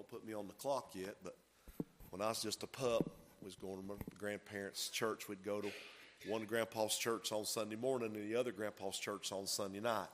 Don't 0.00 0.08
put 0.08 0.26
me 0.26 0.32
on 0.32 0.46
the 0.46 0.54
clock 0.54 0.92
yet, 0.94 1.16
but 1.22 1.36
when 2.08 2.22
I 2.22 2.28
was 2.28 2.40
just 2.40 2.62
a 2.62 2.66
pup, 2.66 3.10
was 3.44 3.54
going 3.54 3.76
to 3.76 3.86
my 3.86 3.96
grandparents' 4.18 4.88
church. 4.88 5.28
We'd 5.28 5.44
go 5.44 5.60
to 5.60 5.68
one 6.26 6.44
grandpa's 6.44 6.96
church 6.96 7.32
on 7.32 7.44
Sunday 7.44 7.76
morning 7.76 8.16
and 8.16 8.32
the 8.32 8.34
other 8.34 8.50
grandpa's 8.50 8.96
church 8.96 9.30
on 9.30 9.46
Sunday 9.46 9.80
night. 9.80 10.08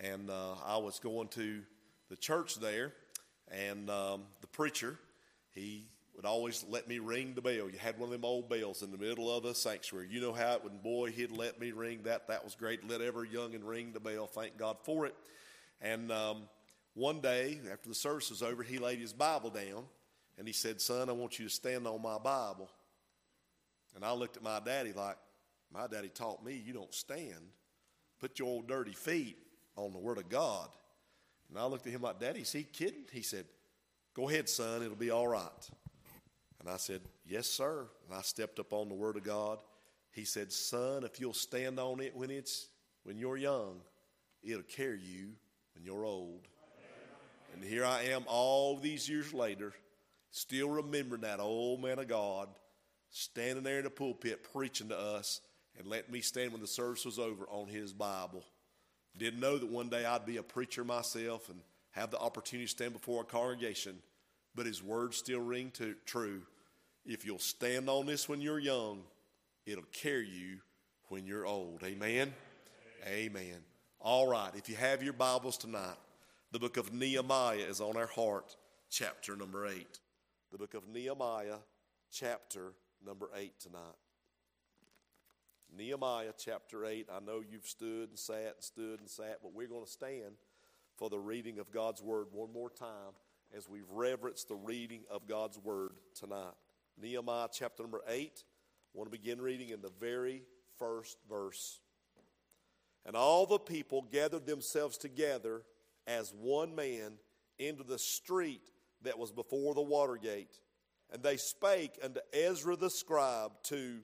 And 0.00 0.30
uh, 0.30 0.54
I 0.66 0.78
was 0.78 0.98
going 0.98 1.28
to 1.28 1.60
the 2.10 2.16
church 2.16 2.56
there, 2.56 2.92
and 3.52 3.88
um, 3.88 4.22
the 4.40 4.48
preacher, 4.48 4.98
he 5.52 5.86
would 6.16 6.24
always 6.24 6.64
let 6.68 6.88
me 6.88 6.98
ring 6.98 7.34
the 7.36 7.40
bell. 7.40 7.70
You 7.70 7.78
had 7.78 7.96
one 8.00 8.08
of 8.08 8.12
them 8.14 8.24
old 8.24 8.48
bells 8.48 8.82
in 8.82 8.90
the 8.90 8.98
middle 8.98 9.32
of 9.32 9.44
the 9.44 9.54
sanctuary. 9.54 10.08
You 10.10 10.22
know 10.22 10.32
how 10.32 10.54
it 10.54 10.64
would, 10.64 10.82
boy, 10.82 11.12
he'd 11.12 11.30
let 11.30 11.60
me 11.60 11.70
ring 11.70 12.00
that. 12.02 12.26
That 12.26 12.42
was 12.42 12.56
great. 12.56 12.84
Let 12.90 13.00
every 13.00 13.28
young 13.30 13.54
and 13.54 13.62
ring 13.62 13.92
the 13.92 14.00
bell. 14.00 14.26
Thank 14.26 14.58
God 14.58 14.78
for 14.82 15.06
it. 15.06 15.14
And 15.80 16.10
um, 16.10 16.48
one 16.94 17.20
day, 17.20 17.60
after 17.72 17.88
the 17.88 17.94
service 17.94 18.30
was 18.30 18.42
over, 18.42 18.62
he 18.62 18.78
laid 18.78 19.00
his 19.00 19.12
Bible 19.12 19.50
down 19.50 19.84
and 20.38 20.46
he 20.46 20.52
said, 20.52 20.80
Son, 20.80 21.08
I 21.08 21.12
want 21.12 21.38
you 21.38 21.46
to 21.46 21.50
stand 21.50 21.86
on 21.86 22.00
my 22.00 22.18
Bible. 22.18 22.70
And 23.94 24.04
I 24.04 24.12
looked 24.12 24.36
at 24.36 24.42
my 24.42 24.60
daddy 24.60 24.92
like, 24.92 25.16
My 25.72 25.86
daddy 25.86 26.08
taught 26.08 26.44
me 26.44 26.60
you 26.64 26.72
don't 26.72 26.94
stand. 26.94 27.50
Put 28.20 28.38
your 28.38 28.48
old 28.48 28.68
dirty 28.68 28.92
feet 28.92 29.36
on 29.76 29.92
the 29.92 29.98
Word 29.98 30.18
of 30.18 30.28
God. 30.28 30.68
And 31.50 31.58
I 31.58 31.66
looked 31.66 31.86
at 31.86 31.92
him 31.92 32.02
like, 32.02 32.20
Daddy, 32.20 32.40
is 32.40 32.52
he 32.52 32.62
kidding? 32.62 33.04
He 33.12 33.22
said, 33.22 33.44
Go 34.14 34.28
ahead, 34.28 34.48
son, 34.48 34.82
it'll 34.82 34.96
be 34.96 35.10
all 35.10 35.28
right. 35.28 35.70
And 36.60 36.68
I 36.68 36.76
said, 36.76 37.00
Yes, 37.26 37.48
sir. 37.48 37.86
And 38.06 38.16
I 38.16 38.22
stepped 38.22 38.58
up 38.60 38.72
on 38.72 38.88
the 38.88 38.94
Word 38.94 39.16
of 39.16 39.24
God. 39.24 39.58
He 40.12 40.24
said, 40.24 40.52
Son, 40.52 41.02
if 41.04 41.20
you'll 41.20 41.34
stand 41.34 41.80
on 41.80 42.00
it 42.00 42.14
when 42.14 42.30
it's 42.30 42.68
when 43.02 43.18
you're 43.18 43.36
young, 43.36 43.80
it'll 44.42 44.62
carry 44.62 45.00
you 45.00 45.32
when 45.74 45.84
you're 45.84 46.04
old. 46.04 46.46
And 47.54 47.62
here 47.64 47.84
I 47.84 48.02
am 48.04 48.24
all 48.26 48.76
these 48.76 49.08
years 49.08 49.32
later, 49.32 49.72
still 50.32 50.68
remembering 50.68 51.22
that 51.22 51.40
old 51.40 51.80
man 51.80 52.00
of 52.00 52.08
God 52.08 52.48
standing 53.10 53.62
there 53.62 53.78
in 53.78 53.84
the 53.84 53.90
pulpit 53.90 54.42
preaching 54.52 54.88
to 54.88 54.98
us 54.98 55.40
and 55.78 55.86
letting 55.86 56.12
me 56.12 56.20
stand 56.20 56.50
when 56.50 56.60
the 56.60 56.66
service 56.66 57.04
was 57.04 57.18
over 57.18 57.44
on 57.48 57.68
his 57.68 57.92
Bible. 57.92 58.44
Didn't 59.16 59.38
know 59.38 59.56
that 59.56 59.68
one 59.68 59.88
day 59.88 60.04
I'd 60.04 60.26
be 60.26 60.38
a 60.38 60.42
preacher 60.42 60.84
myself 60.84 61.48
and 61.48 61.60
have 61.92 62.10
the 62.10 62.18
opportunity 62.18 62.66
to 62.66 62.70
stand 62.70 62.92
before 62.92 63.22
a 63.22 63.24
congregation, 63.24 63.98
but 64.56 64.66
his 64.66 64.82
words 64.82 65.16
still 65.16 65.40
ring 65.40 65.70
to, 65.74 65.94
true. 66.04 66.42
If 67.06 67.24
you'll 67.24 67.38
stand 67.38 67.88
on 67.88 68.06
this 68.06 68.28
when 68.28 68.40
you're 68.40 68.58
young, 68.58 69.02
it'll 69.64 69.84
carry 69.92 70.28
you 70.28 70.58
when 71.08 71.24
you're 71.24 71.46
old. 71.46 71.84
Amen? 71.84 72.34
Amen. 73.06 73.62
All 74.00 74.26
right, 74.26 74.50
if 74.56 74.68
you 74.68 74.74
have 74.74 75.04
your 75.04 75.12
Bibles 75.12 75.56
tonight, 75.56 75.96
the 76.54 76.60
book 76.60 76.76
of 76.76 76.92
Nehemiah 76.92 77.64
is 77.68 77.80
on 77.80 77.96
our 77.96 78.06
heart, 78.06 78.54
chapter 78.88 79.34
number 79.34 79.66
8. 79.66 79.98
The 80.52 80.58
book 80.58 80.74
of 80.74 80.86
Nehemiah, 80.86 81.56
chapter 82.12 82.74
number 83.04 83.28
8 83.34 83.58
tonight. 83.58 83.80
Nehemiah 85.76 86.30
chapter 86.38 86.86
8. 86.86 87.08
I 87.12 87.18
know 87.18 87.42
you've 87.50 87.66
stood 87.66 88.10
and 88.10 88.16
sat 88.16 88.54
and 88.54 88.62
stood 88.62 89.00
and 89.00 89.10
sat, 89.10 89.40
but 89.42 89.52
we're 89.52 89.66
going 89.66 89.84
to 89.84 89.90
stand 89.90 90.36
for 90.96 91.10
the 91.10 91.18
reading 91.18 91.58
of 91.58 91.72
God's 91.72 92.00
word 92.00 92.28
one 92.30 92.52
more 92.52 92.70
time 92.70 93.14
as 93.52 93.68
we've 93.68 93.90
reverenced 93.90 94.46
the 94.46 94.54
reading 94.54 95.00
of 95.10 95.26
God's 95.26 95.58
word 95.58 95.94
tonight. 96.14 96.54
Nehemiah 97.02 97.48
chapter 97.52 97.82
number 97.82 98.02
8. 98.06 98.30
I 98.30 98.96
want 98.96 99.12
to 99.12 99.18
begin 99.18 99.42
reading 99.42 99.70
in 99.70 99.82
the 99.82 99.90
very 99.98 100.44
first 100.78 101.16
verse. 101.28 101.80
And 103.04 103.16
all 103.16 103.44
the 103.44 103.58
people 103.58 104.06
gathered 104.12 104.46
themselves 104.46 104.96
together 104.96 105.64
as 106.06 106.32
one 106.32 106.74
man 106.74 107.12
into 107.58 107.84
the 107.84 107.98
street 107.98 108.70
that 109.02 109.18
was 109.18 109.30
before 109.30 109.74
the 109.74 109.82
water 109.82 110.16
gate. 110.16 110.60
And 111.12 111.22
they 111.22 111.36
spake 111.36 111.98
unto 112.02 112.20
Ezra 112.32 112.76
the 112.76 112.90
scribe 112.90 113.52
to 113.64 114.00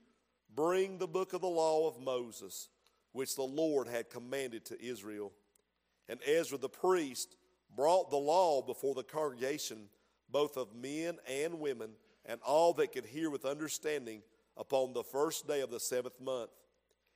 bring 0.55 0.99
the 0.99 1.09
book 1.09 1.33
of 1.33 1.41
the 1.41 1.49
law 1.49 1.89
of 1.89 2.01
Moses, 2.01 2.69
which 3.13 3.35
the 3.35 3.43
Lord 3.43 3.89
had 3.89 4.11
commanded 4.11 4.65
to 4.67 4.83
Israel. 4.83 5.33
And 6.09 6.21
Ezra 6.27 6.59
the 6.59 6.69
priest 6.69 7.37
brought 7.75 8.11
the 8.11 8.17
law 8.17 8.63
before 8.63 8.95
the 8.95 9.03
congregation, 9.03 9.89
both 10.31 10.57
of 10.57 10.75
men 10.75 11.19
and 11.29 11.61
women, 11.61 11.91
and 12.27 12.41
all 12.43 12.73
that 12.75 12.93
could 12.93 13.07
hear 13.07 13.31
with 13.31 13.45
understanding 13.45 14.23
upon 14.57 14.93
the 14.93 15.05
first 15.05 15.49
day 15.49 15.61
of 15.61 15.71
the 15.71 15.81
seventh 15.81 16.21
month. 16.21 16.51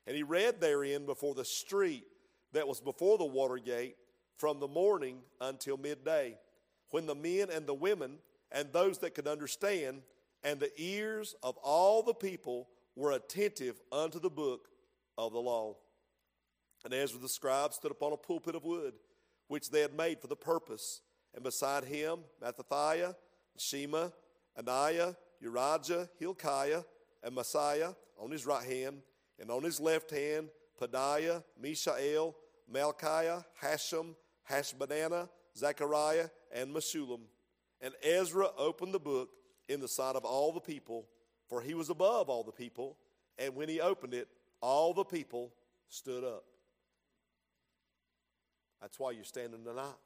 And 0.06 0.16
he 0.16 0.22
read 0.22 0.60
therein 0.60 1.06
before 1.06 1.34
the 1.34 1.44
street 1.44 2.04
that 2.52 2.68
was 2.68 2.80
before 2.80 3.18
the 3.18 3.24
water 3.24 3.58
gate 3.58 3.96
from 4.36 4.60
the 4.60 4.68
morning 4.68 5.18
until 5.40 5.76
midday, 5.76 6.36
when 6.90 7.06
the 7.06 7.14
men 7.14 7.48
and 7.50 7.66
the 7.66 7.74
women 7.74 8.18
and 8.52 8.72
those 8.72 8.98
that 8.98 9.14
could 9.14 9.26
understand, 9.26 10.02
and 10.42 10.60
the 10.60 10.70
ears 10.76 11.34
of 11.42 11.56
all 11.58 12.02
the 12.02 12.14
people 12.14 12.68
were 12.96 13.12
attentive 13.12 13.80
unto 13.90 14.20
the 14.20 14.30
book 14.30 14.68
of 15.18 15.32
the 15.32 15.40
law. 15.40 15.76
And 16.84 16.92
Ezra 16.92 17.18
the 17.18 17.28
scribe 17.28 17.72
stood 17.72 17.90
upon 17.90 18.12
a 18.12 18.16
pulpit 18.16 18.54
of 18.54 18.64
wood, 18.64 18.94
which 19.48 19.70
they 19.70 19.80
had 19.80 19.94
made 19.94 20.20
for 20.20 20.26
the 20.26 20.36
purpose. 20.36 21.00
And 21.34 21.42
beside 21.42 21.84
him, 21.84 22.20
Mattithiah, 22.42 23.16
Shema, 23.56 24.10
Ananiah, 24.58 25.16
Urijah, 25.42 26.08
Hilkiah, 26.18 26.84
and 27.22 27.34
Maaseiah 27.34 27.96
on 28.18 28.30
his 28.30 28.46
right 28.46 28.64
hand, 28.64 29.02
and 29.40 29.50
on 29.50 29.62
his 29.62 29.80
left 29.80 30.10
hand, 30.10 30.48
Pedaiah, 30.80 31.42
Mishael, 31.60 32.36
Malchiah, 32.72 33.44
Hashum, 33.62 34.14
Hashbadana, 34.50 35.28
Zechariah, 35.56 36.28
and 36.52 36.74
Meshullam. 36.74 37.20
And 37.80 37.94
Ezra 38.02 38.48
opened 38.56 38.94
the 38.94 39.00
book 39.00 39.30
in 39.68 39.80
the 39.80 39.88
sight 39.88 40.16
of 40.16 40.24
all 40.24 40.52
the 40.52 40.60
people, 40.60 41.06
for 41.48 41.60
he 41.60 41.74
was 41.74 41.90
above 41.90 42.28
all 42.28 42.42
the 42.42 42.52
people. 42.52 42.96
And 43.38 43.54
when 43.54 43.68
he 43.68 43.80
opened 43.80 44.14
it, 44.14 44.28
all 44.60 44.94
the 44.94 45.04
people 45.04 45.52
stood 45.88 46.24
up. 46.24 46.44
That's 48.80 48.98
why 48.98 49.12
you're 49.12 49.24
standing 49.24 49.64
tonight. 49.64 49.96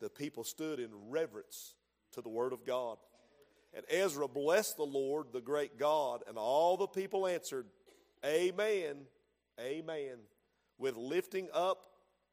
The 0.00 0.10
people 0.10 0.44
stood 0.44 0.80
in 0.80 0.90
reverence 1.08 1.74
to 2.12 2.20
the 2.20 2.28
word 2.28 2.52
of 2.52 2.66
God. 2.66 2.98
And 3.72 3.84
Ezra 3.88 4.28
blessed 4.28 4.76
the 4.76 4.84
Lord, 4.84 5.26
the 5.32 5.40
great 5.40 5.78
God, 5.78 6.22
and 6.28 6.38
all 6.38 6.76
the 6.76 6.86
people 6.86 7.26
answered, 7.26 7.66
Amen, 8.24 8.96
Amen, 9.60 10.18
with 10.78 10.96
lifting 10.96 11.48
up 11.52 11.78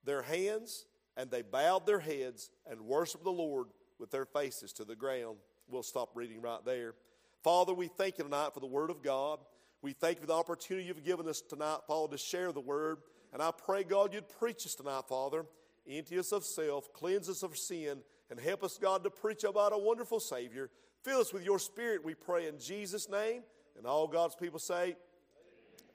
their 0.04 0.22
hands, 0.22 0.86
and 1.18 1.30
they 1.30 1.42
bowed 1.42 1.86
their 1.86 2.00
heads 2.00 2.50
and 2.70 2.82
worshiped 2.82 3.24
the 3.24 3.32
Lord 3.32 3.68
with 4.00 4.12
their 4.12 4.26
faces 4.26 4.74
to 4.74 4.86
the 4.86 4.96
ground. 4.96 5.38
We'll 5.68 5.84
stop 5.84 6.12
reading 6.16 6.42
right 6.42 6.64
there. 6.66 6.96
Father, 7.44 7.74
we 7.74 7.88
thank 7.88 8.18
you 8.18 8.24
tonight 8.24 8.54
for 8.54 8.60
the 8.60 8.68
Word 8.68 8.90
of 8.90 9.02
God. 9.02 9.40
We 9.82 9.94
thank 9.94 10.18
you 10.18 10.22
for 10.22 10.28
the 10.28 10.34
opportunity 10.34 10.88
you've 10.88 11.04
given 11.04 11.28
us 11.28 11.42
tonight, 11.42 11.80
Father, 11.88 12.12
to 12.12 12.18
share 12.18 12.52
the 12.52 12.60
Word. 12.60 13.00
And 13.34 13.42
I 13.42 13.52
pray, 13.52 13.84
God, 13.84 14.14
you'd 14.14 14.30
preach 14.30 14.66
us 14.66 14.76
tonight, 14.76 15.04
Father. 15.08 15.46
Empty 15.90 16.20
us 16.20 16.32
of 16.32 16.44
self, 16.46 16.94
cleanse 16.94 17.30
us 17.30 17.42
of 17.42 17.58
sin, 17.58 18.00
and 18.30 18.40
help 18.40 18.64
us, 18.64 18.78
God, 18.78 19.04
to 19.04 19.10
preach 19.10 19.44
about 19.44 19.74
a 19.74 19.78
wonderful 19.78 20.20
Savior. 20.20 20.70
Fill 21.04 21.20
us 21.20 21.34
with 21.34 21.44
your 21.44 21.58
Spirit, 21.58 22.04
we 22.04 22.14
pray 22.14 22.48
in 22.48 22.60
Jesus' 22.60 23.10
name. 23.10 23.42
And 23.78 23.88
all 23.88 24.08
God's 24.08 24.36
people 24.36 24.60
say, 24.60 24.96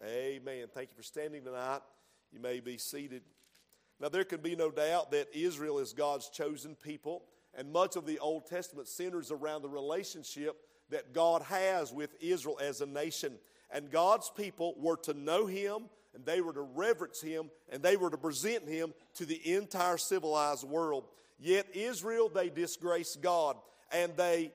Amen. 0.03 0.41
Amen. 0.43 0.66
Thank 0.72 0.91
you 0.91 0.97
for 0.97 1.03
standing 1.03 1.44
tonight. 1.44 1.81
You 2.33 2.41
may 2.41 2.60
be 2.60 2.78
seated. 2.78 3.22
Now, 4.01 4.09
there 4.09 4.25
can 4.25 4.41
be 4.41 4.55
no 4.55 4.71
doubt 4.71 5.11
that 5.12 5.29
Israel 5.34 5.79
is 5.79 5.93
God's 5.93 6.29
chosen 6.29 6.75
people, 6.75 7.25
and 7.57 7.73
much 7.73 7.97
of 7.97 8.07
the 8.07 8.19
Old 8.19 8.47
Testament 8.47 8.89
centers 8.89 9.31
around 9.31 9.62
the 9.62 9.69
relationship 9.69 10.57
that 10.91 11.15
God 11.15 11.43
has 11.43 11.93
with 11.93 12.11
Israel 12.21 12.59
as 12.62 12.81
a 12.81 12.87
nation. 12.87 13.34
And 13.71 13.91
God's 13.91 14.31
people 14.37 14.75
were 14.79 14.99
to 14.99 15.15
know 15.15 15.47
Him, 15.47 15.89
and 16.15 16.25
they 16.25 16.41
were 16.41 16.53
to 16.53 16.61
reverence 16.61 17.23
Him, 17.23 17.51
and 17.71 17.83
they 17.83 17.97
were 17.97 18.11
to 18.11 18.19
present 18.19 18.69
Him 18.69 18.93
to 19.15 19.25
the 19.25 19.55
entire 19.55 19.97
civilized 19.97 20.65
world. 20.65 21.09
Yet 21.39 21.66
Israel, 21.75 22.28
they 22.28 22.51
disgraced 22.51 23.22
God, 23.22 23.57
and 23.91 24.15
they 24.16 24.53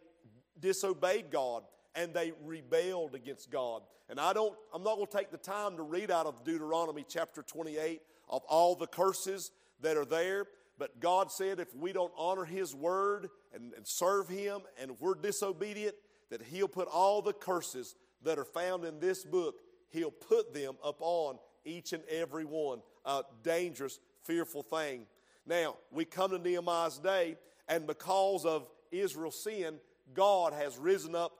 disobeyed 0.59 1.31
God, 1.31 1.63
and 1.95 2.13
they 2.13 2.33
rebelled 2.43 3.15
against 3.15 3.51
God. 3.51 3.81
And 4.09 4.19
I 4.19 4.33
don't, 4.33 4.53
I'm 4.73 4.83
not 4.83 4.95
going 4.95 5.07
to 5.07 5.17
take 5.17 5.31
the 5.31 5.37
time 5.37 5.77
to 5.77 5.83
read 5.83 6.11
out 6.11 6.25
of 6.25 6.43
Deuteronomy 6.43 7.05
chapter 7.07 7.41
28 7.41 8.01
of 8.31 8.43
all 8.45 8.75
the 8.75 8.87
curses 8.87 9.51
that 9.81 9.97
are 9.97 10.05
there. 10.05 10.45
But 10.77 10.99
God 10.99 11.31
said 11.31 11.59
if 11.59 11.75
we 11.75 11.93
don't 11.93 12.13
honor 12.17 12.45
His 12.45 12.73
word 12.73 13.29
and, 13.53 13.73
and 13.73 13.85
serve 13.85 14.27
Him, 14.27 14.61
and 14.81 14.91
we're 14.99 15.15
disobedient, 15.15 15.95
that 16.29 16.41
He'll 16.41 16.67
put 16.67 16.87
all 16.87 17.21
the 17.21 17.33
curses 17.33 17.95
that 18.23 18.39
are 18.39 18.45
found 18.45 18.85
in 18.85 18.99
this 18.99 19.23
book, 19.23 19.55
He'll 19.89 20.11
put 20.11 20.53
them 20.53 20.75
upon 20.83 21.37
each 21.65 21.93
and 21.93 22.03
every 22.09 22.45
one. 22.45 22.81
A 23.05 23.23
dangerous, 23.43 23.99
fearful 24.23 24.63
thing. 24.63 25.05
Now, 25.45 25.75
we 25.91 26.05
come 26.05 26.31
to 26.31 26.37
Nehemiah's 26.37 26.97
day, 26.97 27.35
and 27.67 27.85
because 27.85 28.45
of 28.45 28.67
Israel's 28.91 29.43
sin, 29.43 29.79
God 30.13 30.53
has 30.53 30.77
risen 30.77 31.15
up 31.15 31.31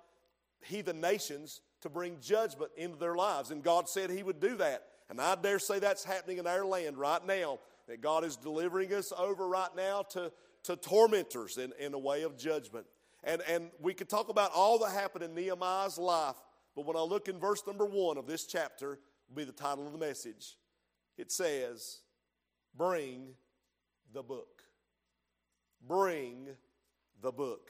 heathen 0.64 1.02
nations 1.02 1.62
to 1.82 1.90
bring 1.90 2.18
judgment 2.22 2.72
into 2.78 2.98
their 2.98 3.16
lives. 3.16 3.52
And 3.52 3.64
God 3.64 3.90
said 3.90 4.10
He 4.10 4.24
would 4.24 4.40
do 4.40 4.58
that. 4.58 4.84
And 5.12 5.20
I 5.20 5.36
dare 5.36 5.60
say 5.60 5.78
that's 5.78 6.06
happening 6.06 6.38
in 6.38 6.48
our 6.48 6.66
land 6.66 6.98
right 6.98 7.24
now 7.28 7.60
that 7.90 8.00
God 8.00 8.24
is 8.24 8.38
delivering 8.38 8.94
us 8.94 9.12
over 9.18 9.46
right 9.46 9.76
now 9.76 10.04
to, 10.12 10.32
to 10.64 10.78
tormentors 10.78 11.58
in, 11.58 11.74
in 11.78 11.94
a 11.94 12.00
way 12.00 12.24
of 12.24 12.38
judgment. 12.38 12.86
And, 13.26 13.42
and 13.42 13.72
we 13.82 13.94
could 13.94 14.08
talk 14.08 14.30
about 14.30 14.52
all 14.56 14.80
that 14.80 14.92
happened 14.94 15.26
in 15.26 15.36
Nehemiah's 15.36 15.98
life, 15.98 16.38
but 16.78 16.86
when 16.86 16.96
I 16.96 17.02
look 17.02 17.28
in 17.28 17.40
verse 17.40 17.62
number 17.68 17.86
one 17.86 18.18
of 18.18 18.26
this 18.26 18.46
chapter, 18.46 19.00
will 19.28 19.36
be 19.36 19.44
the 19.44 19.52
title 19.52 19.86
of 19.86 19.92
the 19.92 20.00
message. 20.00 20.56
It 21.18 21.30
says, 21.30 22.00
Bring 22.78 23.34
the 24.14 24.24
book. 24.24 24.64
Bring 25.86 26.48
the 27.22 27.34
book. 27.34 27.70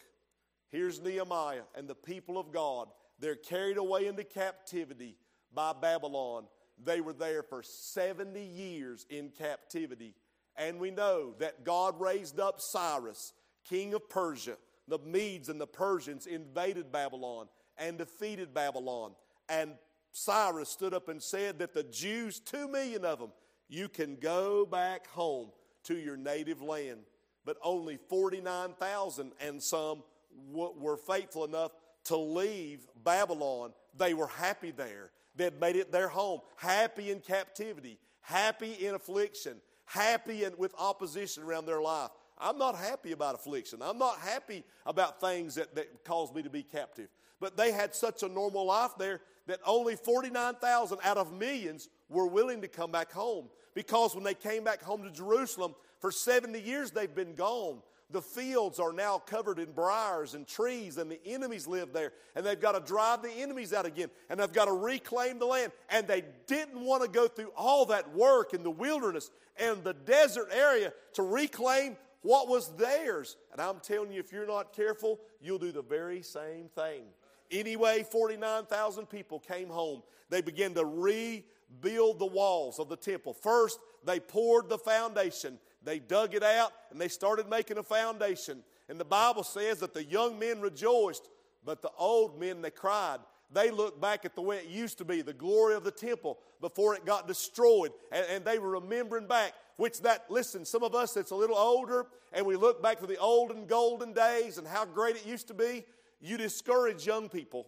Here's 0.69 1.01
Nehemiah 1.01 1.63
and 1.75 1.87
the 1.87 1.95
people 1.95 2.37
of 2.37 2.51
God. 2.51 2.89
They're 3.17 3.33
carried 3.33 3.77
away 3.77 4.05
into 4.05 4.23
captivity 4.23 5.17
by 5.51 5.73
Babylon. 5.73 6.43
They 6.83 7.01
were 7.01 7.13
there 7.13 7.43
for 7.43 7.63
70 7.63 8.41
years 8.41 9.05
in 9.09 9.29
captivity. 9.29 10.15
And 10.55 10.79
we 10.79 10.91
know 10.91 11.33
that 11.39 11.63
God 11.63 11.99
raised 11.99 12.39
up 12.39 12.59
Cyrus, 12.59 13.33
king 13.67 13.93
of 13.93 14.09
Persia. 14.09 14.57
The 14.87 14.99
Medes 14.99 15.49
and 15.49 15.61
the 15.61 15.67
Persians 15.67 16.25
invaded 16.25 16.91
Babylon 16.91 17.47
and 17.77 17.97
defeated 17.97 18.53
Babylon. 18.53 19.13
And 19.47 19.73
Cyrus 20.11 20.69
stood 20.69 20.93
up 20.93 21.07
and 21.07 21.21
said 21.21 21.59
that 21.59 21.73
the 21.73 21.83
Jews, 21.83 22.39
two 22.39 22.67
million 22.67 23.05
of 23.05 23.19
them, 23.19 23.31
you 23.69 23.87
can 23.87 24.17
go 24.17 24.65
back 24.65 25.07
home 25.07 25.51
to 25.83 25.95
your 25.95 26.17
native 26.17 26.61
land. 26.61 26.99
But 27.45 27.57
only 27.63 27.97
49,000 28.09 29.31
and 29.39 29.61
some 29.61 30.03
were 30.51 30.97
faithful 30.97 31.45
enough 31.45 31.71
to 32.05 32.17
leave 32.17 32.87
Babylon. 33.03 33.73
They 33.97 34.13
were 34.13 34.27
happy 34.27 34.71
there. 34.71 35.11
Had 35.37 35.59
made 35.59 35.75
it 35.75 35.91
their 35.91 36.07
home, 36.07 36.41
happy 36.57 37.11
in 37.11 37.19
captivity, 37.19 37.97
happy 38.21 38.73
in 38.73 38.95
affliction, 38.95 39.57
happy 39.85 40.43
in, 40.43 40.53
with 40.57 40.73
opposition 40.77 41.43
around 41.43 41.65
their 41.65 41.81
life. 41.81 42.11
I'm 42.37 42.57
not 42.57 42.75
happy 42.75 43.11
about 43.11 43.35
affliction. 43.35 43.79
I'm 43.81 43.97
not 43.97 44.17
happy 44.17 44.63
about 44.85 45.21
things 45.21 45.55
that, 45.55 45.75
that 45.75 46.03
cause 46.03 46.33
me 46.33 46.41
to 46.41 46.49
be 46.49 46.63
captive. 46.63 47.07
But 47.39 47.55
they 47.55 47.71
had 47.71 47.95
such 47.95 48.23
a 48.23 48.27
normal 48.27 48.65
life 48.65 48.91
there 48.97 49.21
that 49.47 49.59
only 49.65 49.95
49,000 49.95 50.99
out 51.03 51.17
of 51.17 51.33
millions 51.33 51.89
were 52.09 52.27
willing 52.27 52.61
to 52.61 52.67
come 52.67 52.91
back 52.91 53.11
home. 53.11 53.49
Because 53.73 54.15
when 54.15 54.23
they 54.23 54.33
came 54.33 54.63
back 54.63 54.81
home 54.81 55.03
to 55.03 55.11
Jerusalem, 55.11 55.75
for 55.99 56.11
70 56.11 56.59
years 56.59 56.91
they've 56.91 57.13
been 57.13 57.35
gone. 57.35 57.81
The 58.11 58.21
fields 58.21 58.79
are 58.79 58.91
now 58.91 59.19
covered 59.19 59.59
in 59.59 59.71
briars 59.71 60.33
and 60.33 60.47
trees, 60.47 60.97
and 60.97 61.09
the 61.09 61.19
enemies 61.25 61.67
live 61.67 61.93
there. 61.93 62.11
And 62.35 62.45
they've 62.45 62.59
got 62.59 62.73
to 62.73 62.79
drive 62.79 63.21
the 63.21 63.31
enemies 63.31 63.73
out 63.73 63.85
again, 63.85 64.09
and 64.29 64.39
they've 64.39 64.51
got 64.51 64.65
to 64.65 64.73
reclaim 64.73 65.39
the 65.39 65.45
land. 65.45 65.71
And 65.89 66.07
they 66.07 66.23
didn't 66.47 66.79
want 66.79 67.03
to 67.03 67.09
go 67.09 67.27
through 67.27 67.51
all 67.55 67.85
that 67.85 68.13
work 68.13 68.53
in 68.53 68.63
the 68.63 68.71
wilderness 68.71 69.31
and 69.57 69.83
the 69.83 69.93
desert 69.93 70.49
area 70.51 70.93
to 71.13 71.23
reclaim 71.23 71.97
what 72.21 72.47
was 72.47 72.75
theirs. 72.75 73.37
And 73.51 73.61
I'm 73.61 73.79
telling 73.79 74.11
you, 74.11 74.19
if 74.19 74.31
you're 74.31 74.47
not 74.47 74.73
careful, 74.73 75.19
you'll 75.41 75.59
do 75.59 75.71
the 75.71 75.81
very 75.81 76.21
same 76.21 76.69
thing. 76.75 77.03
Anyway, 77.49 78.05
49,000 78.09 79.07
people 79.07 79.39
came 79.39 79.69
home. 79.69 80.03
They 80.29 80.41
began 80.41 80.73
to 80.75 80.85
rebuild 80.85 82.19
the 82.19 82.25
walls 82.25 82.79
of 82.79 82.89
the 82.89 82.95
temple. 82.95 83.33
First, 83.33 83.79
they 84.05 84.19
poured 84.19 84.69
the 84.69 84.77
foundation. 84.77 85.59
They 85.83 85.99
dug 85.99 86.35
it 86.35 86.43
out 86.43 86.71
and 86.91 86.99
they 86.99 87.07
started 87.07 87.49
making 87.49 87.77
a 87.77 87.83
foundation. 87.83 88.63
And 88.89 88.99
the 88.99 89.05
Bible 89.05 89.43
says 89.43 89.79
that 89.79 89.93
the 89.93 90.03
young 90.03 90.37
men 90.37 90.61
rejoiced, 90.61 91.29
but 91.65 91.81
the 91.81 91.91
old 91.97 92.39
men, 92.39 92.61
they 92.61 92.71
cried. 92.71 93.19
They 93.53 93.69
looked 93.69 93.99
back 93.99 94.23
at 94.23 94.35
the 94.35 94.41
way 94.41 94.57
it 94.57 94.67
used 94.67 94.97
to 94.99 95.05
be, 95.05 95.21
the 95.21 95.33
glory 95.33 95.75
of 95.75 95.83
the 95.83 95.91
temple 95.91 96.39
before 96.61 96.95
it 96.95 97.05
got 97.05 97.27
destroyed. 97.27 97.91
And, 98.11 98.25
and 98.29 98.45
they 98.45 98.59
were 98.59 98.71
remembering 98.71 99.27
back, 99.27 99.53
which 99.77 100.01
that, 100.01 100.25
listen, 100.29 100.65
some 100.65 100.83
of 100.83 100.95
us 100.95 101.13
that's 101.13 101.31
a 101.31 101.35
little 101.35 101.57
older, 101.57 102.07
and 102.31 102.45
we 102.45 102.55
look 102.55 102.81
back 102.81 102.99
to 102.99 103.07
the 103.07 103.17
olden 103.17 103.65
golden 103.65 104.13
days 104.13 104.57
and 104.57 104.67
how 104.67 104.85
great 104.85 105.17
it 105.17 105.25
used 105.25 105.47
to 105.49 105.53
be. 105.53 105.83
You 106.21 106.37
discourage 106.37 107.05
young 107.05 107.27
people 107.27 107.67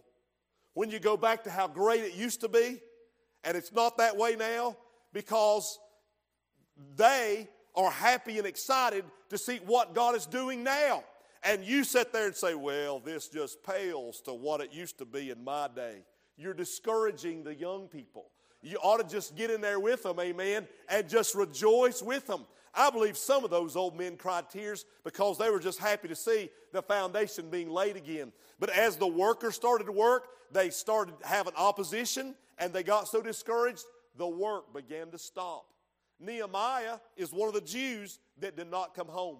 when 0.74 0.90
you 0.90 1.00
go 1.00 1.16
back 1.16 1.44
to 1.44 1.50
how 1.50 1.68
great 1.68 2.02
it 2.02 2.14
used 2.14 2.40
to 2.40 2.48
be, 2.48 2.80
and 3.44 3.56
it's 3.56 3.72
not 3.72 3.98
that 3.98 4.16
way 4.16 4.36
now 4.36 4.76
because 5.12 5.78
they 6.96 7.48
are 7.74 7.90
happy 7.90 8.38
and 8.38 8.46
excited 8.46 9.04
to 9.30 9.38
see 9.38 9.58
what 9.66 9.94
God 9.94 10.14
is 10.14 10.26
doing 10.26 10.62
now. 10.62 11.04
And 11.42 11.64
you 11.64 11.84
sit 11.84 12.12
there 12.12 12.26
and 12.26 12.34
say, 12.34 12.54
Well, 12.54 13.00
this 13.00 13.28
just 13.28 13.62
pales 13.62 14.20
to 14.22 14.32
what 14.32 14.60
it 14.60 14.72
used 14.72 14.98
to 14.98 15.04
be 15.04 15.30
in 15.30 15.44
my 15.44 15.68
day. 15.74 16.02
You're 16.36 16.54
discouraging 16.54 17.44
the 17.44 17.54
young 17.54 17.88
people. 17.88 18.26
You 18.62 18.78
ought 18.82 18.96
to 18.96 19.06
just 19.06 19.36
get 19.36 19.50
in 19.50 19.60
there 19.60 19.78
with 19.78 20.04
them, 20.04 20.18
amen, 20.18 20.66
and 20.88 21.08
just 21.08 21.34
rejoice 21.34 22.02
with 22.02 22.26
them. 22.26 22.46
I 22.74 22.90
believe 22.90 23.16
some 23.16 23.44
of 23.44 23.50
those 23.50 23.76
old 23.76 23.96
men 23.96 24.16
cried 24.16 24.50
tears 24.50 24.84
because 25.04 25.38
they 25.38 25.50
were 25.50 25.60
just 25.60 25.78
happy 25.78 26.08
to 26.08 26.16
see 26.16 26.50
the 26.72 26.82
foundation 26.82 27.50
being 27.50 27.70
laid 27.70 27.96
again. 27.96 28.32
But 28.58 28.70
as 28.70 28.96
the 28.96 29.06
workers 29.06 29.54
started 29.54 29.84
to 29.84 29.92
work, 29.92 30.28
they 30.50 30.70
started 30.70 31.14
having 31.22 31.52
opposition 31.56 32.34
and 32.58 32.72
they 32.72 32.82
got 32.82 33.06
so 33.06 33.20
discouraged, 33.20 33.84
the 34.16 34.26
work 34.26 34.72
began 34.74 35.10
to 35.10 35.18
stop. 35.18 35.66
Nehemiah 36.24 36.98
is 37.16 37.32
one 37.32 37.48
of 37.48 37.54
the 37.54 37.60
Jews 37.60 38.18
that 38.38 38.56
did 38.56 38.70
not 38.70 38.94
come 38.94 39.08
home. 39.08 39.38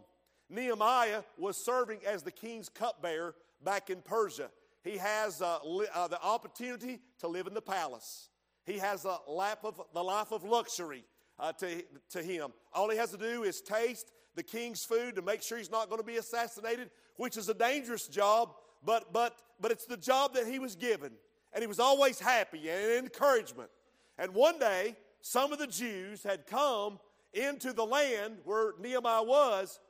Nehemiah 0.50 1.22
was 1.38 1.56
serving 1.56 2.00
as 2.06 2.22
the 2.22 2.30
king's 2.30 2.68
cupbearer 2.68 3.34
back 3.62 3.90
in 3.90 4.02
Persia. 4.02 4.50
He 4.82 4.98
has 4.98 5.40
uh, 5.40 5.58
li- 5.64 5.86
uh, 5.94 6.08
the 6.08 6.22
opportunity 6.22 7.00
to 7.20 7.28
live 7.28 7.46
in 7.46 7.54
the 7.54 7.62
palace. 7.62 8.28
He 8.64 8.78
has 8.78 9.04
a 9.04 9.18
lap 9.26 9.60
of, 9.64 9.80
the 9.94 10.02
life 10.02 10.32
of 10.32 10.44
luxury 10.44 11.04
uh, 11.38 11.52
to, 11.52 11.82
to 12.10 12.22
him. 12.22 12.52
All 12.72 12.90
he 12.90 12.96
has 12.98 13.10
to 13.10 13.18
do 13.18 13.42
is 13.42 13.60
taste 13.60 14.12
the 14.34 14.42
king's 14.42 14.84
food 14.84 15.16
to 15.16 15.22
make 15.22 15.42
sure 15.42 15.58
he's 15.58 15.70
not 15.70 15.88
going 15.88 16.00
to 16.00 16.06
be 16.06 16.16
assassinated, 16.16 16.90
which 17.16 17.36
is 17.36 17.48
a 17.48 17.54
dangerous 17.54 18.06
job, 18.06 18.54
but, 18.84 19.12
but, 19.12 19.36
but 19.60 19.70
it's 19.70 19.86
the 19.86 19.96
job 19.96 20.34
that 20.34 20.46
he 20.46 20.58
was 20.58 20.74
given. 20.74 21.12
And 21.52 21.62
he 21.62 21.66
was 21.66 21.78
always 21.78 22.18
happy 22.18 22.68
and 22.68 23.04
encouragement. 23.04 23.70
And 24.18 24.34
one 24.34 24.58
day, 24.58 24.96
some 25.26 25.54
of 25.54 25.58
the 25.58 25.66
Jews 25.66 26.22
had 26.22 26.46
come 26.46 27.00
into 27.32 27.72
the 27.72 27.84
land 27.84 28.36
where 28.44 28.74
Nehemiah 28.78 29.22
was, 29.22 29.80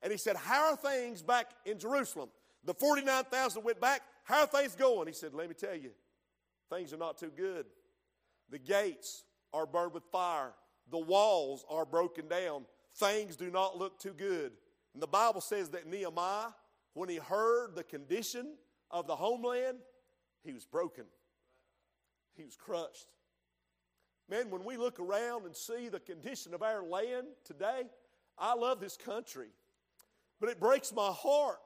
and 0.00 0.10
he 0.10 0.16
said, 0.16 0.34
How 0.34 0.70
are 0.70 0.76
things 0.76 1.20
back 1.20 1.50
in 1.66 1.78
Jerusalem? 1.78 2.30
The 2.64 2.72
49,000 2.72 3.62
went 3.62 3.82
back. 3.82 4.00
How 4.24 4.40
are 4.40 4.46
things 4.46 4.74
going? 4.74 5.06
He 5.06 5.12
said, 5.12 5.34
Let 5.34 5.50
me 5.50 5.54
tell 5.54 5.74
you, 5.76 5.90
things 6.70 6.94
are 6.94 6.96
not 6.96 7.18
too 7.18 7.30
good. 7.36 7.66
The 8.48 8.58
gates 8.58 9.24
are 9.52 9.66
burned 9.66 9.92
with 9.92 10.04
fire, 10.04 10.54
the 10.90 10.98
walls 10.98 11.66
are 11.68 11.84
broken 11.84 12.26
down. 12.26 12.64
Things 12.94 13.36
do 13.36 13.50
not 13.50 13.76
look 13.76 14.00
too 14.00 14.14
good. 14.14 14.52
And 14.94 15.02
the 15.02 15.06
Bible 15.06 15.42
says 15.42 15.68
that 15.70 15.86
Nehemiah, 15.86 16.48
when 16.94 17.10
he 17.10 17.16
heard 17.16 17.76
the 17.76 17.84
condition 17.84 18.54
of 18.90 19.06
the 19.06 19.16
homeland, 19.16 19.80
he 20.42 20.54
was 20.54 20.64
broken, 20.64 21.04
he 22.34 22.42
was 22.42 22.56
crushed. 22.56 23.08
Man, 24.30 24.50
when 24.50 24.64
we 24.64 24.76
look 24.76 25.00
around 25.00 25.46
and 25.46 25.56
see 25.56 25.88
the 25.88 26.00
condition 26.00 26.52
of 26.52 26.62
our 26.62 26.84
land 26.84 27.28
today, 27.44 27.84
I 28.38 28.54
love 28.54 28.78
this 28.78 28.96
country. 28.96 29.48
But 30.40 30.50
it 30.50 30.60
breaks 30.60 30.92
my 30.92 31.10
heart 31.10 31.58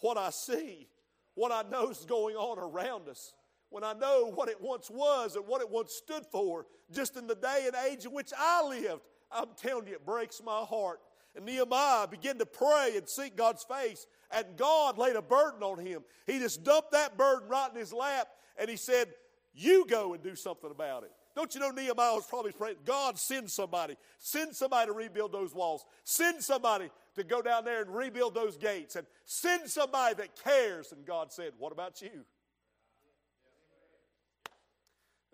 what 0.00 0.16
I 0.16 0.30
see, 0.30 0.88
what 1.34 1.52
I 1.52 1.68
know 1.68 1.90
is 1.90 2.04
going 2.04 2.36
on 2.36 2.58
around 2.58 3.08
us. 3.08 3.34
When 3.70 3.82
I 3.82 3.92
know 3.92 4.30
what 4.32 4.48
it 4.48 4.60
once 4.60 4.88
was 4.88 5.34
and 5.34 5.46
what 5.46 5.60
it 5.60 5.68
once 5.68 5.92
stood 5.92 6.24
for, 6.26 6.66
just 6.92 7.16
in 7.16 7.26
the 7.26 7.34
day 7.34 7.64
and 7.66 7.74
age 7.90 8.04
in 8.04 8.12
which 8.12 8.32
I 8.38 8.62
lived, 8.62 9.02
I'm 9.32 9.48
telling 9.60 9.88
you, 9.88 9.94
it 9.94 10.06
breaks 10.06 10.40
my 10.44 10.60
heart. 10.60 11.00
And 11.34 11.44
Nehemiah 11.44 12.06
began 12.06 12.38
to 12.38 12.46
pray 12.46 12.92
and 12.96 13.08
seek 13.08 13.36
God's 13.36 13.64
face, 13.64 14.06
and 14.30 14.46
God 14.56 14.96
laid 14.96 15.16
a 15.16 15.22
burden 15.22 15.62
on 15.62 15.84
him. 15.84 16.02
He 16.26 16.38
just 16.38 16.62
dumped 16.62 16.92
that 16.92 17.18
burden 17.18 17.48
right 17.48 17.70
in 17.70 17.78
his 17.78 17.92
lap, 17.92 18.28
and 18.56 18.70
he 18.70 18.76
said, 18.76 19.08
You 19.52 19.84
go 19.86 20.14
and 20.14 20.22
do 20.22 20.36
something 20.36 20.70
about 20.70 21.02
it. 21.02 21.12
Don't 21.36 21.54
you 21.54 21.60
know 21.60 21.70
Nehemiah 21.70 22.14
was 22.14 22.24
probably 22.26 22.52
praying, 22.52 22.76
God, 22.86 23.18
send 23.18 23.50
somebody. 23.50 23.94
Send 24.18 24.56
somebody 24.56 24.86
to 24.86 24.94
rebuild 24.94 25.32
those 25.32 25.54
walls. 25.54 25.84
Send 26.02 26.42
somebody 26.42 26.90
to 27.14 27.24
go 27.24 27.42
down 27.42 27.66
there 27.66 27.82
and 27.82 27.94
rebuild 27.94 28.34
those 28.34 28.56
gates. 28.56 28.96
And 28.96 29.06
send 29.26 29.68
somebody 29.68 30.14
that 30.14 30.42
cares. 30.42 30.92
And 30.92 31.04
God 31.04 31.30
said, 31.30 31.52
What 31.58 31.72
about 31.72 32.00
you? 32.00 32.24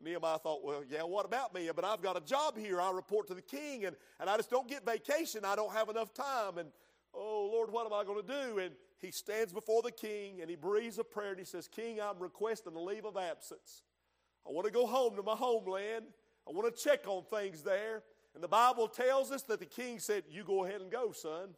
Nehemiah 0.02 0.38
thought, 0.38 0.64
well, 0.64 0.82
yeah, 0.90 1.04
what 1.04 1.24
about 1.24 1.54
me? 1.54 1.70
But 1.72 1.84
I've 1.84 2.02
got 2.02 2.16
a 2.16 2.20
job 2.20 2.58
here. 2.58 2.80
I 2.80 2.90
report 2.90 3.28
to 3.28 3.34
the 3.34 3.42
king, 3.42 3.84
and, 3.84 3.94
and 4.18 4.28
I 4.28 4.36
just 4.36 4.50
don't 4.50 4.66
get 4.66 4.84
vacation. 4.84 5.44
I 5.44 5.54
don't 5.54 5.72
have 5.72 5.88
enough 5.88 6.12
time. 6.12 6.58
And, 6.58 6.70
oh, 7.14 7.48
Lord, 7.52 7.70
what 7.70 7.86
am 7.86 7.92
I 7.92 8.02
going 8.02 8.20
to 8.20 8.26
do? 8.26 8.58
And 8.58 8.72
he 8.98 9.12
stands 9.12 9.52
before 9.52 9.80
the 9.80 9.92
king, 9.92 10.40
and 10.40 10.50
he 10.50 10.56
breathes 10.56 10.98
a 10.98 11.04
prayer, 11.04 11.30
and 11.30 11.38
he 11.38 11.44
says, 11.44 11.68
King, 11.68 12.00
I'm 12.00 12.18
requesting 12.18 12.74
a 12.74 12.80
leave 12.80 13.04
of 13.04 13.16
absence. 13.16 13.82
I 14.46 14.50
want 14.50 14.66
to 14.66 14.72
go 14.72 14.86
home 14.86 15.16
to 15.16 15.22
my 15.22 15.34
homeland. 15.34 16.06
I 16.48 16.52
want 16.52 16.74
to 16.74 16.82
check 16.82 17.06
on 17.06 17.24
things 17.24 17.62
there. 17.62 18.02
And 18.34 18.42
the 18.42 18.48
Bible 18.48 18.88
tells 18.88 19.30
us 19.30 19.42
that 19.44 19.60
the 19.60 19.66
king 19.66 19.98
said, 19.98 20.24
You 20.28 20.44
go 20.44 20.64
ahead 20.64 20.80
and 20.80 20.90
go, 20.90 21.12
son. 21.12 21.50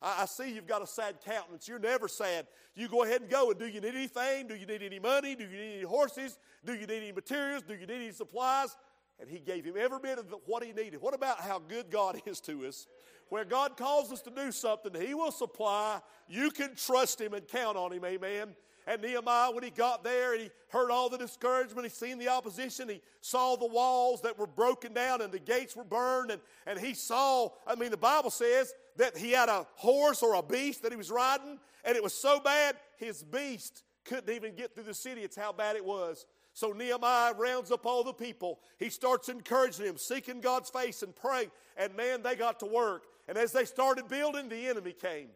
I, 0.00 0.26
see 0.26 0.52
you've 0.52 0.68
got 0.68 0.80
a 0.80 0.86
sad 0.86 1.16
countenance. 1.24 1.66
You're 1.66 1.80
never 1.80 2.06
sad. 2.06 2.46
You 2.76 2.86
go 2.86 3.02
ahead 3.02 3.22
and 3.22 3.30
go. 3.30 3.50
And 3.50 3.58
do 3.58 3.66
you 3.66 3.80
need 3.80 3.96
anything? 3.96 4.46
Do 4.46 4.54
you 4.54 4.64
need 4.64 4.80
any 4.80 5.00
money? 5.00 5.34
Do 5.34 5.42
you 5.42 5.50
need 5.50 5.74
any 5.78 5.82
horses? 5.82 6.38
Do 6.64 6.72
you 6.74 6.86
need 6.86 7.02
any 7.02 7.10
materials? 7.10 7.64
Do 7.66 7.74
you 7.74 7.84
need 7.84 7.90
any 7.90 8.12
supplies? 8.12 8.76
and 9.20 9.28
He 9.28 9.40
gave 9.40 9.64
him 9.64 9.74
every 9.76 9.98
bit 9.98 10.18
of 10.18 10.32
what 10.46 10.62
he 10.62 10.72
needed. 10.72 11.00
What 11.00 11.14
about 11.14 11.40
how 11.40 11.58
good 11.58 11.90
God 11.90 12.20
is 12.26 12.40
to 12.42 12.66
us? 12.66 12.86
Where 13.28 13.44
God 13.44 13.76
calls 13.76 14.10
us 14.10 14.22
to 14.22 14.30
do 14.30 14.52
something, 14.52 14.94
He 14.94 15.12
will 15.14 15.32
supply. 15.32 16.00
You 16.28 16.50
can 16.50 16.74
trust 16.74 17.20
Him 17.20 17.34
and 17.34 17.46
count 17.46 17.76
on 17.76 17.92
Him, 17.92 18.04
amen. 18.04 18.54
And 18.88 19.02
Nehemiah, 19.02 19.50
when 19.52 19.62
he 19.62 19.68
got 19.68 20.02
there 20.02 20.32
and 20.32 20.44
he 20.44 20.50
heard 20.70 20.90
all 20.90 21.10
the 21.10 21.18
discouragement, 21.18 21.84
he 21.86 21.90
seen 21.90 22.16
the 22.16 22.28
opposition, 22.28 22.88
he 22.88 23.02
saw 23.20 23.54
the 23.54 23.66
walls 23.66 24.22
that 24.22 24.38
were 24.38 24.46
broken 24.46 24.94
down 24.94 25.20
and 25.20 25.30
the 25.30 25.38
gates 25.38 25.76
were 25.76 25.84
burned, 25.84 26.30
and, 26.30 26.40
and 26.66 26.78
he 26.78 26.94
saw, 26.94 27.50
I 27.66 27.74
mean, 27.74 27.90
the 27.90 27.98
Bible 27.98 28.30
says 28.30 28.72
that 28.96 29.14
he 29.14 29.32
had 29.32 29.50
a 29.50 29.66
horse 29.74 30.22
or 30.22 30.36
a 30.36 30.42
beast 30.42 30.82
that 30.84 30.90
he 30.90 30.96
was 30.96 31.10
riding, 31.10 31.58
and 31.84 31.96
it 31.96 32.02
was 32.02 32.14
so 32.14 32.40
bad, 32.40 32.76
his 32.96 33.22
beast 33.22 33.82
couldn't 34.06 34.34
even 34.34 34.54
get 34.54 34.74
through 34.74 34.84
the 34.84 34.94
city. 34.94 35.20
It's 35.20 35.36
how 35.36 35.52
bad 35.52 35.76
it 35.76 35.84
was. 35.84 36.24
So 36.54 36.72
Nehemiah 36.72 37.34
rounds 37.34 37.70
up 37.70 37.84
all 37.84 38.02
the 38.02 38.14
people. 38.14 38.58
He 38.78 38.88
starts 38.88 39.28
encouraging 39.28 39.84
them, 39.84 39.98
seeking 39.98 40.40
God's 40.40 40.70
face 40.70 41.02
and 41.02 41.14
praying. 41.14 41.50
And 41.76 41.94
man, 41.94 42.22
they 42.22 42.36
got 42.36 42.58
to 42.60 42.66
work. 42.66 43.04
And 43.28 43.36
as 43.36 43.52
they 43.52 43.66
started 43.66 44.08
building, 44.08 44.48
the 44.48 44.66
enemy 44.66 44.94
came. 44.94 45.28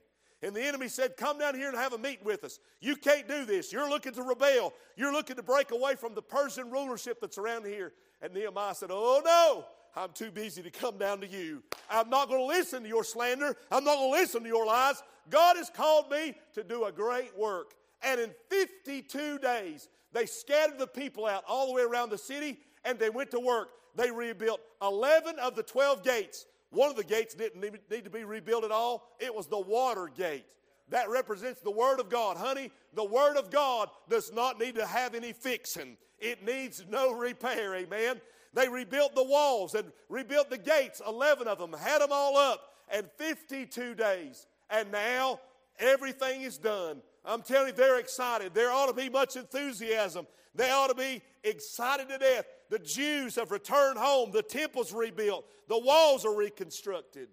And 0.42 0.54
the 0.54 0.62
enemy 0.62 0.88
said, 0.88 1.16
Come 1.16 1.38
down 1.38 1.54
here 1.54 1.68
and 1.68 1.76
have 1.76 1.92
a 1.92 1.98
meeting 1.98 2.24
with 2.24 2.44
us. 2.44 2.58
You 2.80 2.96
can't 2.96 3.28
do 3.28 3.44
this. 3.44 3.72
You're 3.72 3.88
looking 3.88 4.12
to 4.14 4.22
rebel. 4.22 4.72
You're 4.96 5.12
looking 5.12 5.36
to 5.36 5.42
break 5.42 5.70
away 5.70 5.94
from 5.94 6.14
the 6.14 6.22
Persian 6.22 6.70
rulership 6.70 7.20
that's 7.20 7.38
around 7.38 7.66
here. 7.66 7.92
And 8.20 8.34
Nehemiah 8.34 8.74
said, 8.74 8.90
Oh 8.92 9.22
no, 9.24 9.64
I'm 9.94 10.10
too 10.12 10.30
busy 10.30 10.62
to 10.62 10.70
come 10.70 10.98
down 10.98 11.20
to 11.20 11.26
you. 11.26 11.62
I'm 11.90 12.10
not 12.10 12.28
going 12.28 12.40
to 12.40 12.46
listen 12.46 12.82
to 12.82 12.88
your 12.88 13.04
slander. 13.04 13.56
I'm 13.70 13.84
not 13.84 13.96
going 13.96 14.12
to 14.12 14.20
listen 14.20 14.42
to 14.42 14.48
your 14.48 14.66
lies. 14.66 15.02
God 15.30 15.56
has 15.56 15.70
called 15.70 16.10
me 16.10 16.34
to 16.54 16.64
do 16.64 16.84
a 16.84 16.92
great 16.92 17.36
work. 17.38 17.74
And 18.02 18.20
in 18.20 18.30
52 18.50 19.38
days, 19.38 19.88
they 20.12 20.26
scattered 20.26 20.78
the 20.78 20.86
people 20.86 21.26
out 21.26 21.44
all 21.46 21.68
the 21.68 21.72
way 21.72 21.82
around 21.82 22.10
the 22.10 22.18
city 22.18 22.58
and 22.84 22.98
they 22.98 23.10
went 23.10 23.30
to 23.30 23.40
work. 23.40 23.68
They 23.94 24.10
rebuilt 24.10 24.60
11 24.80 25.38
of 25.38 25.54
the 25.54 25.62
12 25.62 26.02
gates. 26.02 26.46
One 26.72 26.90
of 26.90 26.96
the 26.96 27.04
gates 27.04 27.34
didn't 27.34 27.60
need 27.60 28.04
to 28.04 28.10
be 28.10 28.24
rebuilt 28.24 28.64
at 28.64 28.70
all. 28.70 29.10
It 29.20 29.34
was 29.34 29.46
the 29.46 29.60
water 29.60 30.10
gate. 30.14 30.46
That 30.88 31.08
represents 31.08 31.60
the 31.60 31.70
Word 31.70 32.00
of 32.00 32.08
God. 32.08 32.36
Honey, 32.36 32.70
the 32.94 33.04
Word 33.04 33.36
of 33.36 33.50
God 33.50 33.88
does 34.08 34.32
not 34.32 34.58
need 34.58 34.74
to 34.76 34.86
have 34.86 35.14
any 35.14 35.32
fixing, 35.32 35.96
it 36.18 36.44
needs 36.44 36.84
no 36.90 37.12
repair. 37.12 37.74
Amen. 37.74 38.20
They 38.54 38.68
rebuilt 38.68 39.14
the 39.14 39.24
walls 39.24 39.74
and 39.74 39.90
rebuilt 40.10 40.50
the 40.50 40.58
gates, 40.58 41.00
11 41.06 41.48
of 41.48 41.58
them, 41.58 41.72
had 41.72 42.02
them 42.02 42.10
all 42.12 42.36
up, 42.36 42.74
and 42.90 43.08
52 43.16 43.94
days. 43.94 44.46
And 44.68 44.92
now 44.92 45.40
everything 45.78 46.42
is 46.42 46.58
done. 46.58 47.00
I'm 47.24 47.42
telling 47.42 47.68
you, 47.68 47.72
they're 47.72 47.98
excited. 47.98 48.52
There 48.52 48.70
ought 48.70 48.88
to 48.88 48.92
be 48.92 49.08
much 49.08 49.36
enthusiasm. 49.36 50.26
They 50.54 50.70
ought 50.70 50.88
to 50.88 50.94
be 50.94 51.22
excited 51.44 52.08
to 52.10 52.18
death. 52.18 52.44
The 52.72 52.78
Jews 52.78 53.36
have 53.36 53.50
returned 53.50 53.98
home. 53.98 54.30
The 54.32 54.42
temple's 54.42 54.94
rebuilt. 54.94 55.44
The 55.68 55.78
walls 55.78 56.24
are 56.24 56.34
reconstructed. 56.34 57.28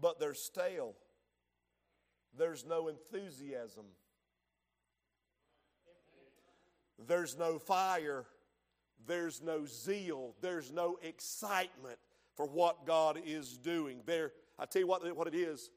But 0.00 0.20
they're 0.20 0.34
stale. 0.34 0.94
There's 2.38 2.64
no 2.64 2.86
enthusiasm. 2.86 3.86
There's 7.08 7.36
no 7.36 7.58
fire. 7.58 8.24
There's 9.04 9.42
no 9.42 9.66
zeal. 9.66 10.36
There's 10.40 10.70
no 10.70 10.96
excitement 11.02 11.98
for 12.36 12.46
what 12.46 12.86
God 12.86 13.20
is 13.26 13.58
doing. 13.58 14.00
They're, 14.06 14.30
I 14.60 14.66
tell 14.66 14.82
you 14.82 14.86
what, 14.86 15.16
what 15.16 15.26
it 15.26 15.34
is. 15.34 15.70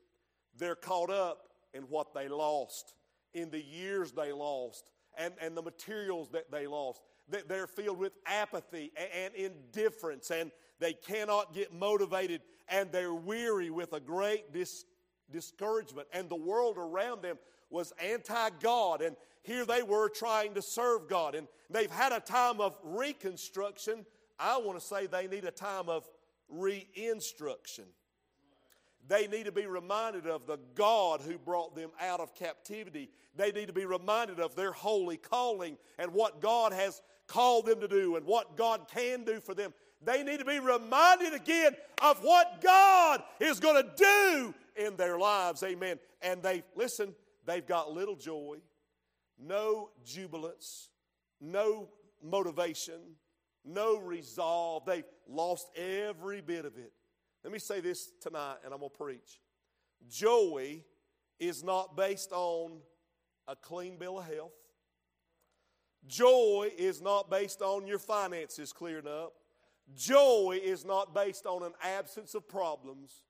They're 0.60 0.76
caught 0.76 1.10
up 1.10 1.48
in 1.74 1.86
what 1.86 2.14
they 2.14 2.28
lost, 2.28 2.94
in 3.34 3.50
the 3.50 3.64
years 3.64 4.12
they 4.12 4.32
lost, 4.32 4.92
and, 5.18 5.34
and 5.42 5.58
the 5.58 5.64
materials 5.64 6.30
that 6.34 6.52
they 6.52 6.68
lost. 6.68 7.02
They're 7.30 7.68
filled 7.68 8.00
with 8.00 8.14
apathy 8.26 8.92
and 9.16 9.34
indifference, 9.34 10.30
and 10.30 10.52
they 10.80 10.94
cannot 10.94 11.54
get 11.54 11.74
motivated, 11.74 12.42
and 12.68 12.92
they're 12.92 13.14
weary 13.14 13.70
with 13.70 13.94
a 13.94 14.00
great 14.00 14.52
dis- 14.52 14.86
discouragement. 15.32 16.08
And 16.14 16.30
the 16.30 16.36
world 16.36 16.78
around 16.78 17.22
them 17.22 17.38
was 17.70 17.94
anti 18.04 18.50
God, 18.62 19.02
and 19.02 19.16
here 19.44 19.66
they 19.66 19.84
were 19.84 20.10
trying 20.10 20.54
to 20.54 20.62
serve 20.62 21.08
God. 21.08 21.36
And 21.36 21.48
they've 21.70 21.92
had 21.92 22.12
a 22.12 22.20
time 22.20 22.60
of 22.60 22.78
reconstruction. 22.84 24.06
I 24.40 24.58
want 24.58 24.80
to 24.80 24.86
say 24.86 25.08
they 25.08 25.28
need 25.28 25.46
a 25.46 25.52
time 25.52 25.90
of 25.90 26.08
reinstruction. 26.54 27.86
They 29.08 29.28
need 29.28 29.46
to 29.46 29.52
be 29.52 29.66
reminded 29.66 30.28
of 30.28 30.48
the 30.48 30.60
God 30.76 31.22
who 31.22 31.38
brought 31.38 31.76
them 31.76 31.90
out 32.00 32.22
of 32.22 32.34
captivity. 32.36 33.10
They 33.36 33.52
need 33.52 33.68
to 33.68 33.74
be 33.74 33.86
reminded 33.86 34.40
of 34.40 34.56
their 34.56 34.72
holy 34.72 35.18
calling 35.18 35.78
and 36.00 36.14
what 36.14 36.40
God 36.40 36.72
has 36.72 37.02
called 37.28 37.66
them 37.66 37.80
to 37.80 37.88
do 37.88 38.16
and 38.16 38.26
what 38.26 38.58
God 38.58 38.88
can 38.94 39.24
do 39.24 39.40
for 39.40 39.54
them. 39.54 39.74
They 40.04 40.24
need 40.24 40.40
to 40.40 40.46
be 40.46 40.60
reminded 40.60 41.34
again 41.34 41.76
of 42.02 42.20
what 42.24 42.62
God 42.62 43.24
is 43.40 43.60
going 43.60 43.84
to 43.84 43.90
do 43.96 44.54
in 44.76 44.96
their 44.98 45.18
lives. 45.18 45.64
Amen. 45.64 46.00
And 46.22 46.44
they, 46.44 46.64
listen, 46.76 47.16
they've 47.46 47.66
got 47.66 47.92
little 47.92 48.16
joy, 48.16 48.58
no 49.40 49.90
jubilance, 50.04 50.90
no 51.40 51.90
motivation, 52.22 53.00
no 53.64 53.98
resolve. 53.98 54.84
They've 54.86 55.04
lost 55.28 55.70
every 55.78 56.42
bit 56.42 56.66
of 56.66 56.78
it. 56.78 56.92
Let 57.44 57.54
me 57.54 57.60
say 57.60 57.80
this 57.80 58.12
tonight, 58.22 58.58
and 58.64 58.74
I'm 58.74 58.80
going 58.80 58.92
to 58.92 58.98
preach. 58.98 59.42
Joy 60.10 60.84
is 61.40 61.64
not 61.64 61.96
based 61.96 62.32
on 62.32 62.80
a 63.48 63.56
clean 63.56 63.98
bill 63.98 64.20
of 64.20 64.26
health. 64.26 64.54
Joy 66.08 66.72
is 66.78 67.02
not 67.02 67.30
based 67.30 67.62
on 67.62 67.88
your 67.88 68.00
finances 68.00 68.74
clearing 68.74 69.08
up. 69.08 69.34
Joy 69.96 70.60
is 70.64 70.86
not 70.86 71.14
based 71.14 71.46
on 71.46 71.64
an 71.64 71.74
absence 71.82 72.36
of 72.36 72.48
problems. 72.48 73.24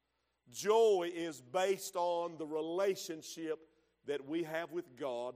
Joy 0.52 1.12
is 1.14 1.42
based 1.42 1.96
on 1.96 2.38
the 2.38 2.46
relationship 2.46 3.60
that 4.06 4.28
we 4.28 4.44
have 4.44 4.72
with 4.72 4.96
God. 4.98 5.36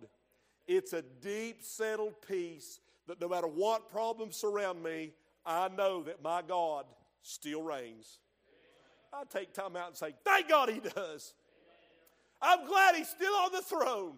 It's 0.67 0.93
a 0.93 1.01
deep, 1.01 1.63
settled 1.63 2.15
peace 2.27 2.79
that 3.07 3.21
no 3.21 3.29
matter 3.29 3.47
what 3.47 3.89
problems 3.89 4.35
surround 4.35 4.83
me, 4.83 5.13
I 5.45 5.69
know 5.69 6.03
that 6.03 6.21
my 6.21 6.41
God 6.41 6.85
still 7.21 7.63
reigns. 7.63 8.19
I 9.13 9.23
take 9.29 9.53
time 9.53 9.75
out 9.75 9.87
and 9.87 9.95
say, 9.95 10.13
Thank 10.25 10.49
God 10.49 10.69
he 10.69 10.79
does. 10.79 11.33
I'm 12.41 12.67
glad 12.67 12.95
he's 12.95 13.09
still 13.09 13.33
on 13.33 13.51
the 13.51 13.61
throne. 13.61 14.17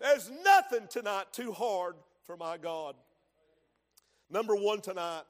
There's 0.00 0.30
nothing 0.44 0.86
tonight 0.88 1.26
too 1.32 1.52
hard 1.52 1.96
for 2.30 2.36
my 2.36 2.56
God. 2.56 2.94
Number 4.30 4.54
one 4.54 4.80
tonight, 4.80 5.22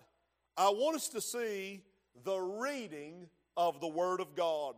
I 0.55 0.69
want 0.69 0.97
us 0.97 1.09
to 1.09 1.21
see 1.23 1.81
the 2.25 2.39
reading 2.39 3.27
of 3.57 3.81
the 3.81 3.89
Word 3.89 4.21
of 4.21 4.35
God. 4.35 4.75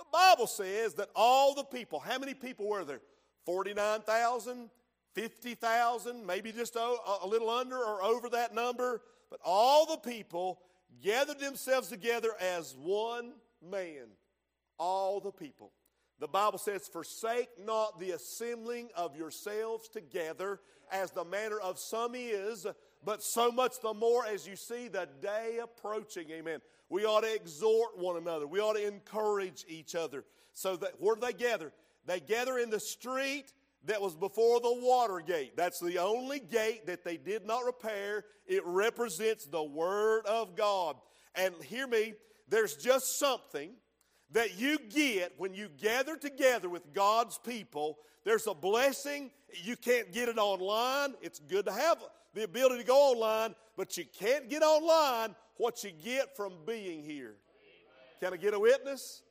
The 0.00 0.04
Bible 0.12 0.48
says 0.48 0.94
that 0.94 1.10
all 1.14 1.54
the 1.54 1.62
people, 1.62 2.00
how 2.00 2.18
many 2.18 2.34
people 2.34 2.68
were 2.68 2.84
there? 2.84 3.00
49,000, 3.46 4.70
50,000, 5.14 6.26
maybe 6.26 6.50
just 6.50 6.74
a, 6.74 6.96
a 7.22 7.26
little 7.28 7.48
under 7.48 7.78
or 7.78 8.02
over 8.02 8.28
that 8.30 8.52
number. 8.52 9.00
But 9.30 9.38
all 9.44 9.86
the 9.86 9.98
people 9.98 10.58
gathered 11.00 11.38
themselves 11.38 11.86
together 11.86 12.30
as 12.40 12.74
one 12.76 13.34
man, 13.64 14.08
all 14.80 15.20
the 15.20 15.30
people. 15.30 15.70
The 16.18 16.26
Bible 16.26 16.58
says, 16.58 16.88
Forsake 16.88 17.48
not 17.64 18.00
the 18.00 18.12
assembling 18.12 18.90
of 18.96 19.16
yourselves 19.16 19.88
together, 19.88 20.60
as 20.92 21.10
the 21.10 21.24
manner 21.24 21.58
of 21.58 21.78
some 21.78 22.14
is, 22.14 22.66
but 23.04 23.22
so 23.22 23.50
much 23.50 23.80
the 23.82 23.94
more 23.94 24.24
as 24.26 24.46
you 24.46 24.56
see 24.56 24.88
the 24.88 25.08
day 25.20 25.58
approaching. 25.62 26.30
Amen. 26.30 26.60
We 26.88 27.04
ought 27.04 27.22
to 27.22 27.34
exhort 27.34 27.98
one 27.98 28.16
another, 28.16 28.46
we 28.46 28.60
ought 28.60 28.74
to 28.74 28.86
encourage 28.86 29.64
each 29.68 29.94
other. 29.94 30.24
So 30.52 30.76
that 30.76 31.00
where 31.00 31.14
do 31.14 31.22
they 31.22 31.32
gather? 31.32 31.72
They 32.06 32.20
gather 32.20 32.58
in 32.58 32.70
the 32.70 32.80
street 32.80 33.52
that 33.86 34.00
was 34.00 34.14
before 34.14 34.60
the 34.60 34.72
water 34.72 35.20
gate. 35.20 35.56
That's 35.56 35.80
the 35.80 35.98
only 35.98 36.38
gate 36.38 36.86
that 36.86 37.04
they 37.04 37.16
did 37.16 37.46
not 37.46 37.64
repair. 37.64 38.24
It 38.46 38.62
represents 38.64 39.46
the 39.46 39.62
Word 39.62 40.26
of 40.26 40.56
God. 40.56 40.96
And 41.34 41.54
hear 41.64 41.86
me, 41.86 42.14
there's 42.48 42.76
just 42.76 43.18
something 43.18 43.70
that 44.32 44.58
you 44.58 44.78
get 44.78 45.34
when 45.38 45.54
you 45.54 45.68
gather 45.80 46.16
together 46.16 46.68
with 46.68 46.92
God's 46.92 47.38
people. 47.38 47.98
There's 48.24 48.46
a 48.46 48.54
blessing. 48.54 49.30
You 49.62 49.76
can't 49.76 50.12
get 50.12 50.28
it 50.28 50.38
online. 50.38 51.14
It's 51.20 51.38
good 51.38 51.66
to 51.66 51.72
have 51.72 51.98
the 52.34 52.44
ability 52.44 52.78
to 52.78 52.84
go 52.84 52.96
online, 52.96 53.54
but 53.76 53.96
you 53.96 54.04
can't 54.18 54.48
get 54.48 54.62
online 54.62 55.34
what 55.58 55.84
you 55.84 55.90
get 55.90 56.36
from 56.36 56.52
being 56.66 57.02
here. 57.02 57.34
Can 58.20 58.32
I 58.32 58.36
get 58.36 58.54
a 58.54 58.58
witness? 58.58 59.22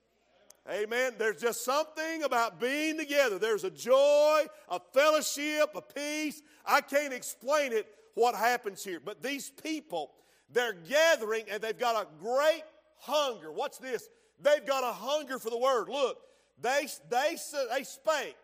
Amen. 0.70 1.13
There's 1.17 1.41
just 1.41 1.65
something 1.65 2.24
about 2.24 2.60
being 2.60 2.98
together. 2.98 3.39
There's 3.39 3.63
a 3.63 3.72
joy, 3.72 4.43
a 4.70 4.79
fellowship, 4.93 5.72
a 5.75 5.81
peace. 5.81 6.41
I 6.65 6.81
can't 6.81 7.13
explain 7.13 7.74
it 7.74 7.88
what 8.13 8.36
happens 8.36 8.84
here. 8.84 9.00
But 9.03 9.24
these 9.24 9.50
people, 9.50 10.12
they're 10.51 10.74
gathering 10.74 11.46
and 11.50 11.62
they've 11.62 11.77
got 11.77 11.96
a 11.96 12.08
great 12.24 12.63
hunger. 13.00 13.51
What's 13.51 13.79
this? 13.79 14.08
They've 14.41 14.65
got 14.65 14.83
a 14.83 14.93
hunger 14.93 15.39
for 15.39 15.50
the 15.50 15.57
word. 15.57 15.88
Look, 15.89 16.17
they, 16.60 16.88
they, 17.10 17.38
they 17.75 17.83
spake 17.83 18.36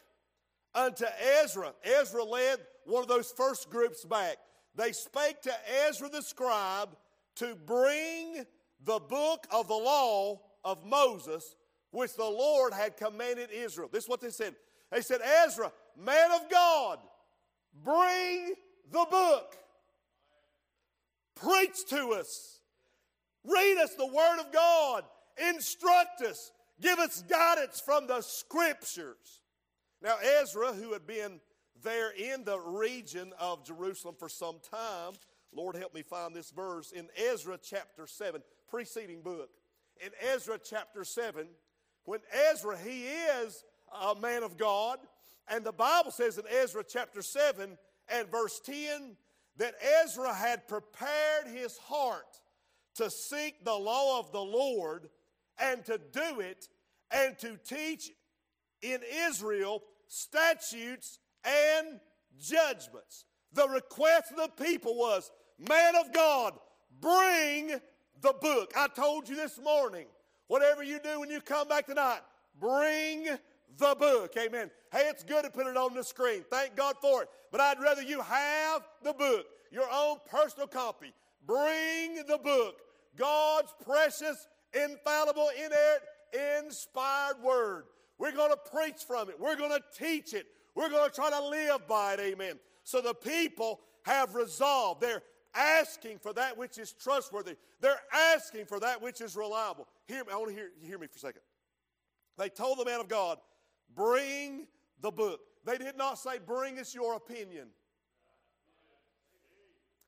unto 0.73 1.05
Ezra. 1.41 1.73
Ezra 1.83 2.23
led 2.23 2.59
one 2.85 3.01
of 3.01 3.09
those 3.09 3.31
first 3.31 3.69
groups 3.69 4.05
back. 4.05 4.37
They 4.75 4.91
spake 4.91 5.41
to 5.43 5.53
Ezra 5.87 6.09
the 6.09 6.21
scribe 6.21 6.89
to 7.37 7.55
bring 7.65 8.45
the 8.83 8.99
book 8.99 9.47
of 9.51 9.67
the 9.67 9.73
law 9.73 10.41
of 10.63 10.85
Moses, 10.85 11.55
which 11.91 12.15
the 12.15 12.23
Lord 12.23 12.73
had 12.73 12.97
commanded 12.97 13.49
Israel. 13.51 13.89
This 13.91 14.03
is 14.03 14.09
what 14.09 14.21
they 14.21 14.29
said. 14.29 14.55
They 14.91 15.01
said, 15.01 15.21
Ezra, 15.45 15.71
man 15.97 16.31
of 16.31 16.49
God, 16.49 16.99
bring 17.83 18.53
the 18.91 19.05
book. 19.09 19.55
Preach 21.35 21.85
to 21.89 22.13
us. 22.13 22.59
Read 23.43 23.77
us 23.77 23.93
the 23.95 24.07
Word 24.07 24.39
of 24.39 24.51
God. 24.51 25.03
Instruct 25.49 26.21
us. 26.21 26.51
Give 26.81 26.99
us 26.99 27.23
guidance 27.23 27.79
from 27.79 28.07
the 28.07 28.21
Scriptures. 28.21 29.41
Now, 30.01 30.15
Ezra, 30.41 30.73
who 30.73 30.93
had 30.93 31.07
been 31.07 31.39
there 31.83 32.11
in 32.11 32.43
the 32.43 32.59
region 32.59 33.33
of 33.39 33.65
Jerusalem 33.65 34.15
for 34.17 34.29
some 34.29 34.57
time, 34.71 35.13
Lord 35.53 35.75
help 35.75 35.93
me 35.93 36.03
find 36.03 36.35
this 36.35 36.51
verse 36.51 36.91
in 36.91 37.07
Ezra 37.15 37.57
chapter 37.61 38.05
7, 38.05 38.41
preceding 38.69 39.21
book. 39.21 39.49
In 40.03 40.11
Ezra 40.33 40.59
chapter 40.63 41.03
7, 41.03 41.47
when 42.03 42.19
Ezra, 42.51 42.77
he 42.77 43.05
is 43.05 43.63
a 44.01 44.15
man 44.15 44.43
of 44.43 44.57
God, 44.57 44.99
and 45.47 45.63
the 45.63 45.71
Bible 45.71 46.11
says 46.11 46.37
in 46.37 46.43
Ezra 46.61 46.83
chapter 46.87 47.21
7 47.21 47.77
and 48.09 48.31
verse 48.31 48.59
10 48.63 49.15
that 49.57 49.73
Ezra 50.03 50.33
had 50.33 50.67
prepared 50.67 51.47
his 51.53 51.77
heart 51.77 52.39
to 52.95 53.09
seek 53.09 53.63
the 53.63 53.73
law 53.73 54.19
of 54.19 54.31
the 54.31 54.41
Lord 54.41 55.09
and 55.59 55.83
to 55.85 55.99
do 56.11 56.39
it 56.39 56.67
and 57.11 57.37
to 57.39 57.57
teach 57.57 58.11
in 58.81 58.99
Israel 59.27 59.83
statutes 60.07 61.19
and 61.43 61.99
judgments. 62.39 63.25
The 63.53 63.67
request 63.67 64.31
of 64.31 64.37
the 64.37 64.63
people 64.63 64.95
was, 64.95 65.31
Man 65.57 65.95
of 65.95 66.13
God, 66.13 66.53
bring 66.99 67.79
the 68.21 68.33
book. 68.41 68.73
I 68.75 68.87
told 68.87 69.27
you 69.29 69.35
this 69.35 69.59
morning, 69.59 70.05
whatever 70.47 70.83
you 70.83 70.99
do 70.99 71.19
when 71.19 71.29
you 71.29 71.41
come 71.41 71.67
back 71.67 71.87
tonight, 71.87 72.19
bring 72.59 73.27
the 73.77 73.95
book. 73.95 74.33
Amen. 74.37 74.69
Hey, 74.91 75.07
it's 75.09 75.23
good 75.23 75.43
to 75.43 75.49
put 75.49 75.67
it 75.67 75.77
on 75.77 75.93
the 75.93 76.03
screen. 76.03 76.43
Thank 76.49 76.75
God 76.75 76.95
for 77.01 77.23
it. 77.23 77.29
But 77.51 77.61
I'd 77.61 77.79
rather 77.79 78.01
you 78.01 78.21
have 78.21 78.83
the 79.03 79.13
book, 79.13 79.45
your 79.71 79.87
own 79.91 80.17
personal 80.29 80.67
copy. 80.67 81.13
Bring 81.45 82.15
the 82.27 82.39
book, 82.43 82.81
God's 83.15 83.73
precious, 83.83 84.47
infallible, 84.73 85.49
inerrant, 85.55 86.65
inspired 86.65 87.41
word. 87.43 87.85
We're 88.17 88.31
going 88.31 88.51
to 88.51 88.71
preach 88.71 89.03
from 89.05 89.29
it. 89.29 89.39
We're 89.39 89.55
going 89.55 89.71
to 89.71 89.83
teach 89.97 90.33
it. 90.33 90.47
We're 90.75 90.89
going 90.89 91.09
to 91.09 91.15
try 91.15 91.29
to 91.29 91.47
live 91.47 91.87
by 91.87 92.13
it. 92.13 92.19
Amen. 92.19 92.59
So 92.83 93.01
the 93.01 93.13
people 93.13 93.79
have 94.03 94.35
resolved. 94.35 95.01
They're 95.01 95.23
asking 95.55 96.19
for 96.19 96.33
that 96.33 96.57
which 96.57 96.77
is 96.77 96.93
trustworthy. 96.93 97.55
They're 97.81 97.99
asking 98.13 98.65
for 98.65 98.79
that 98.79 99.01
which 99.01 99.21
is 99.21 99.35
reliable. 99.35 99.87
Hear 100.05 100.23
me. 100.23 100.31
I 100.31 100.37
want 100.37 100.49
to 100.49 100.55
hear, 100.55 100.69
hear 100.81 100.97
me 100.97 101.07
for 101.07 101.17
a 101.17 101.19
second. 101.19 101.41
They 102.37 102.49
told 102.49 102.77
the 102.77 102.85
man 102.85 102.99
of 102.99 103.07
God, 103.07 103.39
bring 103.95 104.67
the 105.01 105.11
book. 105.11 105.39
They 105.65 105.77
did 105.77 105.97
not 105.97 106.19
say, 106.19 106.39
bring 106.45 106.79
us 106.79 106.93
your 106.93 107.15
opinion. 107.15 107.67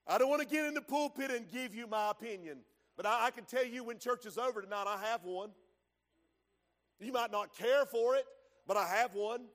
I 0.07 0.17
don't 0.17 0.29
want 0.29 0.41
to 0.41 0.47
get 0.47 0.65
in 0.65 0.73
the 0.73 0.81
pulpit 0.81 1.31
and 1.31 1.47
give 1.51 1.75
you 1.75 1.85
my 1.85 2.11
opinion, 2.11 2.59
but 2.99 3.05
I, 3.05 3.27
I 3.27 3.31
can 3.31 3.45
tell 3.45 3.65
you 3.65 3.85
when 3.85 3.97
church 3.97 4.25
is 4.25 4.37
over 4.37 4.61
tonight, 4.61 4.83
I 4.85 4.97
have 5.09 5.23
one. 5.23 5.51
You 6.99 7.13
might 7.13 7.31
not 7.31 7.57
care 7.57 7.85
for 7.85 8.17
it, 8.17 8.25
but 8.67 8.75
I 8.75 8.85
have 8.87 9.15
one. 9.15 9.45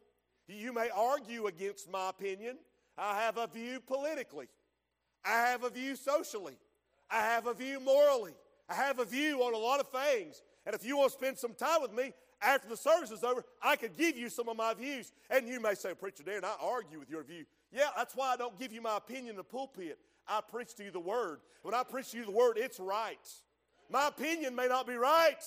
You 0.48 0.72
may 0.72 0.88
argue 0.88 1.46
against 1.46 1.90
my 1.92 2.08
opinion. 2.08 2.56
I 2.96 3.20
have 3.20 3.36
a 3.36 3.46
view 3.46 3.80
politically. 3.80 4.46
I 5.26 5.42
have 5.42 5.62
a 5.62 5.68
view 5.68 5.94
socially. 5.94 6.56
I 7.10 7.18
have 7.18 7.46
a 7.46 7.52
view 7.52 7.80
morally. 7.80 8.32
I 8.66 8.76
have 8.76 8.98
a 8.98 9.04
view 9.04 9.42
on 9.42 9.52
a 9.52 9.58
lot 9.58 9.78
of 9.78 9.88
things. 9.90 10.40
And 10.64 10.74
if 10.74 10.82
you 10.82 10.96
want 10.96 11.12
to 11.12 11.18
spend 11.18 11.36
some 11.36 11.52
time 11.52 11.82
with 11.82 11.92
me 11.92 12.14
after 12.40 12.66
the 12.66 12.78
service 12.78 13.10
is 13.10 13.24
over, 13.24 13.44
I 13.62 13.76
could 13.76 13.94
give 13.94 14.16
you 14.16 14.30
some 14.30 14.48
of 14.48 14.56
my 14.56 14.72
views. 14.72 15.12
And 15.28 15.46
you 15.46 15.60
may 15.60 15.74
say, 15.74 15.92
Preacher 15.92 16.22
Darren, 16.22 16.44
I 16.44 16.54
argue 16.62 16.98
with 16.98 17.10
your 17.10 17.22
view. 17.22 17.44
Yeah, 17.70 17.88
that's 17.94 18.16
why 18.16 18.32
I 18.32 18.36
don't 18.38 18.58
give 18.58 18.72
you 18.72 18.80
my 18.80 18.96
opinion 18.96 19.32
in 19.32 19.36
the 19.36 19.44
pulpit. 19.44 19.98
I 20.28 20.40
preach 20.40 20.74
to 20.76 20.84
you 20.84 20.90
the 20.90 21.00
word. 21.00 21.40
When 21.62 21.74
I 21.74 21.82
preach 21.82 22.10
to 22.12 22.18
you 22.18 22.24
the 22.24 22.30
word, 22.30 22.56
it's 22.56 22.80
right. 22.80 23.18
My 23.90 24.08
opinion 24.08 24.54
may 24.54 24.66
not 24.66 24.86
be 24.86 24.94
right, 24.94 25.42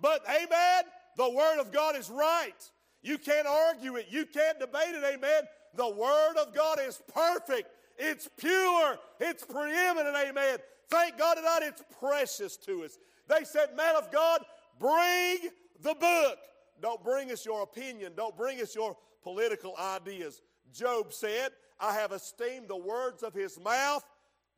but 0.00 0.22
amen, 0.28 0.84
the 1.16 1.30
word 1.30 1.60
of 1.60 1.72
God 1.72 1.96
is 1.96 2.08
right. 2.10 2.70
You 3.02 3.18
can't 3.18 3.46
argue 3.46 3.96
it, 3.96 4.06
you 4.10 4.26
can't 4.26 4.58
debate 4.60 4.94
it, 4.94 5.04
amen. 5.04 5.42
The 5.74 5.88
word 5.88 6.36
of 6.36 6.54
God 6.54 6.78
is 6.80 7.00
perfect. 7.12 7.68
It's 7.98 8.28
pure. 8.36 8.98
It's 9.20 9.44
preeminent. 9.44 10.16
Amen. 10.16 10.58
Thank 10.88 11.18
God 11.18 11.34
tonight 11.34 11.60
it's 11.62 11.82
precious 11.98 12.56
to 12.58 12.84
us. 12.84 12.98
They 13.28 13.44
said, 13.44 13.76
Man 13.76 13.96
of 13.96 14.10
God, 14.10 14.40
bring 14.78 15.38
the 15.80 15.94
book. 15.94 16.38
Don't 16.80 17.02
bring 17.02 17.30
us 17.30 17.46
your 17.46 17.62
opinion. 17.62 18.12
Don't 18.16 18.36
bring 18.36 18.60
us 18.60 18.74
your 18.74 18.96
political 19.22 19.74
ideas. 19.78 20.42
Job 20.72 21.12
said, 21.12 21.50
I 21.80 21.94
have 21.94 22.12
esteemed 22.12 22.68
the 22.68 22.76
words 22.76 23.22
of 23.22 23.34
his 23.34 23.58
mouth 23.58 24.04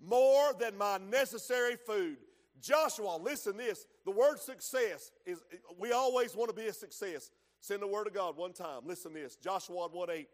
more 0.00 0.52
than 0.58 0.76
my 0.76 0.98
necessary 0.98 1.76
food. 1.76 2.16
Joshua, 2.60 3.18
listen 3.20 3.56
this. 3.56 3.86
The 4.04 4.10
word 4.10 4.38
success 4.38 5.12
is, 5.26 5.42
we 5.78 5.92
always 5.92 6.34
want 6.34 6.48
to 6.50 6.56
be 6.56 6.68
a 6.68 6.72
success. 6.72 7.30
Send 7.60 7.82
the 7.82 7.86
word 7.86 8.06
of 8.06 8.14
God 8.14 8.36
one 8.36 8.52
time. 8.52 8.82
Listen 8.84 9.12
this. 9.12 9.36
Joshua 9.36 9.88
1 9.88 10.10
8. 10.10 10.28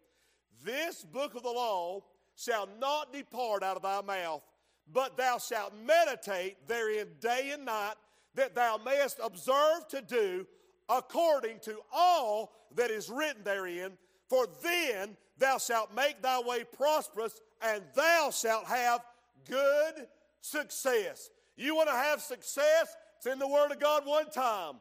This 0.65 1.05
book 1.05 1.35
of 1.35 1.43
the 1.43 1.51
law 1.51 2.03
shall 2.37 2.69
not 2.79 3.13
depart 3.13 3.63
out 3.63 3.77
of 3.77 3.83
thy 3.83 4.01
mouth, 4.01 4.43
but 4.93 5.17
thou 5.17 5.39
shalt 5.39 5.73
meditate 5.87 6.57
therein 6.69 7.07
day 7.21 7.51
and 7.53 7.65
night, 7.65 7.95
that 8.35 8.55
thou 8.55 8.79
mayest 8.85 9.19
observe 9.23 9.89
to 9.89 10.03
do 10.03 10.47
according 10.89 11.59
to 11.61 11.79
all 11.93 12.53
that 12.75 12.91
is 12.91 13.09
written 13.09 13.43
therein. 13.45 13.93
For 14.29 14.47
then 14.63 15.17
thou 15.39 15.59
shalt 15.59 15.95
make 15.95 16.23
thy 16.23 16.41
way 16.41 16.65
prosperous, 16.65 17.41
and 17.63 17.83
thou 17.95 18.31
shalt 18.33 18.67
have 18.67 19.01
good 19.49 20.07
success. 20.41 21.31
You 21.57 21.75
want 21.75 21.89
to 21.89 21.95
have 21.95 22.21
success? 22.21 22.95
It's 23.19 23.27
in 23.27 23.39
the 23.39 23.49
Word 23.49 23.71
of 23.71 23.81
God 23.81 24.07
one 24.07 24.31
time. 24.31 24.77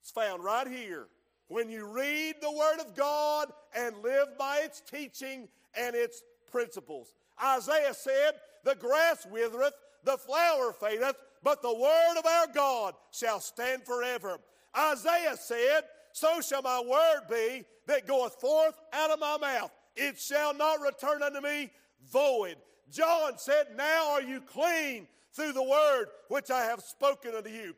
It's 0.00 0.10
found 0.10 0.44
right 0.44 0.66
here. 0.66 1.08
When 1.48 1.68
you 1.68 1.86
read 1.86 2.36
the 2.40 2.50
Word 2.50 2.80
of 2.80 2.94
God 2.94 3.48
and 3.76 4.02
live 4.02 4.38
by 4.38 4.60
its 4.64 4.80
teaching 4.80 5.48
and 5.76 5.94
its 5.94 6.22
principles. 6.50 7.14
Isaiah 7.42 7.94
said, 7.94 8.32
The 8.64 8.74
grass 8.74 9.26
withereth, 9.30 9.74
the 10.04 10.18
flower 10.18 10.72
fadeth, 10.72 11.16
but 11.42 11.62
the 11.62 11.74
word 11.74 12.18
of 12.18 12.26
our 12.26 12.46
God 12.54 12.94
shall 13.10 13.40
stand 13.40 13.84
forever. 13.84 14.38
Isaiah 14.76 15.36
said, 15.36 15.82
So 16.12 16.40
shall 16.40 16.62
my 16.62 16.80
word 16.80 17.22
be 17.28 17.64
that 17.86 18.06
goeth 18.06 18.34
forth 18.40 18.78
out 18.92 19.10
of 19.10 19.18
my 19.18 19.38
mouth. 19.38 19.72
It 19.96 20.18
shall 20.18 20.54
not 20.54 20.80
return 20.80 21.22
unto 21.22 21.40
me 21.40 21.70
void. 22.10 22.56
John 22.92 23.38
said, 23.38 23.68
Now 23.76 24.12
are 24.12 24.22
you 24.22 24.40
clean 24.40 25.08
through 25.32 25.52
the 25.52 25.62
word 25.62 26.06
which 26.28 26.50
I 26.50 26.64
have 26.64 26.80
spoken 26.80 27.34
unto 27.34 27.50
you. 27.50 27.74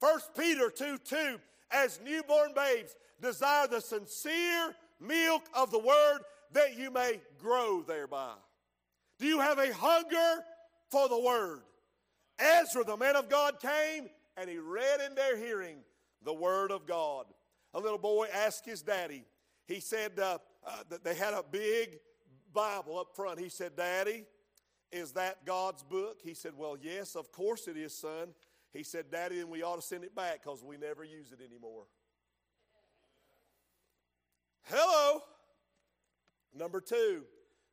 1 0.00 0.20
Peter 0.36 0.70
2 0.70 0.98
2, 0.98 1.38
as 1.70 2.00
newborn 2.04 2.52
babes, 2.54 2.96
desire 3.22 3.68
the 3.68 3.80
sincere 3.80 4.74
milk 5.00 5.42
of 5.54 5.70
the 5.70 5.78
word 5.78 6.18
that 6.52 6.76
you 6.76 6.90
may 6.90 7.20
grow 7.38 7.82
thereby. 7.82 8.32
Do 9.18 9.26
you 9.26 9.40
have 9.40 9.58
a 9.58 9.72
hunger 9.72 10.42
for 10.90 11.08
the 11.08 11.20
word? 11.20 11.60
Ezra, 12.38 12.84
the 12.84 12.96
man 12.96 13.16
of 13.16 13.28
God, 13.28 13.60
came 13.60 14.08
and 14.36 14.48
he 14.48 14.58
read 14.58 15.00
in 15.06 15.14
their 15.14 15.36
hearing 15.36 15.78
the 16.24 16.32
word 16.32 16.70
of 16.70 16.86
God. 16.86 17.26
A 17.74 17.80
little 17.80 17.98
boy 17.98 18.28
asked 18.32 18.64
his 18.64 18.82
daddy, 18.82 19.24
he 19.66 19.80
said 19.80 20.18
uh, 20.18 20.38
uh, 20.66 20.96
they 21.04 21.14
had 21.14 21.34
a 21.34 21.44
big 21.48 21.98
Bible 22.52 22.98
up 22.98 23.14
front. 23.14 23.38
He 23.38 23.48
said, 23.48 23.76
Daddy, 23.76 24.24
is 24.92 25.12
that 25.12 25.44
God's 25.44 25.82
book? 25.82 26.18
He 26.22 26.34
said, 26.34 26.52
Well, 26.56 26.76
yes, 26.80 27.16
of 27.16 27.32
course 27.32 27.68
it 27.68 27.76
is, 27.76 27.94
son. 27.94 28.28
He 28.72 28.82
said, 28.82 29.10
Daddy, 29.10 29.36
then 29.36 29.48
we 29.48 29.62
ought 29.62 29.76
to 29.76 29.82
send 29.82 30.04
it 30.04 30.14
back 30.14 30.42
because 30.42 30.62
we 30.62 30.76
never 30.76 31.04
use 31.04 31.32
it 31.32 31.40
anymore. 31.44 31.84
Hello. 34.64 35.22
Number 36.54 36.80
two, 36.80 37.22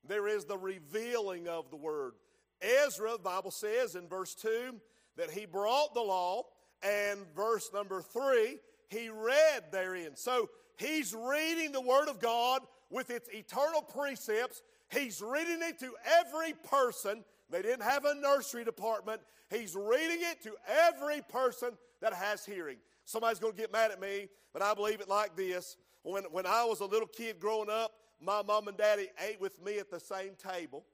there 0.08 0.28
is 0.28 0.46
the 0.46 0.58
revealing 0.58 1.48
of 1.48 1.70
the 1.70 1.76
word. 1.76 2.14
Ezra, 2.62 3.14
the 3.14 3.20
Bible 3.20 3.52
says 3.52 3.96
in 3.96 4.08
verse 4.08 4.34
2 4.36 4.76
that 5.18 5.30
he 5.30 5.46
brought 5.46 5.94
the 5.94 6.02
law, 6.02 6.44
and 6.84 7.20
verse 7.36 7.70
number 7.74 8.02
3, 8.02 8.58
he 8.90 9.10
read 9.10 9.72
therein. 9.72 10.16
So 10.16 10.50
he's 10.78 11.14
reading 11.14 11.72
the 11.72 11.82
word 11.82 12.08
of 12.08 12.20
God 12.20 12.62
with 12.90 13.10
its 13.10 13.30
eternal 13.30 13.82
precepts. 13.82 14.62
He's 14.92 15.22
reading 15.22 15.60
it 15.62 15.80
to 15.80 15.94
every 16.20 16.54
person. 16.54 17.24
They 17.50 17.62
didn't 17.62 17.84
have 17.84 18.06
a 18.06 18.16
nursery 18.16 18.64
department. 18.64 19.22
He's 19.50 19.76
reading 19.76 20.20
it 20.22 20.42
to 20.44 20.54
every 20.68 21.22
person 21.22 21.72
that 22.02 22.14
has 22.14 22.46
hearing. 22.46 22.78
Somebody's 23.06 23.40
going 23.40 23.54
to 23.54 23.60
get 23.60 23.72
mad 23.72 23.92
at 23.92 24.02
me, 24.02 24.28
but 24.54 24.62
I 24.62 24.74
believe 24.74 25.02
it 25.02 25.10
like 25.10 25.36
this. 25.36 25.78
When, 26.04 26.24
when 26.26 26.46
I 26.46 26.64
was 26.66 26.80
a 26.80 26.86
little 26.86 27.08
kid 27.08 27.40
growing 27.40 27.70
up, 27.70 27.92
my 28.22 28.42
mom 28.42 28.68
and 28.68 28.78
daddy 28.78 29.08
ate 29.28 29.40
with 29.42 29.64
me 29.64 29.80
at 29.80 29.92
the 29.92 30.00
same 30.00 30.32
table. 30.36 30.86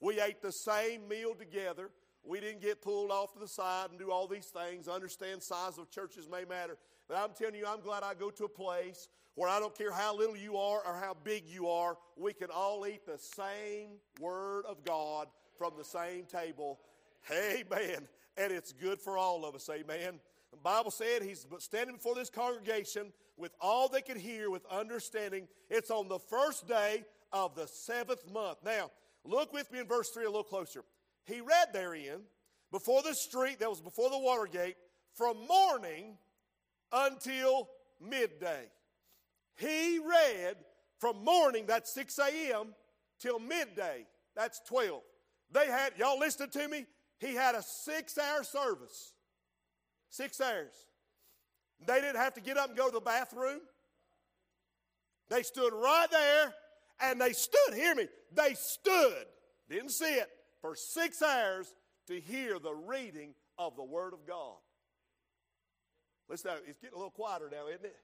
We 0.00 0.20
ate 0.20 0.42
the 0.42 0.52
same 0.52 1.08
meal 1.08 1.34
together. 1.34 1.90
We 2.22 2.40
didn't 2.40 2.60
get 2.60 2.82
pulled 2.82 3.10
off 3.10 3.32
to 3.34 3.38
the 3.38 3.48
side 3.48 3.90
and 3.90 3.98
do 3.98 4.10
all 4.10 4.26
these 4.26 4.46
things. 4.46 4.88
Understand 4.88 5.42
size 5.42 5.78
of 5.78 5.90
churches 5.90 6.28
may 6.30 6.44
matter. 6.44 6.76
But 7.08 7.18
I'm 7.18 7.30
telling 7.38 7.54
you, 7.54 7.66
I'm 7.66 7.80
glad 7.80 8.02
I 8.02 8.14
go 8.14 8.30
to 8.30 8.44
a 8.44 8.48
place 8.48 9.08
where 9.36 9.48
I 9.48 9.60
don't 9.60 9.76
care 9.76 9.92
how 9.92 10.16
little 10.16 10.36
you 10.36 10.56
are 10.56 10.80
or 10.84 10.98
how 11.00 11.14
big 11.22 11.44
you 11.46 11.68
are, 11.68 11.96
we 12.16 12.32
can 12.32 12.48
all 12.50 12.86
eat 12.86 13.06
the 13.06 13.18
same 13.18 13.90
Word 14.18 14.64
of 14.66 14.82
God 14.84 15.28
from 15.56 15.74
the 15.78 15.84
same 15.84 16.24
table. 16.24 16.80
Amen. 17.30 18.08
And 18.36 18.52
it's 18.52 18.72
good 18.72 19.00
for 19.00 19.16
all 19.16 19.44
of 19.44 19.54
us. 19.54 19.68
Amen. 19.70 20.20
The 20.50 20.56
Bible 20.56 20.90
said 20.90 21.22
he's 21.22 21.46
standing 21.58 21.96
before 21.96 22.14
this 22.14 22.30
congregation 22.30 23.12
with 23.36 23.52
all 23.60 23.88
they 23.88 24.00
could 24.00 24.16
hear 24.16 24.50
with 24.50 24.64
understanding. 24.70 25.48
It's 25.68 25.90
on 25.90 26.08
the 26.08 26.18
first 26.18 26.66
day 26.66 27.04
of 27.32 27.54
the 27.54 27.66
seventh 27.66 28.30
month. 28.32 28.58
Now, 28.64 28.90
look 29.24 29.52
with 29.52 29.70
me 29.70 29.80
in 29.80 29.86
verse 29.86 30.08
3 30.10 30.24
a 30.24 30.28
little 30.28 30.44
closer. 30.44 30.82
He 31.26 31.40
read 31.40 31.68
therein, 31.74 32.22
before 32.72 33.02
the 33.02 33.14
street 33.14 33.58
that 33.60 33.68
was 33.68 33.80
before 33.80 34.08
the 34.10 34.18
water 34.18 34.46
gate, 34.50 34.76
from 35.14 35.46
morning 35.46 36.16
until 36.92 37.68
midday. 38.00 38.64
He 39.56 39.98
read 39.98 40.56
from 40.98 41.24
morning, 41.24 41.64
that's 41.66 41.92
6 41.92 42.18
a.m., 42.18 42.74
till 43.20 43.38
midday, 43.38 44.06
that's 44.34 44.60
12. 44.68 45.00
They 45.52 45.66
had, 45.66 45.92
y'all 45.98 46.18
listen 46.18 46.50
to 46.50 46.68
me, 46.68 46.86
he 47.18 47.34
had 47.34 47.54
a 47.54 47.62
six 47.62 48.18
hour 48.18 48.44
service. 48.44 49.14
Six 50.10 50.40
hours. 50.40 50.74
They 51.86 52.00
didn't 52.00 52.16
have 52.16 52.34
to 52.34 52.40
get 52.40 52.56
up 52.56 52.68
and 52.68 52.76
go 52.76 52.88
to 52.88 52.94
the 52.94 53.00
bathroom. 53.00 53.60
They 55.28 55.42
stood 55.42 55.72
right 55.72 56.06
there 56.10 56.54
and 57.00 57.20
they 57.20 57.32
stood, 57.32 57.74
hear 57.74 57.94
me, 57.94 58.08
they 58.32 58.54
stood, 58.54 59.26
didn't 59.68 59.90
see 59.90 60.14
it, 60.14 60.28
for 60.60 60.74
six 60.74 61.22
hours 61.22 61.74
to 62.06 62.20
hear 62.20 62.58
the 62.58 62.74
reading 62.74 63.34
of 63.58 63.76
the 63.76 63.84
Word 63.84 64.12
of 64.12 64.26
God. 64.26 64.56
Listen, 66.28 66.52
it's 66.66 66.78
getting 66.78 66.94
a 66.94 66.98
little 66.98 67.10
quieter 67.10 67.48
now, 67.50 67.68
isn't 67.68 67.84
it? 67.84 67.96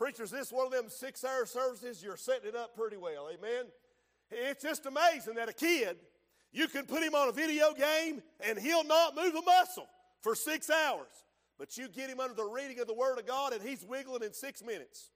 Preachers, 0.00 0.30
this 0.30 0.50
one 0.50 0.64
of 0.64 0.72
them 0.72 0.88
six 0.88 1.24
hour 1.24 1.44
services, 1.44 2.02
you're 2.02 2.16
setting 2.16 2.48
it 2.48 2.56
up 2.56 2.74
pretty 2.74 2.96
well. 2.96 3.28
Amen. 3.30 3.66
It's 4.30 4.62
just 4.62 4.86
amazing 4.86 5.34
that 5.34 5.50
a 5.50 5.52
kid, 5.52 5.98
you 6.52 6.68
can 6.68 6.86
put 6.86 7.02
him 7.02 7.14
on 7.14 7.28
a 7.28 7.32
video 7.32 7.74
game 7.74 8.22
and 8.40 8.58
he'll 8.58 8.82
not 8.82 9.14
move 9.14 9.34
a 9.34 9.42
muscle 9.42 9.86
for 10.22 10.34
six 10.34 10.70
hours. 10.70 11.24
But 11.58 11.76
you 11.76 11.86
get 11.86 12.08
him 12.08 12.18
under 12.18 12.32
the 12.32 12.46
reading 12.46 12.80
of 12.80 12.86
the 12.86 12.94
Word 12.94 13.18
of 13.18 13.26
God 13.26 13.52
and 13.52 13.60
he's 13.60 13.84
wiggling 13.84 14.22
in 14.22 14.32
six 14.32 14.64
minutes. 14.64 15.10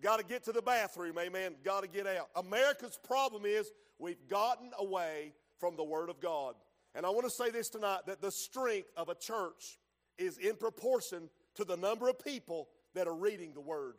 Got 0.00 0.20
to 0.20 0.24
get 0.24 0.44
to 0.44 0.52
the 0.52 0.62
bathroom, 0.62 1.18
amen. 1.18 1.56
Got 1.64 1.82
to 1.82 1.88
get 1.88 2.06
out. 2.06 2.28
America's 2.36 2.96
problem 3.02 3.42
is 3.44 3.72
we've 3.98 4.28
gotten 4.28 4.70
away 4.78 5.32
from 5.58 5.74
the 5.74 5.82
Word 5.82 6.10
of 6.10 6.20
God. 6.20 6.54
And 6.94 7.04
I 7.04 7.10
want 7.10 7.24
to 7.24 7.30
say 7.30 7.50
this 7.50 7.68
tonight 7.68 8.02
that 8.06 8.22
the 8.22 8.30
strength 8.30 8.90
of 8.96 9.08
a 9.08 9.16
church 9.16 9.80
is 10.16 10.38
in 10.38 10.54
proportion 10.54 11.28
to 11.56 11.64
the 11.64 11.76
number 11.76 12.08
of 12.08 12.24
people 12.24 12.68
that 12.94 13.06
are 13.06 13.14
reading 13.14 13.52
the 13.54 13.60
Word. 13.60 13.96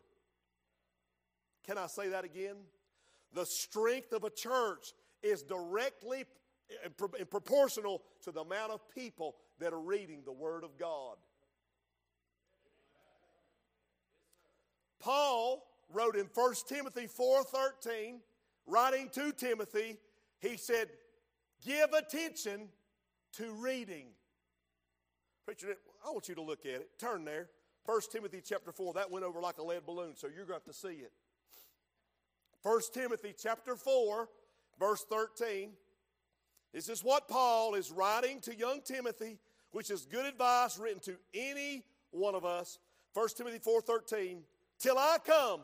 Can 1.65 1.77
I 1.77 1.88
say 1.88 2.10
that 2.10 2.23
again? 2.23 2.56
The 3.34 3.45
strength 3.45 4.13
of 4.13 4.23
a 4.23 4.30
church 4.30 4.93
is 5.21 5.43
directly 5.43 6.25
and 6.84 7.30
proportional 7.30 8.01
to 8.23 8.32
the 8.32 8.41
amount 8.41 8.71
of 8.71 8.89
people 8.89 9.36
that 9.60 9.73
are 9.73 9.80
reading 9.80 10.23
the 10.23 10.32
Word 10.32 10.63
of 10.63 10.77
God. 10.77 11.17
Paul 14.99 15.67
wrote 15.89 16.15
in 16.15 16.27
1 16.27 16.67
Timothy 16.67 17.08
4:13, 17.08 18.21
writing 18.65 19.10
to 19.10 19.32
Timothy, 19.32 19.99
he 20.39 20.58
said, 20.58 20.89
"Give 21.62 21.91
attention 21.93 22.71
to 23.34 23.54
reading." 23.54 24.15
Preacher, 25.45 25.77
I 26.06 26.12
want 26.12 26.30
you 26.30 26.36
to 26.36 26.41
look 26.41 26.65
at 26.65 26.82
it. 26.82 26.99
Turn 26.99 27.25
there. 27.25 27.49
1 27.86 28.02
Timothy 28.12 28.41
chapter 28.46 28.72
4, 28.72 28.94
that 28.94 29.10
went 29.10 29.26
over 29.26 29.41
like 29.41 29.58
a 29.58 29.63
lead 29.63 29.86
balloon, 29.86 30.15
so 30.15 30.28
you're 30.28 30.46
going 30.46 30.48
to 30.48 30.54
have 30.54 30.63
to 30.63 30.74
see 30.74 31.02
it. 31.02 31.12
1 32.63 32.82
Timothy 32.94 33.34
chapter 33.38 33.76
4, 33.76 34.30
verse 34.80 35.06
13. 35.10 35.72
This 36.74 36.89
is 36.89 37.04
what 37.04 37.28
Paul 37.28 37.76
is 37.76 37.91
writing 37.91 38.39
to 38.41 38.56
young 38.56 38.82
Timothy, 38.82 39.39
which 39.72 39.89
is 39.89 40.06
good 40.06 40.26
advice 40.26 40.78
written 40.78 41.00
to 41.02 41.17
any 41.34 41.84
one 42.12 42.36
of 42.36 42.46
us. 42.46 42.80
1 43.13 43.28
Timothy 43.36 43.60
4:13, 43.60 44.44
till 44.80 44.98
I 44.98 45.17
come, 45.26 45.62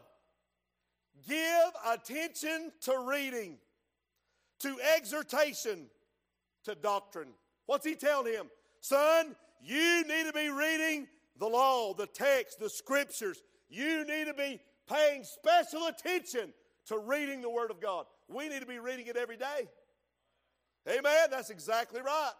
give 1.27 1.71
attention 1.85 2.73
to 2.81 2.99
reading, 3.07 3.57
to 4.59 4.77
exhortation, 4.95 5.89
to 6.63 6.75
doctrine. 6.75 7.29
What's 7.67 7.85
he 7.85 7.95
telling 7.95 8.33
him? 8.33 8.49
Son, 8.81 9.35
you 9.61 10.03
need 10.03 10.25
to 10.25 10.33
be 10.33 10.49
reading 10.49 11.07
the 11.39 11.47
law, 11.47 11.93
the 11.93 12.07
text, 12.07 12.59
the 12.59 12.69
scriptures. 12.69 13.41
You 13.69 14.05
need 14.05 14.27
to 14.27 14.33
be 14.33 14.59
paying 14.89 15.23
special 15.23 15.87
attention 15.87 16.53
to 16.87 16.97
reading 16.99 17.41
the 17.41 17.49
Word 17.49 17.71
of 17.71 17.81
God. 17.81 18.05
We 18.27 18.49
need 18.49 18.61
to 18.61 18.67
be 18.67 18.79
reading 18.79 19.07
it 19.07 19.17
every 19.17 19.37
day. 19.37 19.67
Amen. 20.87 21.27
That's 21.29 21.49
exactly 21.49 22.01
right. 22.01 22.31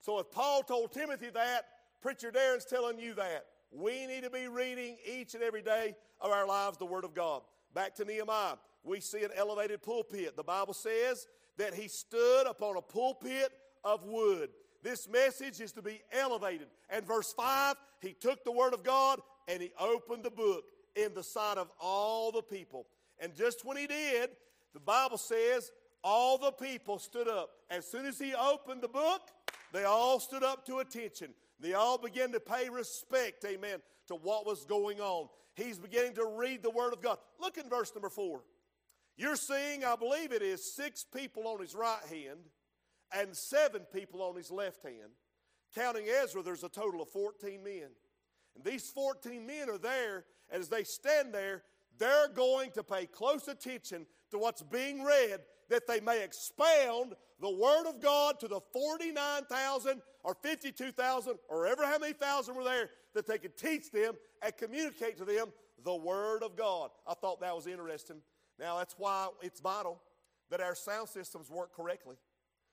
So 0.00 0.18
if 0.18 0.30
Paul 0.30 0.62
told 0.62 0.92
Timothy 0.92 1.30
that, 1.30 1.62
Preacher 2.00 2.32
Darren's 2.32 2.64
telling 2.64 2.98
you 2.98 3.14
that. 3.14 3.46
We 3.70 4.06
need 4.06 4.24
to 4.24 4.30
be 4.30 4.48
reading 4.48 4.96
each 5.10 5.34
and 5.34 5.42
every 5.42 5.62
day 5.62 5.94
of 6.20 6.30
our 6.30 6.46
lives 6.46 6.76
the 6.78 6.84
Word 6.84 7.04
of 7.04 7.14
God. 7.14 7.42
Back 7.74 7.94
to 7.96 8.04
Nehemiah. 8.04 8.56
We 8.84 9.00
see 9.00 9.22
an 9.22 9.30
elevated 9.36 9.82
pulpit. 9.82 10.36
The 10.36 10.42
Bible 10.42 10.74
says 10.74 11.26
that 11.56 11.74
he 11.74 11.88
stood 11.88 12.46
upon 12.46 12.76
a 12.76 12.82
pulpit 12.82 13.50
of 13.84 14.04
wood. 14.04 14.50
This 14.82 15.08
message 15.08 15.60
is 15.60 15.72
to 15.72 15.82
be 15.82 16.02
elevated. 16.12 16.66
And 16.90 17.06
verse 17.06 17.32
5, 17.32 17.76
he 18.00 18.14
took 18.14 18.44
the 18.44 18.52
word 18.52 18.74
of 18.74 18.82
God 18.82 19.20
and 19.48 19.62
he 19.62 19.72
opened 19.78 20.24
the 20.24 20.30
book 20.30 20.64
in 20.96 21.14
the 21.14 21.22
sight 21.22 21.56
of 21.56 21.70
all 21.80 22.32
the 22.32 22.42
people. 22.42 22.86
And 23.20 23.34
just 23.34 23.64
when 23.64 23.76
he 23.76 23.86
did, 23.86 24.30
the 24.74 24.80
Bible 24.80 25.18
says 25.18 25.70
all 26.02 26.36
the 26.38 26.50
people 26.50 26.98
stood 26.98 27.28
up. 27.28 27.50
As 27.70 27.86
soon 27.86 28.06
as 28.06 28.18
he 28.18 28.34
opened 28.34 28.82
the 28.82 28.88
book, 28.88 29.22
they 29.72 29.84
all 29.84 30.18
stood 30.18 30.42
up 30.42 30.66
to 30.66 30.78
attention. 30.78 31.28
They 31.60 31.74
all 31.74 31.96
began 31.96 32.32
to 32.32 32.40
pay 32.40 32.68
respect, 32.68 33.44
amen, 33.44 33.78
to 34.08 34.16
what 34.16 34.44
was 34.44 34.64
going 34.64 35.00
on. 35.00 35.28
He's 35.54 35.78
beginning 35.78 36.14
to 36.14 36.26
read 36.26 36.62
the 36.62 36.70
Word 36.70 36.92
of 36.92 37.00
God. 37.00 37.18
Look 37.40 37.56
in 37.56 37.68
verse 37.68 37.92
number 37.94 38.08
four. 38.08 38.42
You're 39.16 39.36
seeing, 39.36 39.84
I 39.84 39.94
believe 39.94 40.32
it 40.32 40.42
is, 40.42 40.74
six 40.74 41.04
people 41.04 41.46
on 41.46 41.60
his 41.60 41.74
right 41.74 42.00
hand 42.10 42.40
and 43.14 43.36
seven 43.36 43.82
people 43.92 44.22
on 44.22 44.36
his 44.36 44.50
left 44.50 44.82
hand. 44.82 45.12
Counting 45.74 46.06
Ezra, 46.08 46.42
there's 46.42 46.64
a 46.64 46.68
total 46.68 47.02
of 47.02 47.08
14 47.08 47.62
men. 47.62 47.88
And 48.54 48.64
these 48.64 48.90
14 48.90 49.46
men 49.46 49.70
are 49.70 49.78
there, 49.78 50.24
and 50.50 50.60
as 50.60 50.68
they 50.68 50.84
stand 50.84 51.32
there, 51.32 51.62
they're 51.98 52.28
going 52.28 52.70
to 52.72 52.82
pay 52.82 53.06
close 53.06 53.48
attention 53.48 54.06
to 54.30 54.38
what's 54.38 54.62
being 54.62 55.02
read 55.04 55.40
that 55.68 55.86
they 55.86 56.00
may 56.00 56.22
expound 56.22 57.14
the 57.40 57.50
Word 57.50 57.86
of 57.86 58.00
God 58.00 58.38
to 58.40 58.48
the 58.48 58.60
49,000 58.72 60.02
or 60.22 60.36
52,000 60.42 61.34
or 61.48 61.66
ever 61.66 61.84
how 61.84 61.98
many 61.98 62.12
thousand 62.12 62.54
were 62.54 62.64
there 62.64 62.90
that 63.14 63.26
they 63.26 63.38
could 63.38 63.56
teach 63.56 63.90
them 63.90 64.14
and 64.42 64.56
communicate 64.56 65.16
to 65.18 65.24
them 65.24 65.48
the 65.84 65.94
Word 65.94 66.42
of 66.42 66.56
God. 66.56 66.90
I 67.06 67.14
thought 67.14 67.40
that 67.40 67.54
was 67.54 67.66
interesting. 67.66 68.18
Now, 68.58 68.78
that's 68.78 68.94
why 68.98 69.28
it's 69.40 69.60
vital 69.60 70.00
that 70.50 70.60
our 70.60 70.74
sound 70.74 71.08
systems 71.08 71.50
work 71.50 71.74
correctly 71.74 72.16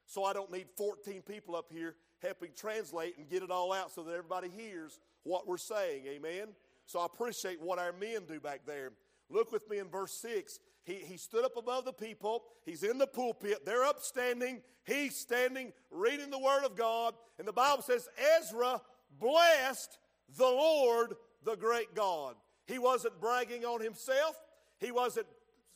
so 0.09 0.23
I 0.23 0.33
don't 0.33 0.51
need 0.51 0.65
14 0.75 1.21
people 1.21 1.55
up 1.55 1.71
here 1.71 1.95
helping 2.19 2.49
translate 2.55 3.15
and 3.19 3.29
get 3.29 3.43
it 3.43 3.51
all 3.51 3.71
out 3.71 3.91
so 3.91 4.01
that 4.01 4.11
everybody 4.11 4.49
hears 4.49 4.99
what 5.21 5.47
we're 5.47 5.57
saying. 5.57 6.01
Amen? 6.07 6.47
So 6.87 6.99
I 6.99 7.05
appreciate 7.05 7.61
what 7.61 7.77
our 7.77 7.93
men 7.93 8.23
do 8.27 8.39
back 8.39 8.61
there. 8.65 8.91
Look 9.29 9.51
with 9.51 9.69
me 9.69 9.77
in 9.77 9.87
verse 9.87 10.11
6. 10.13 10.59
He, 10.83 10.95
he 10.95 11.15
stood 11.17 11.45
up 11.45 11.57
above 11.57 11.85
the 11.85 11.93
people. 11.93 12.43
He's 12.65 12.81
in 12.81 12.97
the 12.97 13.05
pulpit. 13.05 13.67
They're 13.67 13.83
upstanding. 13.83 14.61
He's 14.83 15.15
standing, 15.15 15.73
reading 15.91 16.31
the 16.31 16.39
Word 16.39 16.65
of 16.65 16.75
God. 16.75 17.13
And 17.37 17.47
the 17.47 17.53
Bible 17.53 17.83
says 17.83 18.09
Ezra 18.39 18.81
blessed 19.19 19.99
the 20.35 20.43
Lord, 20.43 21.13
the 21.45 21.55
great 21.55 21.93
God. 21.93 22.33
He 22.65 22.79
wasn't 22.79 23.21
bragging 23.21 23.63
on 23.63 23.79
himself. 23.79 24.35
He 24.79 24.91
wasn't 24.91 25.27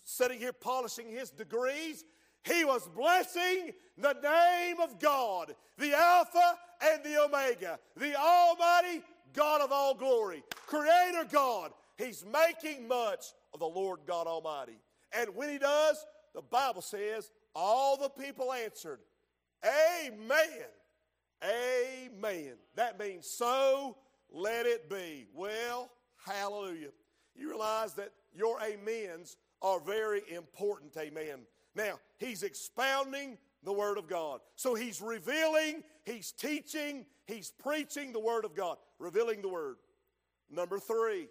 sitting 0.02 0.40
here 0.40 0.54
polishing 0.54 1.08
his 1.08 1.30
degrees. 1.30 2.04
He 2.44 2.66
was 2.66 2.88
blessing 2.90 3.72
the 3.98 4.14
name 4.14 4.80
of 4.80 5.00
God, 5.00 5.56
the 5.78 5.94
Alpha 5.94 6.58
and 6.82 7.04
the 7.04 7.24
Omega, 7.24 7.80
the 7.96 8.16
Almighty 8.16 9.02
God 9.34 9.62
of 9.62 9.72
all 9.72 9.96
glory, 9.96 10.44
Creator 10.68 11.26
God. 11.32 11.72
He's 11.98 12.26
making 12.26 12.88
much 12.88 13.26
of 13.54 13.60
the 13.60 13.68
Lord 13.68 14.02
God 14.06 14.28
Almighty. 14.28 14.78
And 15.18 15.36
when 15.36 15.50
He 15.50 15.58
does, 15.58 16.06
the 16.34 16.42
Bible 16.42 16.82
says, 16.82 17.30
all 17.56 17.98
the 17.98 18.10
people 18.10 18.52
answered, 18.52 19.00
Amen. 19.66 20.68
Amen. 21.44 22.54
That 22.76 23.00
means 23.00 23.28
so 23.28 23.98
let 24.32 24.66
it 24.66 24.90
be. 24.90 25.28
Well, 25.34 25.90
hallelujah. 26.26 26.90
You 27.36 27.50
realize 27.50 27.94
that 27.96 28.12
your 28.36 28.60
amens 28.62 29.38
are 29.62 29.80
very 29.80 30.22
important, 30.30 30.96
amen. 30.98 31.40
Now, 31.76 32.00
he's 32.18 32.44
expounding 32.44 33.38
the 33.64 33.74
Word 33.74 33.98
of 33.98 34.08
God. 34.08 34.42
So 34.56 34.76
he's 34.76 35.02
revealing, 35.02 35.84
he's 36.06 36.32
teaching, 36.32 37.06
he's 37.26 37.52
preaching 37.52 38.12
the 38.12 38.20
Word 38.20 38.46
of 38.46 38.56
God, 38.56 38.78
revealing 39.00 39.42
the 39.42 39.50
Word. 39.50 39.78
Number 40.50 40.80
three, 40.80 41.30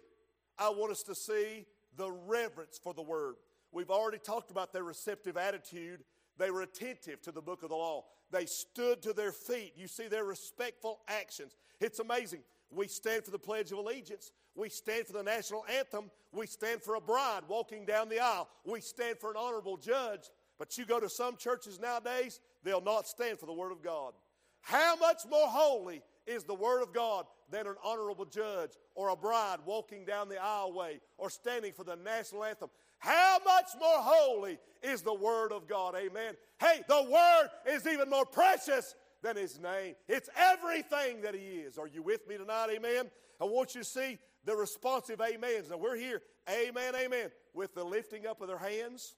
I 0.57 0.69
want 0.69 0.91
us 0.91 1.03
to 1.03 1.15
see 1.15 1.65
the 1.95 2.11
reverence 2.11 2.79
for 2.81 2.93
the 2.93 3.01
Word. 3.01 3.35
We've 3.71 3.91
already 3.91 4.17
talked 4.17 4.51
about 4.51 4.73
their 4.73 4.83
receptive 4.83 5.37
attitude. 5.37 6.03
They 6.37 6.51
were 6.51 6.61
attentive 6.61 7.21
to 7.21 7.31
the 7.31 7.41
book 7.41 7.63
of 7.63 7.69
the 7.69 7.75
law. 7.75 8.05
They 8.31 8.45
stood 8.45 9.01
to 9.03 9.13
their 9.13 9.31
feet. 9.31 9.73
You 9.75 9.87
see 9.87 10.07
their 10.07 10.25
respectful 10.25 11.01
actions. 11.07 11.55
It's 11.79 11.99
amazing. 11.99 12.41
We 12.71 12.87
stand 12.87 13.23
for 13.23 13.31
the 13.31 13.39
Pledge 13.39 13.71
of 13.71 13.77
Allegiance. 13.77 14.31
We 14.55 14.69
stand 14.69 15.07
for 15.07 15.13
the 15.13 15.23
national 15.23 15.65
anthem. 15.65 16.11
We 16.31 16.47
stand 16.47 16.81
for 16.81 16.95
a 16.95 17.01
bride 17.01 17.41
walking 17.47 17.85
down 17.85 18.09
the 18.09 18.19
aisle. 18.19 18.49
We 18.65 18.81
stand 18.81 19.17
for 19.17 19.31
an 19.31 19.37
honorable 19.37 19.77
judge. 19.77 20.29
But 20.59 20.77
you 20.77 20.85
go 20.85 20.99
to 20.99 21.09
some 21.09 21.35
churches 21.35 21.79
nowadays, 21.79 22.39
they'll 22.63 22.81
not 22.81 23.07
stand 23.07 23.39
for 23.39 23.47
the 23.47 23.53
Word 23.53 23.71
of 23.71 23.81
God. 23.81 24.13
How 24.61 24.95
much 24.95 25.23
more 25.29 25.47
holy 25.47 26.01
is 26.25 26.43
the 26.43 26.53
Word 26.53 26.81
of 26.81 26.93
God 26.93 27.25
than 27.49 27.67
an 27.67 27.75
honorable 27.83 28.25
judge 28.25 28.71
or 28.95 29.09
a 29.09 29.15
bride 29.15 29.57
walking 29.65 30.05
down 30.05 30.29
the 30.29 30.35
aisleway 30.35 30.99
or 31.17 31.29
standing 31.29 31.73
for 31.73 31.83
the 31.83 31.95
national 31.95 32.43
anthem? 32.43 32.69
How 32.99 33.39
much 33.43 33.69
more 33.79 33.99
holy 33.99 34.57
is 34.81 35.01
the 35.01 35.13
Word 35.13 35.51
of 35.51 35.67
God? 35.67 35.95
Amen. 35.95 36.35
Hey, 36.59 36.81
the 36.87 37.03
Word 37.11 37.49
is 37.67 37.85
even 37.85 38.09
more 38.09 38.25
precious 38.25 38.95
than 39.21 39.35
His 39.35 39.59
name. 39.59 39.95
It's 40.07 40.29
everything 40.37 41.21
that 41.21 41.33
He 41.33 41.41
is. 41.41 41.77
Are 41.77 41.87
you 41.87 42.03
with 42.03 42.27
me 42.29 42.37
tonight? 42.37 42.69
Amen. 42.71 43.11
I 43.41 43.45
want 43.45 43.75
you 43.75 43.81
to 43.81 43.87
see 43.87 44.17
the 44.45 44.55
responsive 44.55 45.21
amens. 45.21 45.69
Now 45.69 45.77
we're 45.77 45.95
here, 45.95 46.21
amen, 46.49 46.95
amen, 46.95 47.31
with 47.53 47.73
the 47.73 47.83
lifting 47.83 48.27
up 48.27 48.41
of 48.41 48.47
their 48.47 48.57
hands 48.57 49.15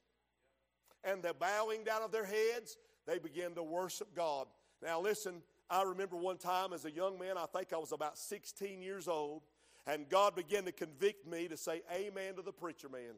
and 1.03 1.23
the 1.23 1.33
bowing 1.33 1.83
down 1.83 2.01
of 2.01 2.11
their 2.11 2.25
heads. 2.25 2.77
They 3.07 3.19
begin 3.19 3.53
to 3.55 3.63
worship 3.63 4.15
God. 4.15 4.47
Now 4.83 4.99
listen, 4.99 5.41
I 5.69 5.83
remember 5.83 6.15
one 6.15 6.37
time 6.37 6.73
as 6.73 6.85
a 6.85 6.91
young 6.91 7.17
man, 7.17 7.37
I 7.37 7.45
think 7.45 7.73
I 7.73 7.77
was 7.77 7.91
about 7.91 8.17
16 8.17 8.81
years 8.81 9.07
old, 9.07 9.43
and 9.87 10.09
God 10.09 10.35
began 10.35 10.65
to 10.65 10.71
convict 10.71 11.27
me 11.27 11.47
to 11.47 11.57
say 11.57 11.81
amen 11.93 12.35
to 12.35 12.41
the 12.41 12.51
preacher 12.51 12.89
man. 12.89 13.15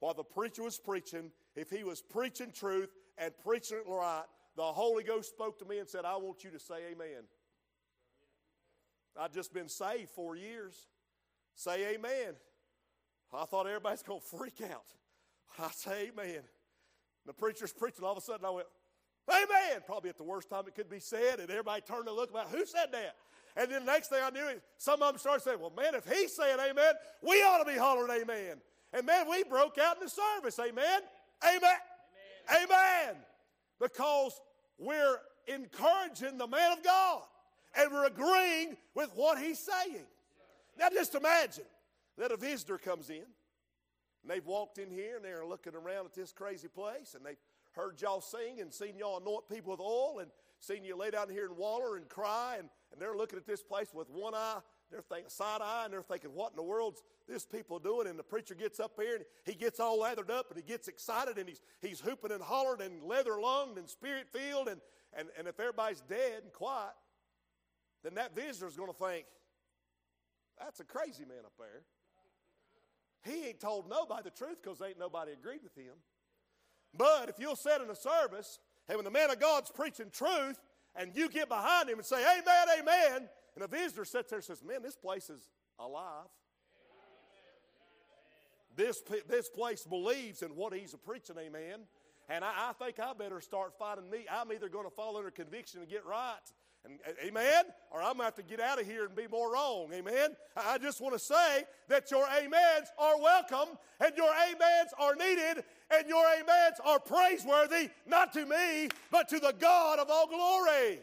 While 0.00 0.14
the 0.14 0.24
preacher 0.24 0.62
was 0.62 0.78
preaching, 0.78 1.30
if 1.54 1.70
he 1.70 1.84
was 1.84 2.00
preaching 2.00 2.52
truth 2.52 2.90
and 3.18 3.32
preaching 3.44 3.78
it 3.78 3.88
right, 3.88 4.24
the 4.56 4.62
Holy 4.62 5.04
Ghost 5.04 5.28
spoke 5.28 5.58
to 5.58 5.64
me 5.64 5.78
and 5.78 5.88
said, 5.88 6.04
I 6.04 6.16
want 6.16 6.42
you 6.42 6.50
to 6.50 6.58
say 6.58 6.74
amen. 6.92 7.24
I'd 9.18 9.32
just 9.32 9.52
been 9.52 9.68
saved 9.68 10.10
four 10.10 10.36
years. 10.36 10.86
Say 11.54 11.94
amen. 11.94 12.34
I 13.32 13.44
thought 13.44 13.66
everybody's 13.66 14.02
going 14.02 14.20
to 14.20 14.26
freak 14.26 14.60
out. 14.70 14.84
I 15.58 15.70
say 15.72 16.10
amen. 16.12 16.42
The 17.26 17.32
preacher's 17.32 17.72
preaching, 17.72 18.04
all 18.04 18.12
of 18.12 18.18
a 18.18 18.20
sudden 18.20 18.44
I 18.44 18.50
went, 18.50 18.66
Amen! 19.28 19.82
Probably 19.86 20.10
at 20.10 20.16
the 20.16 20.24
worst 20.24 20.48
time 20.50 20.64
it 20.66 20.74
could 20.74 20.88
be 20.88 20.98
said, 20.98 21.38
and 21.38 21.50
everybody 21.50 21.82
turned 21.82 22.06
to 22.06 22.12
look 22.12 22.30
about 22.30 22.48
who 22.48 22.64
said 22.66 22.86
that. 22.92 23.14
And 23.56 23.70
then 23.70 23.84
the 23.84 23.92
next 23.92 24.08
thing 24.08 24.20
I 24.22 24.30
knew, 24.30 24.60
some 24.78 25.02
of 25.02 25.12
them 25.12 25.18
started 25.18 25.42
saying, 25.42 25.60
Well, 25.60 25.72
man, 25.76 25.94
if 25.94 26.06
he's 26.06 26.34
saying 26.34 26.58
amen, 26.58 26.94
we 27.22 27.42
ought 27.42 27.58
to 27.58 27.70
be 27.70 27.78
hollering 27.78 28.10
amen. 28.22 28.56
And 28.92 29.06
man, 29.06 29.28
we 29.28 29.44
broke 29.44 29.78
out 29.78 29.96
in 29.98 30.04
the 30.04 30.10
service. 30.10 30.58
Amen. 30.58 31.00
Amen. 31.44 31.62
Amen. 32.50 32.64
amen. 32.64 33.16
Because 33.80 34.40
we're 34.78 35.18
encouraging 35.46 36.38
the 36.38 36.46
man 36.46 36.72
of 36.72 36.82
God 36.82 37.22
and 37.76 37.92
we're 37.92 38.06
agreeing 38.06 38.76
with 38.94 39.10
what 39.14 39.38
he's 39.38 39.58
saying. 39.58 40.06
Now, 40.80 40.88
just 40.92 41.14
imagine 41.14 41.64
that 42.18 42.32
a 42.32 42.36
visitor 42.36 42.78
comes 42.78 43.10
in 43.10 43.16
and 43.16 44.30
they've 44.30 44.44
walked 44.44 44.78
in 44.78 44.90
here 44.90 45.16
and 45.16 45.24
they're 45.24 45.46
looking 45.46 45.74
around 45.74 46.06
at 46.06 46.14
this 46.14 46.32
crazy 46.32 46.68
place 46.68 47.14
and 47.14 47.24
they've 47.24 47.36
heard 47.72 48.00
y'all 48.00 48.20
sing 48.20 48.60
and 48.60 48.72
seen 48.72 48.96
y'all 48.96 49.20
anoint 49.20 49.48
people 49.48 49.70
with 49.70 49.80
oil 49.80 50.18
and 50.20 50.30
seen 50.58 50.82
you 50.82 50.96
lay 50.96 51.10
down 51.10 51.28
here 51.28 51.46
and 51.46 51.56
waller 51.56 51.96
and 51.96 52.08
cry 52.08 52.56
and, 52.58 52.68
and 52.90 53.00
they're 53.00 53.16
looking 53.16 53.38
at 53.38 53.46
this 53.46 53.62
place 53.62 53.88
with 53.94 54.10
one 54.10 54.34
eye 54.34 54.58
they're 54.90 55.02
thinking 55.02 55.30
side 55.30 55.60
eye 55.62 55.82
and 55.84 55.92
they're 55.92 56.02
thinking, 56.02 56.30
what 56.34 56.50
in 56.50 56.56
the 56.56 56.62
world's 56.62 57.02
this 57.28 57.46
people 57.46 57.78
doing? 57.78 58.08
And 58.08 58.18
the 58.18 58.24
preacher 58.24 58.54
gets 58.54 58.80
up 58.80 58.92
here 59.00 59.16
and 59.16 59.24
he 59.44 59.54
gets 59.54 59.78
all 59.78 60.00
lathered 60.00 60.30
up 60.30 60.50
and 60.50 60.60
he 60.60 60.66
gets 60.66 60.88
excited 60.88 61.38
and 61.38 61.48
he's, 61.48 61.60
he's 61.80 62.00
hooping 62.00 62.32
and 62.32 62.42
hollering 62.42 62.80
and 62.82 63.02
leather 63.04 63.40
lunged 63.40 63.78
and 63.78 63.88
spirit 63.88 64.26
filled. 64.32 64.68
And, 64.68 64.80
and, 65.12 65.28
and 65.38 65.46
if 65.46 65.60
everybody's 65.60 66.00
dead 66.00 66.42
and 66.42 66.52
quiet, 66.52 66.92
then 68.02 68.14
that 68.14 68.34
visitor's 68.34 68.76
going 68.76 68.92
to 68.92 68.98
think, 68.98 69.26
that's 70.60 70.80
a 70.80 70.84
crazy 70.84 71.24
man 71.24 71.44
up 71.44 71.52
there. 71.58 71.82
He 73.24 73.48
ain't 73.48 73.60
told 73.60 73.88
nobody 73.88 74.22
the 74.24 74.30
truth 74.30 74.58
because 74.62 74.80
ain't 74.80 74.98
nobody 74.98 75.32
agreed 75.32 75.62
with 75.62 75.74
him. 75.74 75.94
But 76.96 77.28
if 77.28 77.38
you'll 77.38 77.56
sit 77.56 77.80
in 77.82 77.90
a 77.90 77.94
service 77.94 78.58
and 78.88 78.96
when 78.96 79.04
the 79.04 79.10
man 79.10 79.30
of 79.30 79.38
God's 79.38 79.70
preaching 79.70 80.10
truth 80.12 80.58
and 80.96 81.14
you 81.14 81.28
get 81.28 81.48
behind 81.48 81.88
him 81.88 81.98
and 81.98 82.06
say, 82.06 82.22
Amen, 82.22 82.66
amen, 82.80 83.28
and 83.54 83.64
a 83.64 83.68
visitor 83.68 84.04
sits 84.04 84.30
there 84.30 84.38
and 84.38 84.44
says, 84.44 84.62
Man, 84.64 84.82
this 84.82 84.96
place 84.96 85.30
is 85.30 85.48
alive. 85.78 86.26
This, 88.76 89.02
this 89.28 89.48
place 89.48 89.84
believes 89.84 90.42
in 90.42 90.50
what 90.50 90.72
he's 90.72 90.94
preaching, 91.04 91.36
amen. 91.38 91.80
And 92.28 92.44
I, 92.44 92.70
I 92.70 92.72
think 92.72 93.00
I 93.00 93.12
better 93.12 93.40
start 93.40 93.74
fighting 93.78 94.08
me. 94.08 94.24
I'm 94.30 94.52
either 94.52 94.68
going 94.68 94.84
to 94.84 94.90
fall 94.90 95.16
under 95.16 95.30
conviction 95.30 95.80
and 95.80 95.88
get 95.88 96.06
right, 96.06 96.38
and, 96.84 96.98
amen, 97.24 97.64
or 97.90 98.00
I'm 98.00 98.16
going 98.16 98.18
to 98.18 98.24
have 98.24 98.34
to 98.36 98.42
get 98.42 98.60
out 98.60 98.80
of 98.80 98.86
here 98.86 99.04
and 99.04 99.14
be 99.14 99.26
more 99.26 99.52
wrong, 99.52 99.92
amen. 99.92 100.36
I 100.56 100.78
just 100.78 101.00
want 101.00 101.14
to 101.14 101.18
say 101.18 101.64
that 101.88 102.10
your 102.10 102.26
amens 102.26 102.88
are 102.98 103.20
welcome, 103.20 103.76
and 104.00 104.16
your 104.16 104.30
amens 104.30 104.92
are 104.98 105.14
needed, 105.14 105.64
and 105.90 106.08
your 106.08 106.24
amens 106.26 106.80
are 106.84 106.98
praiseworthy, 106.98 107.90
not 108.06 108.32
to 108.32 108.46
me, 108.46 108.88
but 109.10 109.28
to 109.28 109.38
the 109.38 109.54
God 109.58 109.98
of 109.98 110.08
all 110.10 110.26
glory. 110.26 111.00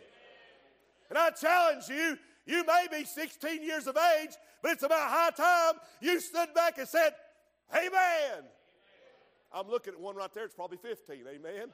And 1.10 1.18
I 1.18 1.30
challenge 1.30 1.88
you 1.90 2.18
you 2.48 2.66
may 2.66 2.88
be 2.90 3.04
16 3.04 3.62
years 3.62 3.88
of 3.88 3.98
age, 3.98 4.32
but 4.64 4.72
it's 4.72 4.84
about 4.84 5.10
high 5.10 5.32
time 5.32 5.80
you 6.02 6.20
stood 6.20 6.54
back 6.56 6.78
and 6.78 6.88
said, 6.88 7.12
Amen. 7.76 8.46
I'm 9.54 9.70
looking 9.70 9.94
at 9.94 10.00
one 10.00 10.16
right 10.16 10.34
there, 10.34 10.46
it's 10.46 10.56
probably 10.56 10.78
15. 10.78 11.18
Amen. 11.28 11.70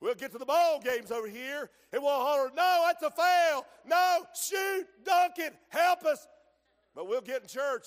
We'll 0.00 0.14
get 0.14 0.32
to 0.32 0.38
the 0.38 0.46
ball 0.46 0.80
games 0.80 1.10
over 1.10 1.28
here 1.28 1.70
and 1.92 2.02
we'll 2.02 2.12
holler, 2.12 2.50
No, 2.54 2.84
that's 2.86 3.02
a 3.02 3.10
foul. 3.10 3.66
No, 3.86 4.26
shoot, 4.34 4.86
dunk 5.04 5.34
it, 5.38 5.54
help 5.68 6.04
us. 6.04 6.26
But 6.94 7.08
we'll 7.08 7.22
get 7.22 7.42
in 7.42 7.48
church. 7.48 7.86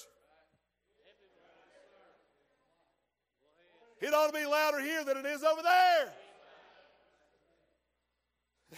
It 4.01 4.13
ought 4.13 4.27
to 4.27 4.33
be 4.33 4.45
louder 4.45 4.79
here 4.79 5.03
than 5.03 5.17
it 5.17 5.25
is 5.25 5.43
over 5.43 5.61
there. 5.61 6.13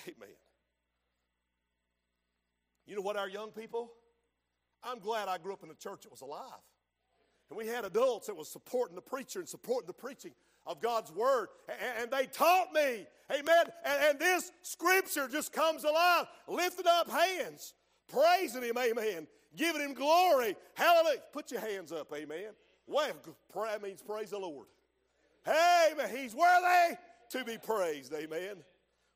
Amen. 0.07 0.29
You 2.85 2.95
know 2.95 3.01
what, 3.01 3.17
our 3.17 3.29
young 3.29 3.51
people? 3.51 3.91
I'm 4.83 4.99
glad 4.99 5.27
I 5.27 5.37
grew 5.37 5.53
up 5.53 5.63
in 5.63 5.69
a 5.69 5.75
church 5.75 6.03
that 6.03 6.11
was 6.11 6.21
alive. 6.21 6.59
And 7.49 7.57
we 7.57 7.67
had 7.67 7.85
adults 7.85 8.27
that 8.27 8.35
was 8.35 8.49
supporting 8.49 8.95
the 8.95 9.01
preacher 9.01 9.39
and 9.39 9.47
supporting 9.47 9.87
the 9.87 9.93
preaching 9.93 10.31
of 10.65 10.82
God's 10.82 11.12
word. 11.12 11.47
And, 12.00 12.12
they 12.12 12.26
taught 12.28 12.74
me, 12.74 13.06
amen. 13.32 13.65
And, 13.86 14.19
this 14.19 14.52
scripture 14.62 15.28
just 15.28 15.52
comes 15.52 15.84
alive, 15.84 16.26
lifting 16.47 16.88
up 16.88 17.10
hands, 17.10 17.74
praising 18.08 18.63
him, 18.63 18.78
amen, 18.78 19.28
giving 19.56 19.82
him 19.82 19.93
glory. 19.93 20.56
Hallelujah. 20.76 21.19
Put 21.34 21.52
your 21.52 21.62
hands 21.62 21.91
up, 21.91 22.12
amen. 22.15 22.52
Well, 22.88 23.13
that 23.56 23.82
means 23.82 24.02
praise 24.02 24.32
the 24.32 24.39
Lord. 24.39 24.67
Amen. 25.47 26.10
He's 26.15 26.36
worthy 26.36 26.97
to 27.32 27.43
be 27.43 27.58
praised, 27.58 28.13
amen. 28.13 28.58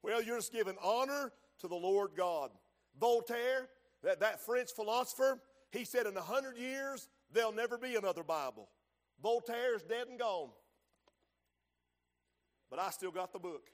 Well, 0.02 0.22
you're 0.22 0.38
just 0.38 0.54
giving 0.54 0.76
honor 0.82 1.32
to 1.60 1.68
the 1.68 1.76
Lord 1.76 2.12
God. 2.16 2.52
Voltaire, 3.00 3.68
that, 4.04 4.20
that 4.22 4.40
French 4.40 4.72
philosopher, 4.72 5.40
he 5.72 5.84
said 5.84 6.06
in 6.06 6.16
a 6.16 6.22
hundred 6.22 6.58
years, 6.58 7.10
there'll 7.34 7.52
never 7.52 7.78
be 7.78 7.96
another 7.96 8.24
Bible. 8.24 8.70
Voltaire's 9.22 9.84
dead 9.84 10.08
and 10.08 10.20
gone. 10.20 10.50
But 12.76 12.84
I 12.84 12.90
still 12.90 13.12
got 13.12 13.32
the 13.32 13.40
book. 13.40 13.70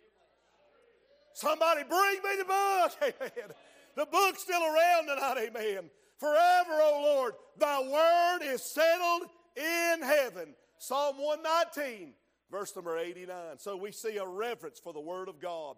Somebody 1.34 1.82
bring 1.90 2.18
me 2.24 2.38
the 2.38 2.46
book. 2.46 2.92
Amen. 3.02 3.52
The 3.96 4.06
book's 4.06 4.44
still 4.44 4.62
around 4.62 5.08
tonight. 5.08 5.38
Amen. 5.40 5.90
Forever, 6.20 6.70
O 6.70 6.92
oh 6.94 7.16
Lord, 7.16 7.34
thy 7.58 7.82
word 7.82 8.54
is 8.54 8.62
settled 8.62 9.24
in 9.58 10.04
heaven. 10.04 10.54
Psalm 10.78 11.18
119, 11.18 12.14
verse 12.52 12.76
number 12.76 12.96
89. 13.00 13.58
So 13.58 13.76
we 13.76 13.92
see 13.92 14.18
a 14.18 14.28
reverence 14.28 14.80
for 14.80 14.94
the 14.94 15.02
word 15.02 15.30
of 15.30 15.40
God. 15.40 15.78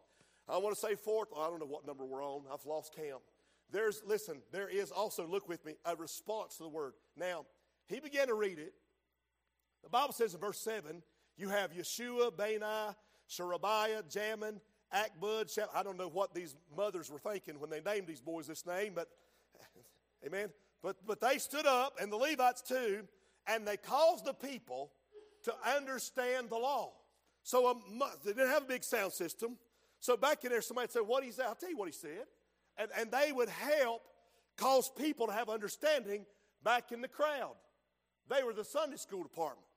I 0.49 0.57
want 0.57 0.75
to 0.75 0.81
say 0.81 0.95
fourth, 0.95 1.29
I 1.37 1.47
don't 1.47 1.61
know 1.61 1.65
what 1.65 1.87
number 1.87 2.03
we're 2.03 2.25
on. 2.25 2.41
I've 2.51 2.65
lost 2.65 2.93
count. 2.93 3.21
There's, 3.71 4.01
listen, 4.05 4.41
there 4.51 4.67
is 4.67 4.91
also, 4.91 5.25
look 5.25 5.47
with 5.47 5.65
me, 5.65 5.75
a 5.85 5.95
response 5.95 6.57
to 6.57 6.63
the 6.63 6.69
word. 6.69 6.91
Now, 7.15 7.45
he 7.87 8.01
began 8.01 8.27
to 8.27 8.33
read 8.33 8.59
it. 8.59 8.73
The 9.81 9.89
Bible 9.89 10.11
says 10.11 10.33
in 10.33 10.41
verse 10.41 10.59
7, 10.59 11.01
you 11.37 11.49
have 11.49 11.73
Yeshua, 11.73 12.35
Bani, 12.35 12.93
Sherebiah, 13.27 14.03
Jamin, 14.03 14.59
Achbud, 14.93 15.53
Shep. 15.53 15.69
I 15.73 15.83
don't 15.83 15.97
know 15.97 16.09
what 16.09 16.33
these 16.33 16.55
mothers 16.75 17.11
were 17.11 17.19
thinking 17.19 17.59
when 17.59 17.69
they 17.69 17.81
named 17.81 18.07
these 18.07 18.21
boys 18.21 18.47
this 18.47 18.65
name, 18.65 18.93
but 18.95 19.07
amen. 20.25 20.49
But, 20.81 20.97
but 21.05 21.21
they 21.21 21.37
stood 21.37 21.65
up, 21.65 21.97
and 22.01 22.11
the 22.11 22.17
Levites 22.17 22.61
too, 22.61 23.03
and 23.47 23.67
they 23.67 23.77
caused 23.77 24.25
the 24.25 24.33
people 24.33 24.91
to 25.43 25.53
understand 25.75 26.49
the 26.49 26.57
law. 26.57 26.93
So 27.43 27.69
um, 27.69 27.81
they 28.23 28.31
didn't 28.31 28.49
have 28.49 28.63
a 28.63 28.67
big 28.67 28.83
sound 28.83 29.13
system. 29.13 29.57
So 29.99 30.17
back 30.17 30.43
in 30.43 30.51
there, 30.51 30.61
somebody 30.61 30.89
said, 30.89 31.01
What 31.05 31.23
he 31.23 31.31
said? 31.31 31.45
I'll 31.47 31.55
tell 31.55 31.69
you 31.69 31.77
what 31.77 31.87
he 31.87 31.93
said. 31.93 32.25
And, 32.77 32.89
and 32.97 33.11
they 33.11 33.31
would 33.31 33.49
help 33.49 34.01
cause 34.57 34.89
people 34.97 35.27
to 35.27 35.33
have 35.33 35.49
understanding 35.49 36.25
back 36.63 36.91
in 36.91 37.01
the 37.01 37.07
crowd. 37.07 37.55
They 38.29 38.43
were 38.43 38.53
the 38.53 38.63
Sunday 38.63 38.97
school 38.97 39.23
department. 39.23 39.67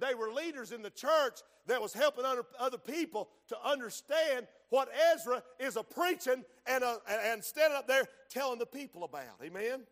They 0.00 0.14
were 0.14 0.32
leaders 0.32 0.72
in 0.72 0.82
the 0.82 0.90
church 0.90 1.40
that 1.66 1.80
was 1.80 1.92
helping 1.92 2.24
other, 2.24 2.78
people 2.78 3.28
to 3.48 3.56
understand 3.64 4.46
what 4.68 4.88
Ezra 5.14 5.42
is 5.58 5.76
a 5.76 5.82
preaching 5.82 6.44
and, 6.66 6.84
a, 6.84 6.98
and 7.08 7.42
standing 7.42 7.76
up 7.76 7.86
there 7.86 8.04
telling 8.30 8.58
the 8.58 8.66
people 8.66 9.04
about. 9.04 9.40
Amen? 9.42 9.82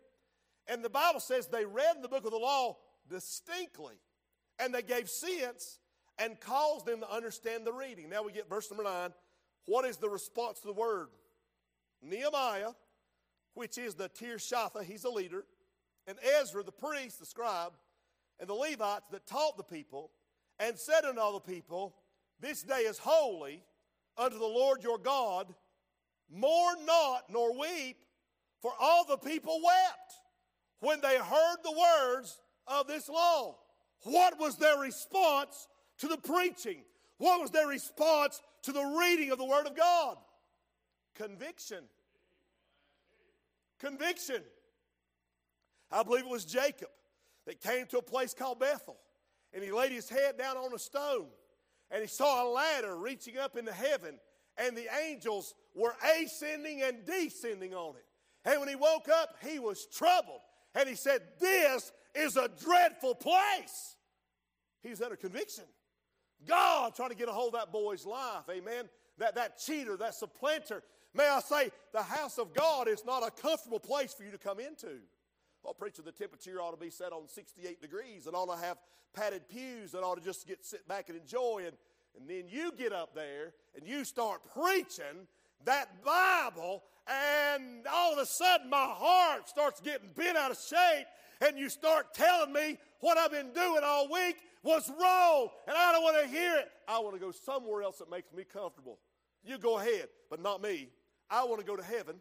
And 0.67 0.83
the 0.83 0.89
Bible 0.89 1.19
says 1.19 1.47
they 1.47 1.65
read 1.65 1.97
the 2.01 2.07
book 2.07 2.25
of 2.25 2.31
the 2.31 2.37
law 2.37 2.77
distinctly 3.09 3.95
and 4.59 4.73
they 4.73 4.81
gave 4.81 5.09
sense 5.09 5.79
and 6.19 6.39
caused 6.39 6.85
them 6.85 6.99
to 6.99 7.11
understand 7.11 7.65
the 7.65 7.73
reading. 7.73 8.09
Now 8.09 8.23
we 8.23 8.31
get 8.31 8.49
verse 8.49 8.69
number 8.69 8.83
nine. 8.83 9.11
What 9.65 9.85
is 9.85 9.97
the 9.97 10.09
response 10.09 10.59
to 10.59 10.67
the 10.67 10.73
word? 10.73 11.07
Nehemiah, 12.01 12.71
which 13.53 13.77
is 13.77 13.95
the 13.95 14.09
Tirshatha, 14.09 14.83
he's 14.83 15.05
a 15.05 15.09
leader, 15.09 15.45
and 16.05 16.17
Ezra, 16.39 16.63
the 16.63 16.71
priest, 16.71 17.19
the 17.19 17.25
scribe, 17.25 17.71
and 18.39 18.49
the 18.49 18.53
Levites 18.53 19.05
that 19.11 19.25
taught 19.25 19.57
the 19.57 19.63
people, 19.63 20.11
and 20.59 20.77
said 20.77 21.05
unto 21.05 21.19
all 21.19 21.33
the 21.33 21.39
people, 21.39 21.95
This 22.39 22.63
day 22.63 22.81
is 22.81 22.97
holy 22.97 23.63
unto 24.17 24.37
the 24.37 24.45
Lord 24.45 24.83
your 24.83 24.97
God. 24.97 25.53
Mourn 26.31 26.85
not 26.85 27.23
nor 27.29 27.57
weep, 27.57 27.97
for 28.61 28.71
all 28.79 29.05
the 29.05 29.17
people 29.17 29.59
wept 29.63 30.13
when 30.79 30.99
they 31.01 31.17
heard 31.17 31.57
the 31.63 31.71
words 31.71 32.39
of 32.67 32.87
this 32.87 33.09
law. 33.09 33.55
What 34.03 34.39
was 34.39 34.57
their 34.57 34.79
response 34.79 35.67
to 35.99 36.07
the 36.07 36.17
preaching? 36.17 36.83
What 37.17 37.39
was 37.39 37.51
their 37.51 37.67
response 37.67 38.41
to 38.63 38.71
the 38.71 38.83
reading 38.99 39.31
of 39.31 39.37
the 39.37 39.45
Word 39.45 39.67
of 39.67 39.77
God? 39.77 40.17
Conviction. 41.15 41.83
Conviction. 43.79 44.41
I 45.91 46.03
believe 46.03 46.25
it 46.25 46.29
was 46.29 46.45
Jacob 46.45 46.89
that 47.45 47.61
came 47.61 47.85
to 47.87 47.97
a 47.97 48.01
place 48.01 48.33
called 48.33 48.59
Bethel 48.59 48.97
and 49.53 49.63
he 49.63 49.71
laid 49.71 49.91
his 49.91 50.09
head 50.09 50.37
down 50.37 50.57
on 50.57 50.73
a 50.73 50.79
stone 50.79 51.27
and 51.91 52.01
he 52.01 52.07
saw 52.07 52.47
a 52.47 52.49
ladder 52.49 52.95
reaching 52.95 53.37
up 53.37 53.57
into 53.57 53.71
heaven 53.71 54.19
and 54.57 54.77
the 54.77 54.87
angels 55.05 55.53
were 55.75 55.95
ascending 56.21 56.81
and 56.81 57.05
descending 57.05 57.73
on 57.73 57.95
it. 57.95 58.05
And 58.45 58.59
when 58.59 58.69
he 58.69 58.75
woke 58.75 59.09
up, 59.09 59.35
he 59.45 59.59
was 59.59 59.85
troubled 59.87 60.41
and 60.75 60.87
he 60.87 60.95
said, 60.95 61.21
This 61.39 61.91
is 62.13 62.37
a 62.37 62.49
dreadful 62.63 63.15
place. 63.15 63.95
He's 64.81 65.01
under 65.01 65.15
conviction. 65.15 65.63
God 66.45 66.93
trying 66.95 67.09
to 67.09 67.15
get 67.15 67.29
a 67.29 67.31
hold 67.31 67.55
of 67.55 67.61
that 67.61 67.71
boy's 67.71 68.05
life, 68.05 68.43
amen. 68.49 68.89
That, 69.17 69.35
that 69.35 69.59
cheater, 69.59 69.95
that 69.97 70.15
supplanter. 70.15 70.83
May 71.13 71.27
I 71.27 71.39
say, 71.39 71.71
the 71.93 72.01
house 72.01 72.37
of 72.37 72.53
God 72.53 72.87
is 72.87 73.05
not 73.05 73.25
a 73.25 73.31
comfortable 73.31 73.79
place 73.79 74.13
for 74.13 74.23
you 74.23 74.31
to 74.31 74.37
come 74.37 74.59
into. 74.59 74.99
Well, 75.63 75.73
preacher, 75.73 76.01
the 76.01 76.11
temperature 76.11 76.61
ought 76.61 76.71
to 76.71 76.77
be 76.77 76.89
set 76.89 77.13
on 77.13 77.27
68 77.27 77.81
degrees 77.81 78.27
and 78.27 78.35
ought 78.35 78.53
to 78.53 78.61
have 78.61 78.77
padded 79.13 79.47
pews 79.47 79.93
and 79.93 80.03
ought 80.03 80.15
to 80.15 80.23
just 80.23 80.47
get 80.47 80.65
sit 80.65 80.87
back 80.87 81.09
and 81.09 81.17
enjoy. 81.17 81.63
And, 81.65 81.77
and 82.19 82.29
then 82.29 82.49
you 82.49 82.73
get 82.77 82.91
up 82.91 83.15
there 83.15 83.53
and 83.75 83.87
you 83.87 84.03
start 84.03 84.41
preaching 84.53 85.27
that 85.65 86.03
Bible, 86.03 86.83
and 87.07 87.87
all 87.91 88.13
of 88.13 88.19
a 88.19 88.25
sudden 88.25 88.69
my 88.69 88.85
heart 88.89 89.47
starts 89.47 89.79
getting 89.79 90.09
bent 90.15 90.37
out 90.37 90.51
of 90.51 90.57
shape, 90.57 91.07
and 91.39 91.57
you 91.57 91.69
start 91.69 92.13
telling 92.13 92.51
me 92.51 92.77
what 92.99 93.17
I've 93.17 93.31
been 93.31 93.53
doing 93.53 93.81
all 93.83 94.11
week 94.11 94.35
was 94.63 94.89
wrong, 94.89 95.47
and 95.67 95.77
I 95.77 95.91
don't 95.91 96.03
want 96.03 96.21
to 96.23 96.27
hear 96.27 96.55
it. 96.57 96.69
I 96.87 96.99
want 96.99 97.15
to 97.15 97.19
go 97.19 97.31
somewhere 97.31 97.83
else 97.83 97.99
that 97.99 98.09
makes 98.09 98.33
me 98.33 98.43
comfortable. 98.43 98.99
You 99.43 99.57
go 99.57 99.77
ahead, 99.77 100.07
but 100.29 100.41
not 100.41 100.61
me. 100.61 100.89
I 101.29 101.43
want 101.45 101.59
to 101.59 101.65
go 101.65 101.75
to 101.75 101.83
heaven. 101.83 102.15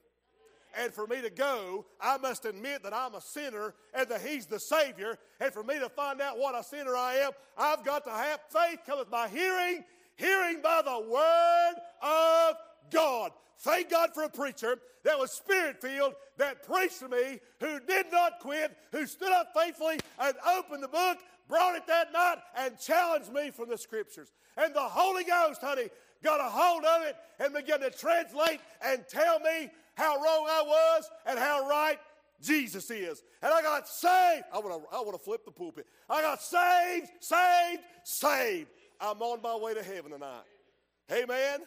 And 0.79 0.93
for 0.93 1.07
me 1.07 1.21
to 1.21 1.31
go, 1.31 1.85
I 2.01 2.19
must 2.19 2.45
admit 2.45 2.83
that 2.83 2.95
I'm 2.95 3.15
a 3.15 3.21
sinner 3.21 3.75
and 3.93 4.09
that 4.09 4.23
He's 4.23 4.47
the 4.47 4.59
Savior. 4.61 5.19
And 5.41 5.53
for 5.53 5.63
me 5.63 5.79
to 5.79 5.89
find 5.89 6.21
out 6.21 6.39
what 6.39 6.59
a 6.59 6.65
sinner 6.65 6.97
I 6.97 7.15
am, 7.17 7.33
I've 7.59 7.85
got 7.85 8.05
to 8.05 8.11
have 8.11 8.41
faith 8.49 8.81
cometh 8.87 9.11
by 9.11 9.29
hearing, 9.29 9.85
hearing 10.17 10.63
by 10.63 10.83
the 10.85 11.11
Word 11.11 11.75
of 12.03 12.57
God. 12.91 13.33
Thank 13.59 13.91
God 13.91 14.11
for 14.15 14.25
a 14.25 14.29
preacher 14.29 14.79
that 15.05 15.19
was 15.19 15.31
spirit 15.31 15.81
filled, 15.81 16.15
that 16.39 16.67
preached 16.67 17.01
to 17.01 17.09
me, 17.09 17.39
who 17.61 17.79
did 17.81 18.07
not 18.11 18.41
quit, 18.41 18.77
who 18.91 19.07
stood 19.07 19.33
up 19.33 19.49
faithfully 19.55 19.99
and 20.19 20.35
opened 20.57 20.83
the 20.83 20.89
book, 20.89 21.19
brought 21.49 21.77
it 21.77 21.87
that 21.87 22.13
night, 22.13 22.37
and 22.57 22.79
challenged 22.79 23.33
me 23.33 23.51
from 23.51 23.69
the 23.69 23.79
scriptures. 23.79 24.33
And 24.57 24.75
the 24.75 24.81
Holy 24.81 25.25
Ghost, 25.25 25.61
honey, 25.61 25.89
got 26.23 26.41
a 26.41 26.45
hold 26.45 26.85
of 26.85 27.03
it 27.03 27.17
and 27.41 27.53
began 27.53 27.81
to 27.81 27.91
translate 27.91 28.61
and 28.85 29.05
tell 29.09 29.41
me 29.41 29.71
how 29.95 30.17
wrong 30.17 30.47
I 30.49 30.63
was 30.67 31.11
and 31.27 31.39
how 31.39 31.69
right 31.69 31.99
Jesus 32.41 32.91
is. 32.91 33.23
And 33.43 33.53
I 33.53 33.63
got 33.63 33.89
saved. 33.89 34.45
I 34.53 34.59
want 34.59 34.83
to 34.83 34.97
I 34.97 35.01
want 35.01 35.13
to 35.13 35.23
flip 35.23 35.45
the 35.45 35.51
pulpit. 35.51 35.87
I 36.09 36.21
got 36.21 36.43
saved, 36.43 37.09
saved, 37.21 37.83
saved. 38.05 38.71
I'm 39.01 39.21
on 39.23 39.43
my 39.43 39.57
way 39.57 39.75
to 39.75 39.83
heaven 39.83 40.13
tonight. 40.13 40.43
Amen. 41.11 41.61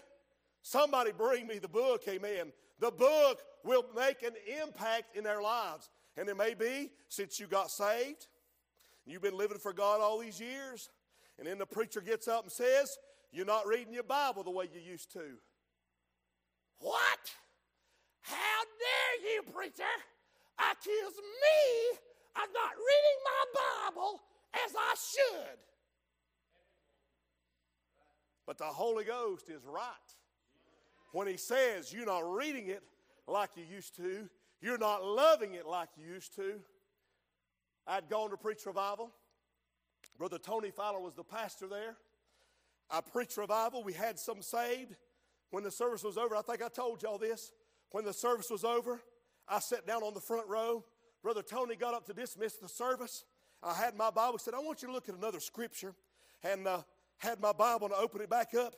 Somebody 0.62 1.12
bring 1.12 1.48
me 1.48 1.60
the 1.60 1.68
book. 1.68 2.04
Amen. 2.08 2.52
The 2.80 2.92
book 2.92 3.42
will 3.64 3.86
make 3.96 4.24
an 4.24 4.34
impact 4.62 5.16
in 5.16 5.24
their 5.24 5.42
lives. 5.42 5.90
And 6.18 6.30
it 6.30 6.38
may 6.38 6.54
be 6.54 6.92
since 7.10 7.40
you 7.40 7.48
got 7.48 7.72
saved, 7.72 8.28
you've 9.06 9.22
been 9.22 9.38
living 9.38 9.58
for 9.58 9.74
God 9.74 10.02
all 10.02 10.18
these 10.18 10.40
years, 10.40 10.90
and 11.38 11.48
then 11.48 11.58
the 11.58 11.66
preacher 11.66 12.02
gets 12.02 12.28
up 12.28 12.44
and 12.44 12.52
says, 12.52 12.98
You're 13.32 13.46
not 13.46 13.68
reading 13.68 13.94
your 13.94 14.04
Bible 14.04 14.44
the 14.44 14.52
way 14.52 14.70
you 14.74 14.80
used 14.80 15.12
to. 15.14 15.38
What? 16.80 17.34
How 18.26 18.62
dare 18.80 19.34
you, 19.34 19.44
preacher, 19.54 19.84
accuse 20.58 21.16
me 21.16 21.98
of 22.36 22.50
not 22.54 22.72
reading 22.74 23.20
my 23.24 23.44
Bible 23.54 24.22
as 24.66 24.74
I 24.76 24.96
should? 24.96 25.58
But 28.46 28.58
the 28.58 28.66
Holy 28.66 29.04
Ghost 29.04 29.50
is 29.50 29.64
right. 29.66 29.86
When 31.12 31.28
He 31.28 31.38
says 31.38 31.94
you're 31.94 32.06
not 32.06 32.30
reading 32.32 32.68
it 32.68 32.84
like 33.28 33.52
you 33.56 33.64
used 33.64 33.96
to, 33.98 34.30
you're 34.62 34.78
not 34.78 35.06
loving 35.06 35.54
it 35.54 35.68
like 35.68 35.90
you 35.98 36.14
used 36.14 36.36
to. 36.36 36.60
I'd 37.88 38.10
gone 38.10 38.32
to 38.32 38.38
preach 38.38 38.66
revival. 38.66 39.12
Brother 40.18 40.40
Tony 40.40 40.72
Fowler 40.72 41.00
was 41.00 41.14
the 41.14 41.24
pastor 41.24 41.68
there. 41.68 41.96
I 42.90 43.02
preached 43.02 43.38
revival. 43.38 43.84
We 43.84 43.94
had 43.94 44.18
some 44.18 44.42
saved. 44.42 44.96
When 45.52 45.64
the 45.64 45.72
service 45.72 46.04
was 46.04 46.18
over, 46.18 46.36
I 46.36 46.42
think 46.42 46.64
I 46.64 46.70
told 46.70 47.04
y'all 47.04 47.18
this. 47.18 47.52
When 47.96 48.04
the 48.04 48.12
service 48.12 48.50
was 48.50 48.66
over, 48.66 49.00
I 49.48 49.60
sat 49.60 49.88
down 49.88 50.04
on 50.04 50.14
the 50.14 50.20
front 50.20 50.50
row. 50.50 50.84
Brother 51.24 51.42
Tony 51.42 51.78
got 51.78 51.94
up 51.94 52.06
to 52.08 52.14
dismiss 52.14 52.58
the 52.58 52.68
service. 52.68 53.24
I 53.64 53.74
had 53.74 53.96
my 53.96 54.10
Bible. 54.12 54.38
said, 54.38 54.54
I 54.54 54.60
want 54.60 54.82
you 54.82 54.90
to 54.90 54.94
look 54.94 55.08
at 55.08 55.16
another 55.16 55.40
scripture. 55.40 55.96
And 56.44 56.68
uh, 56.68 56.82
had 57.20 57.40
my 57.40 57.54
Bible 57.54 57.86
and 57.86 57.96
I 57.96 58.00
opened 58.00 58.24
it 58.24 58.30
back 58.30 58.54
up. 58.54 58.76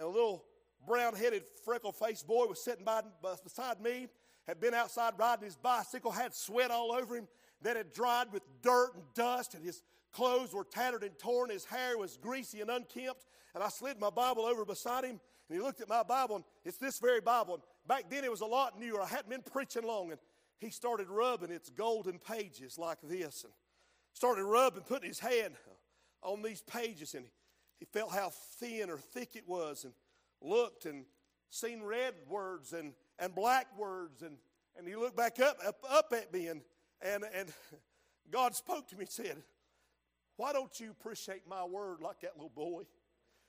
And 0.00 0.08
a 0.08 0.10
little 0.10 0.46
brown 0.84 1.14
headed, 1.14 1.44
freckle 1.64 1.92
faced 1.92 2.26
boy 2.26 2.46
was 2.46 2.60
sitting 2.60 2.84
by, 2.84 3.02
beside 3.44 3.80
me, 3.80 4.08
had 4.48 4.58
been 4.58 4.74
outside 4.74 5.12
riding 5.16 5.44
his 5.44 5.54
bicycle, 5.54 6.10
had 6.10 6.34
sweat 6.34 6.72
all 6.72 6.90
over 6.90 7.14
him 7.14 7.28
that 7.62 7.76
had 7.76 7.92
dried 7.92 8.32
with 8.32 8.42
dirt 8.62 8.96
and 8.96 9.04
dust, 9.14 9.54
and 9.54 9.64
his 9.64 9.84
clothes 10.10 10.52
were 10.52 10.64
tattered 10.64 11.04
and 11.04 11.16
torn. 11.20 11.50
His 11.50 11.66
hair 11.66 11.96
was 11.96 12.16
greasy 12.16 12.62
and 12.62 12.70
unkempt. 12.70 13.26
And 13.54 13.62
I 13.62 13.68
slid 13.68 14.00
my 14.00 14.10
Bible 14.10 14.44
over 14.44 14.64
beside 14.64 15.04
him, 15.04 15.20
and 15.48 15.58
he 15.58 15.62
looked 15.62 15.80
at 15.80 15.88
my 15.88 16.02
Bible, 16.02 16.36
and 16.36 16.44
it's 16.64 16.78
this 16.78 16.98
very 16.98 17.20
Bible. 17.20 17.54
And 17.54 17.62
back 17.86 18.10
then 18.10 18.24
it 18.24 18.30
was 18.30 18.40
a 18.40 18.46
lot 18.46 18.78
newer. 18.78 19.00
I 19.00 19.06
hadn't 19.06 19.30
been 19.30 19.42
preaching 19.42 19.84
long, 19.84 20.10
and 20.10 20.20
he 20.58 20.70
started 20.70 21.08
rubbing 21.08 21.50
its 21.50 21.70
golden 21.70 22.18
pages 22.18 22.78
like 22.78 22.98
this, 23.02 23.44
and 23.44 23.52
started 24.12 24.44
rubbing, 24.44 24.82
putting 24.82 25.08
his 25.08 25.20
hand 25.20 25.54
on 26.22 26.42
these 26.42 26.62
pages, 26.62 27.14
and 27.14 27.26
he 27.78 27.84
felt 27.84 28.12
how 28.12 28.30
thin 28.58 28.90
or 28.90 28.98
thick 28.98 29.36
it 29.36 29.46
was, 29.46 29.84
and 29.84 29.92
looked 30.40 30.86
and 30.86 31.04
seen 31.50 31.82
red 31.82 32.14
words 32.28 32.72
and, 32.72 32.92
and 33.18 33.34
black 33.34 33.66
words, 33.78 34.22
and, 34.22 34.36
and 34.76 34.86
he 34.86 34.96
looked 34.96 35.16
back 35.16 35.38
up, 35.40 35.58
up, 35.66 35.78
up 35.88 36.12
at 36.12 36.32
me, 36.32 36.48
and, 36.48 36.62
and, 37.00 37.24
and 37.34 37.52
God 38.30 38.54
spoke 38.54 38.88
to 38.88 38.96
me 38.96 39.02
and 39.02 39.10
said, 39.10 39.36
Why 40.36 40.52
don't 40.52 40.78
you 40.80 40.90
appreciate 40.90 41.42
my 41.48 41.64
word 41.64 42.00
like 42.00 42.20
that 42.20 42.36
little 42.36 42.52
boy? 42.54 42.82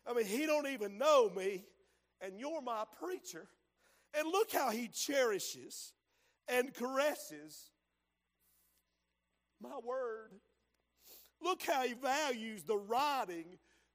I 0.05 0.13
mean, 0.13 0.25
he 0.25 0.45
don't 0.45 0.67
even 0.67 0.97
know 0.97 1.29
me, 1.35 1.65
and 2.21 2.39
you're 2.39 2.61
my 2.61 2.83
preacher. 2.99 3.47
And 4.17 4.27
look 4.27 4.51
how 4.51 4.69
he 4.69 4.87
cherishes 4.87 5.93
and 6.47 6.73
caresses 6.73 7.71
my 9.61 9.77
word. 9.83 10.31
Look 11.41 11.63
how 11.63 11.83
he 11.83 11.93
values 11.93 12.63
the 12.63 12.77
writing 12.77 13.45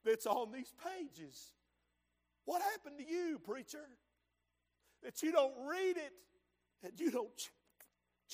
that's 0.05 0.27
on 0.27 0.53
these 0.53 0.73
pages. 0.85 1.53
What 2.45 2.63
happened 2.63 2.99
to 2.99 3.05
you, 3.05 3.39
preacher? 3.39 3.85
That 5.03 5.23
you 5.23 5.33
don't 5.33 5.55
read 5.67 5.97
it 5.97 6.13
and 6.85 6.93
you 6.99 7.11
don't 7.11 7.37
ch- 7.37 7.51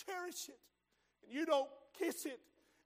cherish 0.06 0.48
it 0.48 0.58
and 1.22 1.32
you 1.32 1.46
don't 1.46 1.68
kiss 1.98 2.26
it, 2.26 2.40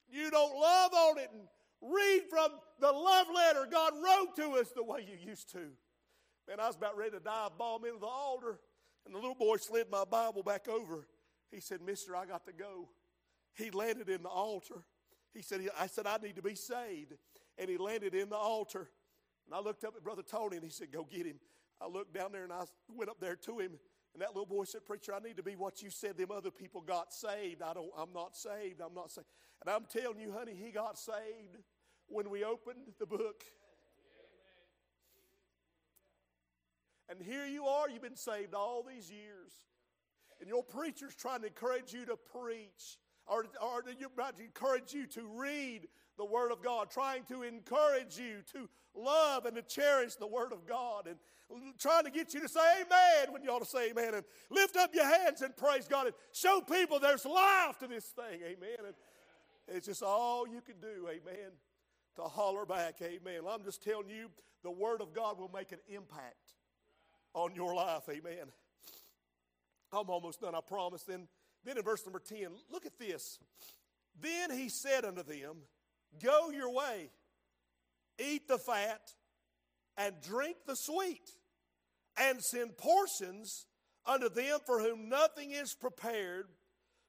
you 0.08 0.30
don't 0.30 0.54
love 0.58 0.92
on 0.94 1.18
it 1.18 1.30
and 1.32 1.42
read 1.80 2.22
from 2.30 2.50
the 2.80 2.92
love 2.92 3.26
letter 3.34 3.66
God 3.70 3.92
wrote 3.94 4.36
to 4.36 4.60
us 4.60 4.70
the 4.74 4.84
way 4.84 5.06
you 5.08 5.28
used 5.28 5.50
to. 5.52 5.70
Man, 6.52 6.60
I 6.60 6.66
was 6.66 6.76
about 6.76 6.98
ready 6.98 7.12
to 7.12 7.18
dive 7.18 7.56
bomb 7.56 7.86
into 7.86 8.00
the 8.00 8.06
altar, 8.06 8.58
and 9.06 9.14
the 9.14 9.18
little 9.18 9.34
boy 9.34 9.56
slid 9.56 9.86
my 9.90 10.04
Bible 10.04 10.42
back 10.42 10.68
over. 10.68 11.08
He 11.50 11.60
said, 11.60 11.80
Mister, 11.80 12.14
I 12.14 12.26
got 12.26 12.44
to 12.44 12.52
go. 12.52 12.90
He 13.54 13.70
landed 13.70 14.10
in 14.10 14.22
the 14.22 14.28
altar. 14.28 14.84
He 15.32 15.40
said, 15.40 15.66
I 15.80 15.86
said, 15.86 16.06
I 16.06 16.18
need 16.18 16.36
to 16.36 16.42
be 16.42 16.54
saved. 16.54 17.14
And 17.56 17.70
he 17.70 17.78
landed 17.78 18.14
in 18.14 18.28
the 18.28 18.36
altar. 18.36 18.90
And 19.46 19.54
I 19.54 19.60
looked 19.60 19.82
up 19.84 19.94
at 19.96 20.04
Brother 20.04 20.20
Tony 20.20 20.56
and 20.56 20.64
he 20.64 20.70
said, 20.70 20.92
Go 20.92 21.08
get 21.10 21.24
him. 21.24 21.36
I 21.80 21.86
looked 21.86 22.12
down 22.12 22.32
there 22.32 22.44
and 22.44 22.52
I 22.52 22.64
went 22.94 23.08
up 23.08 23.18
there 23.18 23.36
to 23.36 23.58
him. 23.58 23.72
And 24.12 24.20
that 24.20 24.34
little 24.34 24.44
boy 24.44 24.64
said, 24.64 24.84
Preacher, 24.84 25.14
I 25.14 25.26
need 25.26 25.38
to 25.38 25.42
be 25.42 25.56
what 25.56 25.80
you 25.80 25.88
said 25.88 26.18
them 26.18 26.30
other 26.30 26.50
people 26.50 26.82
got 26.82 27.14
saved. 27.14 27.62
I 27.62 27.72
don't, 27.72 27.88
I'm 27.96 28.12
not 28.12 28.36
saved. 28.36 28.82
I'm 28.84 28.92
not 28.92 29.10
saved. 29.10 29.26
And 29.62 29.74
I'm 29.74 29.86
telling 29.90 30.20
you, 30.20 30.32
honey, 30.32 30.54
he 30.54 30.70
got 30.70 30.98
saved 30.98 31.56
when 32.08 32.28
we 32.28 32.44
opened 32.44 32.92
the 32.98 33.06
book. 33.06 33.42
And 37.12 37.20
here 37.20 37.44
you 37.44 37.66
are, 37.66 37.90
you've 37.90 38.02
been 38.02 38.16
saved 38.16 38.54
all 38.54 38.82
these 38.82 39.10
years. 39.10 39.52
And 40.40 40.48
your 40.48 40.62
preacher's 40.62 41.14
trying 41.14 41.42
to 41.42 41.48
encourage 41.48 41.92
you 41.92 42.06
to 42.06 42.16
preach, 42.16 42.96
or, 43.26 43.44
or 43.60 43.84
you're 43.98 44.08
about 44.08 44.38
to 44.38 44.42
encourage 44.42 44.94
you 44.94 45.06
to 45.08 45.20
read 45.36 45.88
the 46.16 46.24
Word 46.24 46.52
of 46.52 46.62
God, 46.62 46.90
trying 46.90 47.24
to 47.24 47.42
encourage 47.42 48.18
you 48.18 48.38
to 48.54 48.66
love 48.94 49.44
and 49.44 49.56
to 49.56 49.62
cherish 49.62 50.14
the 50.14 50.26
Word 50.26 50.52
of 50.52 50.66
God, 50.66 51.06
and 51.06 51.16
trying 51.78 52.04
to 52.04 52.10
get 52.10 52.32
you 52.32 52.40
to 52.40 52.48
say 52.48 52.60
amen 52.80 53.30
when 53.30 53.42
you 53.42 53.50
ought 53.50 53.58
to 53.58 53.66
say 53.66 53.90
amen, 53.90 54.14
and 54.14 54.24
lift 54.50 54.76
up 54.76 54.94
your 54.94 55.04
hands 55.04 55.42
and 55.42 55.54
praise 55.54 55.86
God, 55.86 56.06
and 56.06 56.14
show 56.32 56.62
people 56.62 56.98
there's 56.98 57.26
life 57.26 57.78
to 57.80 57.88
this 57.88 58.06
thing, 58.06 58.40
amen. 58.42 58.78
And 58.86 58.94
it's 59.68 59.86
just 59.86 60.02
all 60.02 60.48
you 60.48 60.62
can 60.62 60.76
do, 60.80 61.08
amen, 61.08 61.52
to 62.16 62.22
holler 62.22 62.64
back, 62.64 62.94
amen. 63.02 63.44
Well, 63.44 63.54
I'm 63.54 63.64
just 63.64 63.82
telling 63.82 64.08
you, 64.08 64.30
the 64.62 64.70
Word 64.70 65.02
of 65.02 65.12
God 65.12 65.38
will 65.38 65.50
make 65.54 65.72
an 65.72 65.80
impact 65.88 66.54
on 67.34 67.54
your 67.54 67.74
life, 67.74 68.02
amen. 68.10 68.52
I'm 69.92 70.08
almost 70.08 70.40
done, 70.40 70.54
I 70.54 70.60
promise. 70.66 71.02
Then, 71.02 71.28
then 71.64 71.76
in 71.76 71.82
verse 71.82 72.04
number 72.06 72.18
10, 72.18 72.48
look 72.70 72.86
at 72.86 72.98
this. 72.98 73.38
Then 74.20 74.50
he 74.50 74.68
said 74.68 75.04
unto 75.04 75.22
them, 75.22 75.56
Go 76.22 76.50
your 76.50 76.72
way, 76.72 77.10
eat 78.18 78.48
the 78.48 78.58
fat, 78.58 79.00
and 79.96 80.14
drink 80.22 80.56
the 80.66 80.76
sweet, 80.76 81.30
and 82.18 82.42
send 82.42 82.76
portions 82.76 83.66
unto 84.06 84.28
them 84.28 84.58
for 84.66 84.80
whom 84.80 85.08
nothing 85.08 85.52
is 85.52 85.74
prepared. 85.74 86.46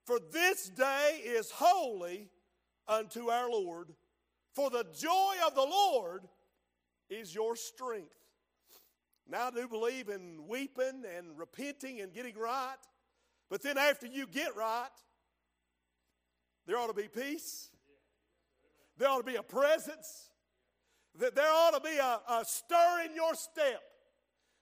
For 0.05 0.19
this 0.32 0.69
day 0.69 1.21
is 1.24 1.49
holy 1.51 2.30
unto 2.88 3.30
our 3.30 3.49
Lord. 3.49 3.89
For 4.53 4.69
the 4.69 4.86
joy 4.97 5.36
of 5.45 5.55
the 5.55 5.61
Lord 5.61 6.24
is 7.09 7.34
your 7.34 7.55
strength. 7.55 8.22
Now, 9.28 9.47
I 9.47 9.51
do 9.51 9.67
believe 9.67 10.09
in 10.09 10.47
weeping 10.47 11.03
and 11.17 11.38
repenting 11.38 12.01
and 12.01 12.13
getting 12.13 12.38
right. 12.38 12.76
But 13.49 13.61
then, 13.61 13.78
after 13.78 14.07
you 14.07 14.28
get 14.28 14.55
right, 14.55 14.88
there 16.65 16.78
ought 16.78 16.88
to 16.88 16.93
be 16.93 17.07
peace 17.07 17.69
there 18.97 19.09
ought 19.09 19.17
to 19.17 19.24
be 19.24 19.36
a 19.36 19.43
presence. 19.43 20.30
There 21.15 21.45
ought 21.45 21.74
to 21.74 21.80
be 21.80 21.97
a, 21.97 22.19
a 22.30 22.45
stir 22.45 23.05
in 23.05 23.15
your 23.15 23.36
step. 23.36 23.82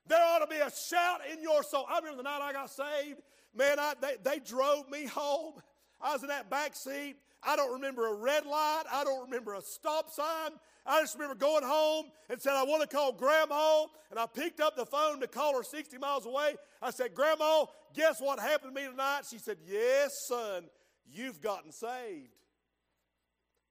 There 0.07 0.19
ought 0.19 0.39
to 0.39 0.47
be 0.47 0.57
a 0.57 0.71
shout 0.71 1.21
in 1.31 1.41
your 1.41 1.63
soul. 1.63 1.85
I 1.89 1.99
remember 1.99 2.17
the 2.17 2.23
night 2.23 2.41
I 2.41 2.53
got 2.53 2.69
saved. 2.69 3.21
Man, 3.55 3.79
I, 3.79 3.93
they, 4.01 4.15
they 4.23 4.39
drove 4.39 4.89
me 4.89 5.05
home. 5.05 5.53
I 6.01 6.13
was 6.13 6.23
in 6.23 6.29
that 6.29 6.49
back 6.49 6.75
seat. 6.75 7.17
I 7.43 7.55
don't 7.55 7.73
remember 7.73 8.07
a 8.07 8.13
red 8.13 8.45
light. 8.45 8.83
I 8.91 9.03
don't 9.03 9.23
remember 9.23 9.55
a 9.55 9.61
stop 9.61 10.11
sign. 10.11 10.51
I 10.85 11.01
just 11.01 11.15
remember 11.15 11.35
going 11.35 11.63
home 11.63 12.05
and 12.29 12.41
said, 12.41 12.53
I 12.53 12.63
want 12.63 12.81
to 12.81 12.95
call 12.95 13.11
Grandma. 13.11 13.85
And 14.09 14.19
I 14.19 14.25
picked 14.25 14.59
up 14.59 14.75
the 14.75 14.85
phone 14.85 15.19
to 15.21 15.27
call 15.27 15.55
her 15.55 15.63
60 15.63 15.97
miles 15.97 16.25
away. 16.25 16.55
I 16.81 16.91
said, 16.91 17.13
Grandma, 17.13 17.65
guess 17.93 18.19
what 18.19 18.39
happened 18.39 18.75
to 18.75 18.81
me 18.81 18.87
tonight? 18.87 19.21
She 19.29 19.37
said, 19.37 19.57
Yes, 19.67 20.25
son, 20.27 20.65
you've 21.11 21.41
gotten 21.41 21.71
saved. 21.71 22.29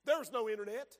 There 0.06 0.18
was 0.18 0.32
no 0.32 0.48
internet. 0.48 0.96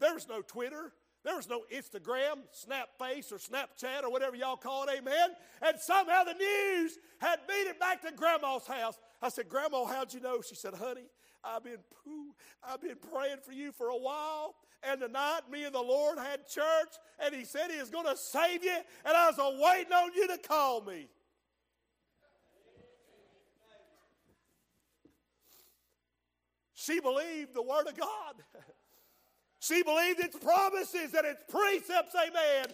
There 0.00 0.14
was 0.14 0.28
no 0.28 0.42
Twitter. 0.42 0.92
There 1.24 1.36
was 1.36 1.48
no 1.48 1.62
Instagram, 1.74 2.38
Snapface, 2.54 3.32
or 3.32 3.38
Snapchat, 3.38 4.04
or 4.04 4.10
whatever 4.10 4.36
y'all 4.36 4.56
call 4.56 4.84
it, 4.84 4.90
amen. 4.98 5.30
And 5.60 5.78
somehow 5.78 6.24
the 6.24 6.34
news 6.34 6.96
had 7.18 7.40
made 7.48 7.68
it 7.68 7.80
back 7.80 8.02
to 8.02 8.12
Grandma's 8.12 8.66
house. 8.66 8.96
I 9.20 9.28
said, 9.28 9.48
Grandma, 9.48 9.84
how'd 9.84 10.14
you 10.14 10.20
know? 10.20 10.40
She 10.40 10.54
said, 10.54 10.74
Honey, 10.74 11.06
I've 11.44 11.64
been 11.64 11.78
poo, 12.04 12.34
I've 12.62 12.80
been 12.80 12.96
praying 13.12 13.38
for 13.44 13.52
you 13.52 13.72
for 13.72 13.88
a 13.88 13.96
while. 13.96 14.54
And 14.82 15.00
tonight, 15.00 15.40
me 15.50 15.64
and 15.64 15.74
the 15.74 15.82
Lord 15.82 16.18
had 16.18 16.46
church, 16.46 16.94
and 17.18 17.34
He 17.34 17.44
said 17.44 17.70
He 17.70 17.78
is 17.78 17.90
going 17.90 18.06
to 18.06 18.16
save 18.16 18.62
you, 18.62 18.76
and 19.04 19.16
I 19.16 19.30
was 19.30 19.58
waiting 19.60 19.92
on 19.92 20.12
you 20.14 20.28
to 20.28 20.38
call 20.38 20.82
me. 20.82 21.08
She 26.74 27.00
believed 27.00 27.54
the 27.54 27.62
Word 27.62 27.86
of 27.88 27.98
God. 27.98 28.34
She 29.60 29.82
believed 29.82 30.20
its 30.20 30.38
promises 30.38 31.12
and 31.12 31.26
its 31.26 31.42
precepts, 31.48 32.14
amen. 32.14 32.66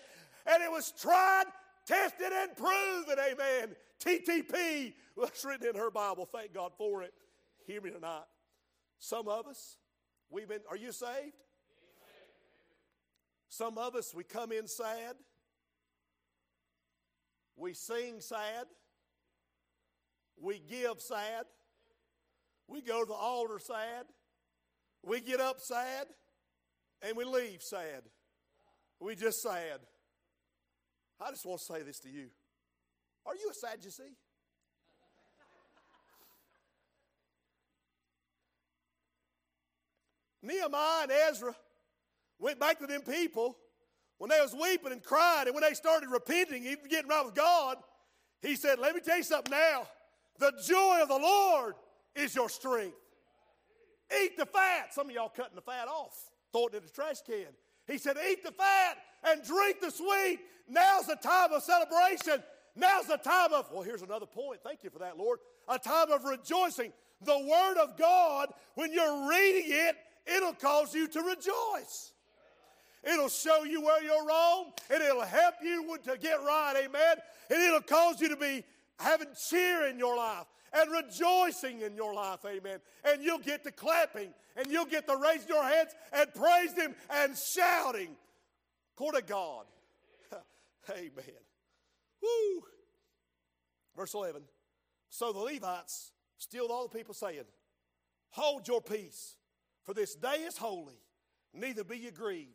And 0.46 0.62
it 0.62 0.70
was 0.70 0.92
tried, 0.92 1.44
tested, 1.86 2.30
and 2.30 2.54
proven, 2.54 3.16
amen. 3.18 3.74
TTP 4.04 4.92
was 5.16 5.44
written 5.44 5.68
in 5.68 5.76
her 5.76 5.90
Bible. 5.90 6.28
Thank 6.30 6.52
God 6.52 6.72
for 6.76 7.02
it. 7.02 7.14
Hear 7.66 7.80
me 7.80 7.90
tonight. 7.90 8.24
Some 8.98 9.28
of 9.28 9.46
us, 9.46 9.76
we've 10.30 10.48
been, 10.48 10.60
are 10.70 10.76
you 10.76 10.92
saved? 10.92 11.36
Some 13.48 13.78
of 13.78 13.94
us, 13.94 14.12
we 14.14 14.24
come 14.24 14.50
in 14.52 14.66
sad. 14.66 15.14
We 17.56 17.72
sing 17.72 18.20
sad. 18.20 18.66
We 20.40 20.58
give 20.58 21.00
sad. 21.00 21.44
We 22.66 22.82
go 22.82 23.00
to 23.04 23.06
the 23.06 23.14
altar 23.14 23.58
sad. 23.58 24.06
We 25.02 25.20
get 25.20 25.40
up 25.40 25.60
sad. 25.60 26.06
And 27.02 27.16
we 27.16 27.24
leave 27.24 27.62
sad. 27.62 28.02
We 28.98 29.14
just 29.14 29.42
sad. 29.42 29.80
I 31.20 31.30
just 31.30 31.46
want 31.46 31.60
to 31.60 31.64
say 31.66 31.82
this 31.82 32.00
to 32.00 32.08
you. 32.08 32.28
Are 33.26 33.34
you 33.34 33.50
a 33.50 33.54
Sadducee? 33.54 34.16
Nehemiah 40.44 41.02
and 41.04 41.12
Ezra 41.12 41.54
went 42.38 42.60
back 42.60 42.78
to 42.80 42.86
them 42.86 43.02
people 43.02 43.56
when 44.18 44.30
they 44.30 44.40
was 44.40 44.54
weeping 44.54 44.92
and 44.92 45.02
crying 45.02 45.46
and 45.46 45.54
when 45.54 45.62
they 45.62 45.74
started 45.74 46.08
repenting, 46.10 46.64
even 46.64 46.88
getting 46.88 47.08
right 47.08 47.24
with 47.24 47.34
God. 47.34 47.78
He 48.40 48.56
said, 48.56 48.78
Let 48.78 48.94
me 48.94 49.00
tell 49.00 49.16
you 49.16 49.22
something 49.22 49.50
now. 49.50 49.86
The 50.38 50.52
joy 50.66 51.00
of 51.02 51.08
the 51.08 51.18
Lord 51.18 51.74
is 52.14 52.34
your 52.34 52.48
strength. 52.48 52.96
Eat 54.22 54.36
the 54.36 54.46
fat. 54.46 54.92
Some 54.92 55.08
of 55.08 55.14
y'all 55.14 55.28
cutting 55.28 55.54
the 55.54 55.62
fat 55.62 55.88
off, 55.88 56.30
throwing 56.52 56.74
it 56.74 56.76
in 56.78 56.82
the 56.84 56.90
trash 56.90 57.16
can. 57.26 57.46
He 57.86 57.98
said, 57.98 58.16
Eat 58.30 58.44
the 58.44 58.52
fat 58.52 58.96
and 59.24 59.42
drink 59.44 59.80
the 59.80 59.90
sweet. 59.90 60.40
Now's 60.68 61.06
the 61.06 61.16
time 61.16 61.52
of 61.52 61.62
celebration. 61.62 62.42
Now's 62.76 63.06
the 63.06 63.16
time 63.16 63.52
of, 63.52 63.70
well, 63.72 63.82
here's 63.82 64.02
another 64.02 64.26
point. 64.26 64.60
Thank 64.64 64.82
you 64.82 64.90
for 64.90 64.98
that, 64.98 65.16
Lord. 65.16 65.38
A 65.68 65.78
time 65.78 66.10
of 66.10 66.24
rejoicing. 66.24 66.92
The 67.22 67.38
Word 67.38 67.78
of 67.78 67.96
God, 67.96 68.48
when 68.74 68.92
you're 68.92 69.28
reading 69.28 69.70
it, 69.70 69.96
it'll 70.26 70.54
cause 70.54 70.94
you 70.94 71.08
to 71.08 71.20
rejoice. 71.20 72.12
It'll 73.02 73.28
show 73.28 73.64
you 73.64 73.82
where 73.82 74.02
you're 74.02 74.26
wrong, 74.26 74.72
and 74.90 75.02
it'll 75.02 75.22
help 75.22 75.56
you 75.62 75.98
to 76.04 76.16
get 76.16 76.42
right, 76.42 76.84
amen. 76.84 77.16
And 77.50 77.62
it'll 77.62 77.82
cause 77.82 78.20
you 78.20 78.30
to 78.30 78.36
be 78.36 78.64
having 78.98 79.28
cheer 79.48 79.86
in 79.86 79.98
your 79.98 80.16
life 80.16 80.46
and 80.72 80.90
rejoicing 80.90 81.82
in 81.82 81.94
your 81.94 82.14
life, 82.14 82.40
amen. 82.46 82.78
And 83.04 83.22
you'll 83.22 83.38
get 83.38 83.62
to 83.64 83.70
clapping 83.70 84.32
and 84.56 84.66
you'll 84.68 84.86
get 84.86 85.06
to 85.06 85.16
raising 85.16 85.48
your 85.48 85.64
hands 85.64 85.90
and 86.12 86.32
praise 86.34 86.72
Him 86.74 86.94
and 87.10 87.36
shouting. 87.36 88.10
Court 88.96 89.16
of 89.16 89.26
God. 89.26 89.66
amen. 90.90 91.42
Woo. 92.22 92.62
Verse 93.96 94.14
11. 94.14 94.42
So 95.10 95.32
the 95.32 95.40
Levites 95.40 96.12
stilled 96.38 96.70
all 96.70 96.88
the 96.88 96.96
people, 96.96 97.14
saying, 97.14 97.44
Hold 98.30 98.66
your 98.66 98.80
peace, 98.80 99.36
for 99.84 99.94
this 99.94 100.14
day 100.14 100.42
is 100.46 100.56
holy, 100.56 100.98
neither 101.52 101.84
be 101.84 101.98
ye 101.98 102.10
grieved. 102.10 102.50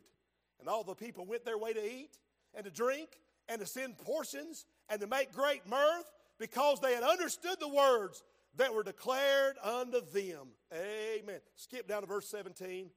And 0.58 0.68
all 0.68 0.84
the 0.84 0.94
people 0.94 1.24
went 1.24 1.44
their 1.44 1.58
way 1.58 1.72
to 1.72 1.84
eat 1.84 2.18
and 2.54 2.64
to 2.64 2.70
drink 2.70 3.08
and 3.48 3.60
to 3.60 3.66
send 3.66 3.98
portions 3.98 4.66
and 4.88 5.00
to 5.00 5.06
make 5.06 5.32
great 5.32 5.66
mirth 5.66 6.10
because 6.38 6.80
they 6.80 6.94
had 6.94 7.02
understood 7.02 7.56
the 7.60 7.68
words 7.68 8.22
that 8.56 8.74
were 8.74 8.82
declared 8.82 9.56
unto 9.62 10.00
them. 10.12 10.48
Amen. 10.72 11.40
Skip 11.56 11.88
down 11.88 12.02
to 12.02 12.06
verse 12.06 12.28
17. 12.28 12.90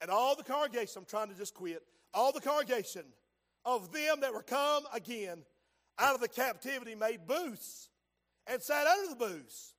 And 0.00 0.10
all 0.10 0.36
the 0.36 0.44
congregation, 0.44 0.98
I'm 0.98 1.04
trying 1.04 1.28
to 1.28 1.34
just 1.34 1.54
quit, 1.54 1.82
all 2.12 2.32
the 2.32 2.40
congregation 2.40 3.02
of 3.64 3.92
them 3.92 4.20
that 4.20 4.32
were 4.32 4.42
come 4.42 4.84
again 4.92 5.38
out 5.98 6.14
of 6.14 6.20
the 6.20 6.28
captivity 6.28 6.94
made 6.94 7.26
booths 7.26 7.90
and 8.46 8.62
sat 8.62 8.86
under 8.86 9.10
the 9.10 9.16
booths. 9.16 9.74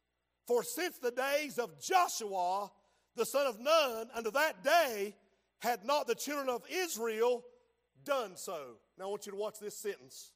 For 0.45 0.64
since 0.64 0.97
the 0.97 1.12
days 1.12 1.58
of 1.58 1.80
Joshua, 1.80 2.72
the 3.16 3.26
son 3.26 3.47
of 3.47 3.60
Nun, 3.60 4.10
unto 4.14 4.32
that 4.32 4.64
day, 4.64 5.16
had 5.60 5.86
not 5.86 6.07
the 6.07 6.16
children 6.16 6.49
of 6.49 6.64
Israel 6.70 7.43
done 8.05 8.36
so. 8.36 8.78
Now 8.97 9.05
I 9.05 9.07
want 9.07 9.26
you 9.26 9.32
to 9.32 9.38
watch 9.38 9.60
this 9.60 9.78
sentence. 9.78 10.32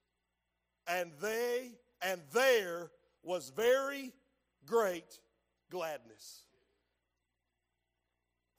And 0.88 1.11
they, 1.21 1.71
and 2.01 2.21
there 2.34 2.91
was 3.24 3.51
very 3.55 4.11
great 4.65 5.19
gladness. 5.69 6.43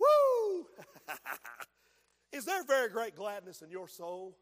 Woo! 0.00 0.66
Is 2.32 2.44
there 2.44 2.64
very 2.64 2.88
great 2.88 3.14
gladness 3.14 3.62
in 3.62 3.70
your 3.70 3.88
soul 3.88 4.36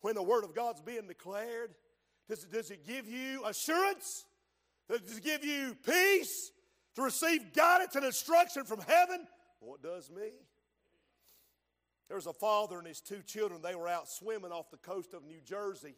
when 0.00 0.14
the 0.14 0.22
Word 0.22 0.44
of 0.44 0.54
God's 0.54 0.80
being 0.80 1.06
declared? 1.08 1.74
Does 2.28 2.44
it, 2.44 2.52
does 2.52 2.70
it 2.70 2.86
give 2.86 3.08
you 3.08 3.44
assurance? 3.44 4.24
Does 4.88 5.18
it 5.18 5.24
give 5.24 5.44
you 5.44 5.76
peace 5.84 6.52
to 6.96 7.02
receive 7.02 7.52
guidance 7.52 7.94
and 7.96 8.04
instruction 8.04 8.64
from 8.64 8.80
heaven? 8.80 9.26
It 9.62 9.82
does 9.82 10.10
me. 10.10 10.30
There 12.08 12.16
was 12.16 12.26
a 12.26 12.32
father 12.32 12.78
and 12.78 12.86
his 12.86 13.00
two 13.00 13.22
children. 13.22 13.60
They 13.62 13.76
were 13.76 13.88
out 13.88 14.08
swimming 14.08 14.50
off 14.50 14.70
the 14.70 14.78
coast 14.78 15.14
of 15.14 15.24
New 15.24 15.40
Jersey, 15.44 15.94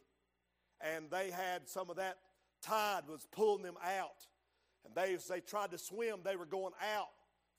and 0.81 1.11
they 1.11 1.31
had 1.31 1.69
some 1.69 1.89
of 1.89 1.97
that 1.97 2.19
tide 2.63 3.03
was 3.09 3.27
pulling 3.33 3.63
them 3.63 3.77
out. 3.83 4.27
And 4.85 4.95
they, 4.95 5.15
as 5.15 5.27
they 5.27 5.41
tried 5.41 5.71
to 5.71 5.79
swim, 5.79 6.21
they 6.25 6.37
were 6.37 6.47
going 6.47 6.73
out 6.97 7.09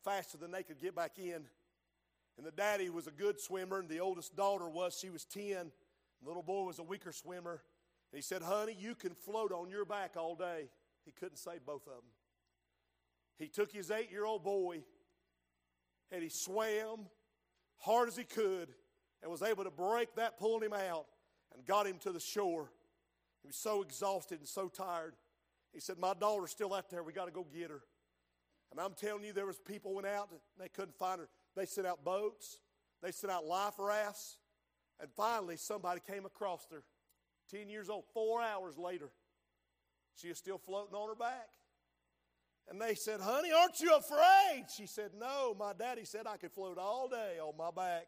faster 0.03 0.37
than 0.37 0.51
they 0.51 0.63
could 0.63 0.79
get 0.79 0.95
back 0.95 1.17
in. 1.17 1.45
And 2.37 2.45
the 2.45 2.51
daddy 2.51 2.89
was 2.89 3.07
a 3.07 3.11
good 3.11 3.39
swimmer, 3.39 3.79
and 3.79 3.87
the 3.87 3.99
oldest 3.99 4.35
daughter 4.35 4.67
was, 4.67 4.97
she 4.99 5.09
was 5.09 5.25
10. 5.25 5.71
The 6.21 6.27
little 6.27 6.43
boy 6.43 6.63
was 6.63 6.79
a 6.79 6.83
weaker 6.83 7.11
swimmer. 7.11 7.61
And 8.11 8.17
he 8.17 8.21
said, 8.21 8.41
Honey, 8.41 8.75
you 8.79 8.95
can 8.95 9.13
float 9.13 9.51
on 9.51 9.69
your 9.69 9.85
back 9.85 10.15
all 10.17 10.35
day. 10.35 10.69
He 11.05 11.11
couldn't 11.11 11.37
save 11.37 11.65
both 11.65 11.87
of 11.87 11.93
them. 11.93 12.03
He 13.37 13.47
took 13.47 13.71
his 13.71 13.91
eight 13.91 14.11
year 14.11 14.25
old 14.25 14.43
boy 14.43 14.83
and 16.11 16.21
he 16.21 16.29
swam 16.29 17.07
hard 17.77 18.07
as 18.07 18.15
he 18.15 18.23
could 18.23 18.69
and 19.21 19.31
was 19.31 19.41
able 19.41 19.63
to 19.63 19.71
break 19.71 20.15
that, 20.15 20.37
pulling 20.37 20.63
him 20.63 20.73
out, 20.73 21.05
and 21.53 21.65
got 21.65 21.87
him 21.87 21.97
to 21.99 22.11
the 22.11 22.19
shore. 22.19 22.69
He 23.41 23.47
was 23.47 23.55
so 23.55 23.81
exhausted 23.81 24.39
and 24.39 24.47
so 24.47 24.67
tired. 24.67 25.15
He 25.73 25.79
said, 25.79 25.97
My 25.97 26.13
daughter's 26.13 26.51
still 26.51 26.73
out 26.73 26.89
there. 26.89 27.03
We 27.03 27.13
got 27.13 27.25
to 27.25 27.31
go 27.31 27.45
get 27.53 27.69
her. 27.69 27.81
And 28.71 28.79
I'm 28.79 28.93
telling 28.93 29.23
you, 29.23 29.33
there 29.33 29.45
was 29.45 29.59
people 29.59 29.93
went 29.93 30.07
out 30.07 30.29
and 30.31 30.39
they 30.59 30.69
couldn't 30.69 30.95
find 30.95 31.19
her. 31.19 31.29
They 31.55 31.65
sent 31.65 31.85
out 31.85 32.03
boats. 32.03 32.59
They 33.01 33.11
sent 33.11 33.31
out 33.31 33.45
life 33.45 33.75
rafts. 33.77 34.37
And 34.99 35.09
finally, 35.15 35.57
somebody 35.57 36.01
came 36.05 36.25
across 36.25 36.65
her. 36.71 36.83
10 37.51 37.69
years 37.69 37.89
old, 37.89 38.05
four 38.13 38.41
hours 38.41 38.77
later. 38.77 39.09
She 40.15 40.27
is 40.29 40.37
still 40.37 40.57
floating 40.57 40.95
on 40.95 41.09
her 41.09 41.15
back. 41.15 41.49
And 42.69 42.81
they 42.81 42.95
said, 42.95 43.19
Honey, 43.19 43.51
aren't 43.51 43.79
you 43.79 43.95
afraid? 43.95 44.65
She 44.75 44.87
said, 44.87 45.11
No, 45.17 45.55
my 45.57 45.73
daddy 45.73 46.05
said 46.05 46.27
I 46.27 46.37
could 46.37 46.51
float 46.51 46.77
all 46.77 47.09
day 47.09 47.37
on 47.41 47.57
my 47.57 47.71
back. 47.71 48.07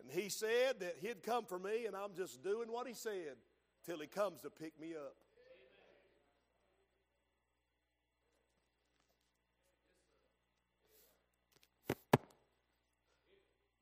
And 0.00 0.10
he 0.10 0.28
said 0.28 0.80
that 0.80 0.96
he'd 1.00 1.22
come 1.22 1.44
for 1.44 1.58
me, 1.58 1.86
and 1.86 1.94
I'm 1.94 2.14
just 2.16 2.42
doing 2.42 2.70
what 2.70 2.88
he 2.88 2.94
said 2.94 3.36
till 3.86 3.98
he 3.98 4.06
comes 4.06 4.40
to 4.40 4.50
pick 4.50 4.78
me 4.80 4.94
up. 4.94 5.14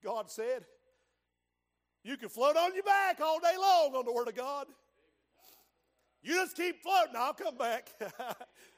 God 0.03 0.31
said, 0.31 0.65
You 2.03 2.17
can 2.17 2.29
float 2.29 2.57
on 2.57 2.75
your 2.75 2.83
back 2.83 3.21
all 3.21 3.39
day 3.39 3.57
long 3.57 3.95
on 3.95 4.05
the 4.05 4.13
Word 4.13 4.29
of 4.29 4.35
God. 4.35 4.67
You 6.23 6.35
just 6.35 6.57
keep 6.57 6.83
floating. 6.83 7.15
I'll 7.17 7.35
come 7.35 7.57
back. 7.57 7.89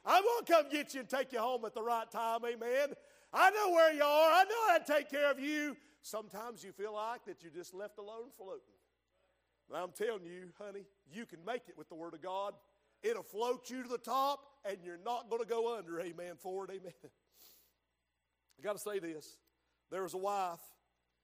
I'm 0.05 0.23
going 0.23 0.45
to 0.45 0.51
come 0.51 0.65
get 0.71 0.93
you 0.93 1.01
and 1.01 1.09
take 1.09 1.31
you 1.31 1.39
home 1.39 1.63
at 1.65 1.75
the 1.75 1.83
right 1.83 2.09
time. 2.09 2.39
Amen. 2.43 2.95
I 3.31 3.51
know 3.51 3.71
where 3.71 3.93
you 3.93 4.03
are. 4.03 4.31
I 4.31 4.43
know 4.45 4.71
how 4.71 4.77
to 4.79 4.93
take 4.93 5.11
care 5.11 5.29
of 5.29 5.39
you. 5.39 5.77
Sometimes 6.01 6.63
you 6.63 6.71
feel 6.71 6.93
like 6.93 7.25
that 7.25 7.43
you're 7.43 7.51
just 7.51 7.73
left 7.73 7.99
alone 7.99 8.29
floating. 8.37 8.61
But 9.69 9.77
I'm 9.77 9.91
telling 9.91 10.25
you, 10.25 10.49
honey, 10.59 10.85
you 11.11 11.25
can 11.25 11.39
make 11.45 11.63
it 11.67 11.77
with 11.77 11.89
the 11.89 11.95
Word 11.95 12.13
of 12.13 12.21
God. 12.21 12.53
It'll 13.03 13.23
float 13.23 13.69
you 13.69 13.83
to 13.83 13.89
the 13.89 13.97
top, 13.97 14.39
and 14.63 14.77
you're 14.83 14.99
not 15.03 15.29
going 15.29 15.41
to 15.41 15.47
go 15.47 15.77
under. 15.77 15.99
Amen. 15.99 16.35
Forward. 16.37 16.71
Amen. 16.71 16.93
I 17.03 18.63
got 18.63 18.73
to 18.73 18.79
say 18.79 18.99
this. 18.99 19.37
There 19.91 20.03
was 20.03 20.13
a 20.13 20.19
wife. 20.19 20.59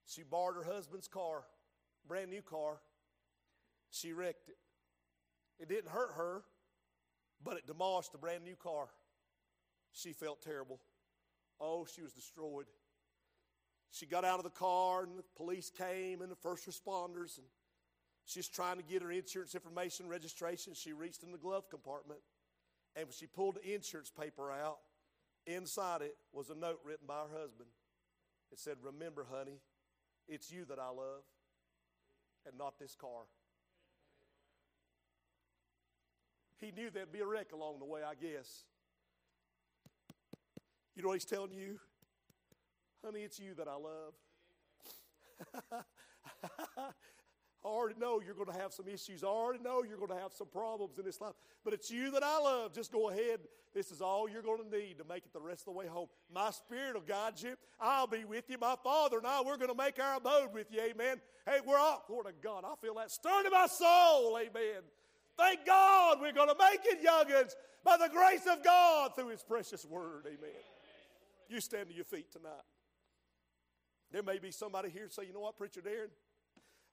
She 0.06 0.24
borrowed 0.24 0.56
her 0.56 0.72
husband's 0.72 1.08
car, 1.08 1.44
brand 2.08 2.30
new 2.30 2.42
car. 2.42 2.80
She 3.90 4.14
wrecked 4.14 4.50
it. 4.50 4.58
It 5.62 5.70
didn't 5.70 5.92
hurt 5.92 6.14
her, 6.18 6.42
but 7.44 7.56
it 7.56 7.68
demolished 7.68 8.16
a 8.16 8.18
brand 8.18 8.44
new 8.44 8.56
car. 8.56 8.88
She 9.94 10.12
felt 10.12 10.42
terrible. 10.42 10.80
Oh, 11.60 11.86
she 11.86 12.02
was 12.02 12.14
destroyed. 12.14 12.66
She 13.92 14.08
got 14.08 14.26
out 14.26 14.40
of 14.40 14.44
the 14.44 14.50
car, 14.50 15.04
and 15.04 15.20
the 15.20 15.24
police 15.38 15.70
came, 15.70 16.22
and 16.22 16.32
the 16.32 16.36
first 16.36 16.68
responders, 16.68 17.38
and 17.38 17.46
she's 18.26 18.48
trying 18.48 18.78
to 18.78 18.84
get 18.84 19.04
her 19.04 19.12
insurance 19.12 19.54
information 19.54 20.08
registration. 20.08 20.74
She 20.74 20.94
reached 20.94 21.22
in 21.22 21.32
the 21.32 21.38
glove 21.38 21.70
compartment, 21.70 22.22
and 22.96 23.06
when 23.06 23.14
she 23.14 23.28
pulled 23.28 23.56
the 23.56 23.76
insurance 23.76 24.10
paper 24.10 24.52
out, 24.52 24.80
inside 25.46 26.02
it 26.02 26.16
was 26.34 26.50
a 26.50 26.56
note 26.56 26.80
written 26.84 27.06
by 27.06 27.20
her 27.20 27.40
husband. 27.40 27.70
It 28.52 28.60
said, 28.60 28.78
Remember, 28.82 29.28
honey, 29.32 29.60
it's 30.28 30.52
you 30.52 30.66
that 30.66 30.80
I 30.80 30.90
love, 30.90 31.24
and 32.48 32.58
not 32.58 32.80
this 32.80 32.96
car. 32.96 33.26
He 36.62 36.72
knew 36.72 36.92
there'd 36.92 37.12
be 37.12 37.20
a 37.20 37.26
wreck 37.26 37.54
along 37.54 37.80
the 37.80 37.86
way, 37.86 38.02
I 38.08 38.14
guess. 38.14 38.66
You 40.96 41.02
know 41.02 41.10
what 41.10 41.16
he's 41.16 41.26
telling 41.26 41.54
you? 41.54 41.80
Honey, 43.04 43.22
it's 43.22 43.40
you 43.40 43.56
that 43.56 43.68
I 43.68 43.74
love. 43.74 44.14
I 47.64 47.68
already 47.68 48.00
know 48.00 48.22
you're 48.24 48.36
going 48.36 48.52
to 48.52 48.60
have 48.60 48.74
some 48.74 48.88
issues. 48.88 49.24
I 49.24 49.28
already 49.28 49.64
know 49.64 49.84
you're 49.84 49.98
going 49.98 50.10
to 50.10 50.18
have 50.18 50.34
some 50.34 50.48
problems 50.48 50.98
in 50.98 51.06
this 51.06 51.20
life. 51.22 51.34
But 51.64 51.74
it's 51.74 51.90
you 51.90 52.12
that 52.12 52.24
I 52.24 52.40
love. 52.40 52.74
Just 52.74 52.92
go 52.92 53.10
ahead. 53.10 53.40
This 53.74 53.92
is 53.92 54.02
all 54.02 54.28
you're 54.30 54.42
going 54.42 54.64
to 54.64 54.78
need 54.78 54.98
to 54.98 55.04
make 55.04 55.26
it 55.26 55.34
the 55.34 55.40
rest 55.40 55.62
of 55.62 55.66
the 55.74 55.80
way 55.80 55.88
home. 55.88 56.08
My 56.34 56.52
spirit 56.52 56.96
will 56.96 57.02
guide 57.02 57.42
you. 57.42 57.56
I'll 57.80 58.08
be 58.08 58.26
with 58.26 58.50
you. 58.50 58.58
My 58.60 58.76
Father 58.84 59.18
and 59.18 59.28
I, 59.28 59.42
we're 59.42 59.58
going 59.58 59.70
to 59.70 59.78
make 59.78 60.00
our 60.00 60.18
abode 60.18 60.54
with 60.54 60.68
you. 60.72 60.82
Amen. 60.82 61.22
Hey, 61.46 61.60
we're 61.66 61.78
all, 61.78 62.04
Lord 62.10 62.28
of 62.28 62.42
God, 62.42 62.66
I 62.66 62.74
feel 62.82 62.96
that 62.96 63.12
stirring 63.12 63.46
in 63.46 63.52
my 63.52 63.68
soul. 63.68 64.38
Amen. 64.38 64.82
Thank 65.38 65.66
God 65.66 66.20
we're 66.22 66.34
going 66.34 66.50
to 66.50 66.56
make 66.60 66.82
it, 66.86 67.04
youngins, 67.04 67.54
by 67.84 67.98
the 67.98 68.10
grace 68.10 68.46
of 68.52 68.64
God 68.64 69.16
through 69.16 69.30
His 69.30 69.44
precious 69.44 69.86
word. 69.86 70.26
Amen. 70.28 70.50
You 71.50 71.60
stand 71.60 71.90
to 71.90 71.94
your 71.94 72.06
feet 72.06 72.32
tonight. 72.32 72.52
There 74.12 74.24
may 74.24 74.40
be 74.40 74.52
somebody 74.52 74.90
here 74.90 75.08
say, 75.10 75.24
you 75.26 75.34
know 75.34 75.40
what, 75.40 75.58
Preacher 75.58 75.82
Darren? 75.82 76.10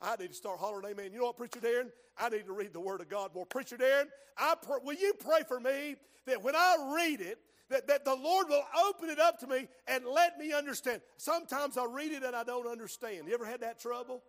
I 0.01 0.17
need 0.17 0.29
to 0.29 0.35
start 0.35 0.61
hollering 0.61 0.93
amen. 0.93 1.13
You 1.13 1.19
know 1.19 1.27
what, 1.27 1.37
Preacher 1.37 1.61
Darren? 1.61 1.91
I 2.17 2.29
need 2.29 2.47
to 2.47 2.53
read 2.53 2.73
the 2.73 2.81
Word 2.81 3.01
of 3.01 3.09
God 3.09 3.35
more. 3.35 3.47
Preacher 3.47 3.77
Darren, 3.77 4.07
I 4.37 4.55
pr- 4.63 4.85
will 4.85 4.95
you 4.95 5.15
pray 5.19 5.41
for 5.47 5.59
me 5.59 5.97
that 6.27 6.43
when 6.43 6.55
I 6.55 6.95
read 6.95 7.21
it, 7.21 7.39
that, 7.71 7.87
that 7.89 8.05
the 8.05 8.15
Lord 8.15 8.47
will 8.49 8.63
open 8.89 9.11
it 9.11 9.19
up 9.19 9.39
to 9.41 9.47
me 9.47 9.69
and 9.87 10.05
let 10.07 10.39
me 10.39 10.53
understand. 10.53 11.03
Sometimes 11.17 11.77
I 11.77 11.85
read 11.85 12.13
it 12.13 12.23
and 12.23 12.35
I 12.35 12.45
don't 12.45 12.67
understand. 12.67 13.27
You 13.27 13.35
ever 13.35 13.45
had 13.45 13.61
that 13.61 13.81
trouble? 13.81 14.23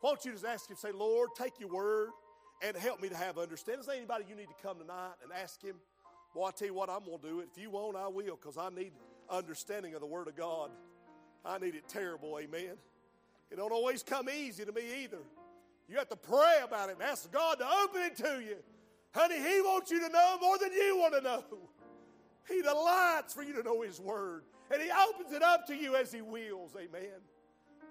Why 0.00 0.10
don't 0.10 0.24
you 0.24 0.32
just 0.32 0.44
ask 0.44 0.70
Him, 0.70 0.76
say, 0.76 0.92
Lord, 0.92 1.30
take 1.36 1.58
your 1.58 1.70
Word 1.70 2.10
and 2.64 2.76
help 2.76 3.02
me 3.02 3.08
to 3.08 3.16
have 3.16 3.38
understanding. 3.38 3.80
Is 3.80 3.86
there 3.86 3.96
anybody 3.96 4.24
you 4.28 4.34
need 4.34 4.48
to 4.48 4.62
come 4.62 4.78
tonight 4.78 5.12
and 5.22 5.30
ask 5.32 5.62
Him? 5.62 5.76
Well, 6.34 6.46
I 6.46 6.50
tell 6.50 6.68
you 6.68 6.74
what, 6.74 6.88
I'm 6.88 7.04
going 7.04 7.18
to 7.18 7.28
do 7.28 7.40
it. 7.40 7.48
If 7.52 7.62
you 7.62 7.70
won't, 7.70 7.96
I 7.96 8.08
will, 8.08 8.36
because 8.36 8.56
I 8.56 8.70
need 8.70 8.92
understanding 9.30 9.94
of 9.94 10.00
the 10.00 10.06
Word 10.06 10.28
of 10.28 10.36
God. 10.36 10.70
I 11.44 11.58
need 11.58 11.74
it 11.74 11.86
terrible, 11.88 12.38
amen. 12.40 12.76
It 13.50 13.56
don't 13.56 13.72
always 13.72 14.02
come 14.02 14.28
easy 14.30 14.64
to 14.64 14.72
me 14.72 15.04
either. 15.04 15.18
You 15.88 15.98
have 15.98 16.08
to 16.08 16.16
pray 16.16 16.60
about 16.64 16.88
it 16.88 16.94
and 16.94 17.02
ask 17.02 17.30
God 17.30 17.58
to 17.58 17.66
open 17.84 18.02
it 18.02 18.16
to 18.16 18.42
you. 18.42 18.56
Honey, 19.14 19.36
He 19.36 19.60
wants 19.60 19.90
you 19.90 20.00
to 20.00 20.08
know 20.08 20.38
more 20.40 20.58
than 20.58 20.72
you 20.72 20.96
want 20.98 21.14
to 21.14 21.20
know. 21.20 21.44
He 22.48 22.62
delights 22.62 23.34
for 23.34 23.42
you 23.42 23.52
to 23.54 23.62
know 23.62 23.82
His 23.82 24.00
Word. 24.00 24.44
And 24.72 24.82
He 24.82 24.88
opens 24.90 25.32
it 25.32 25.42
up 25.42 25.66
to 25.66 25.74
you 25.76 25.94
as 25.94 26.10
He 26.10 26.22
wills. 26.22 26.72
Amen. 26.76 27.20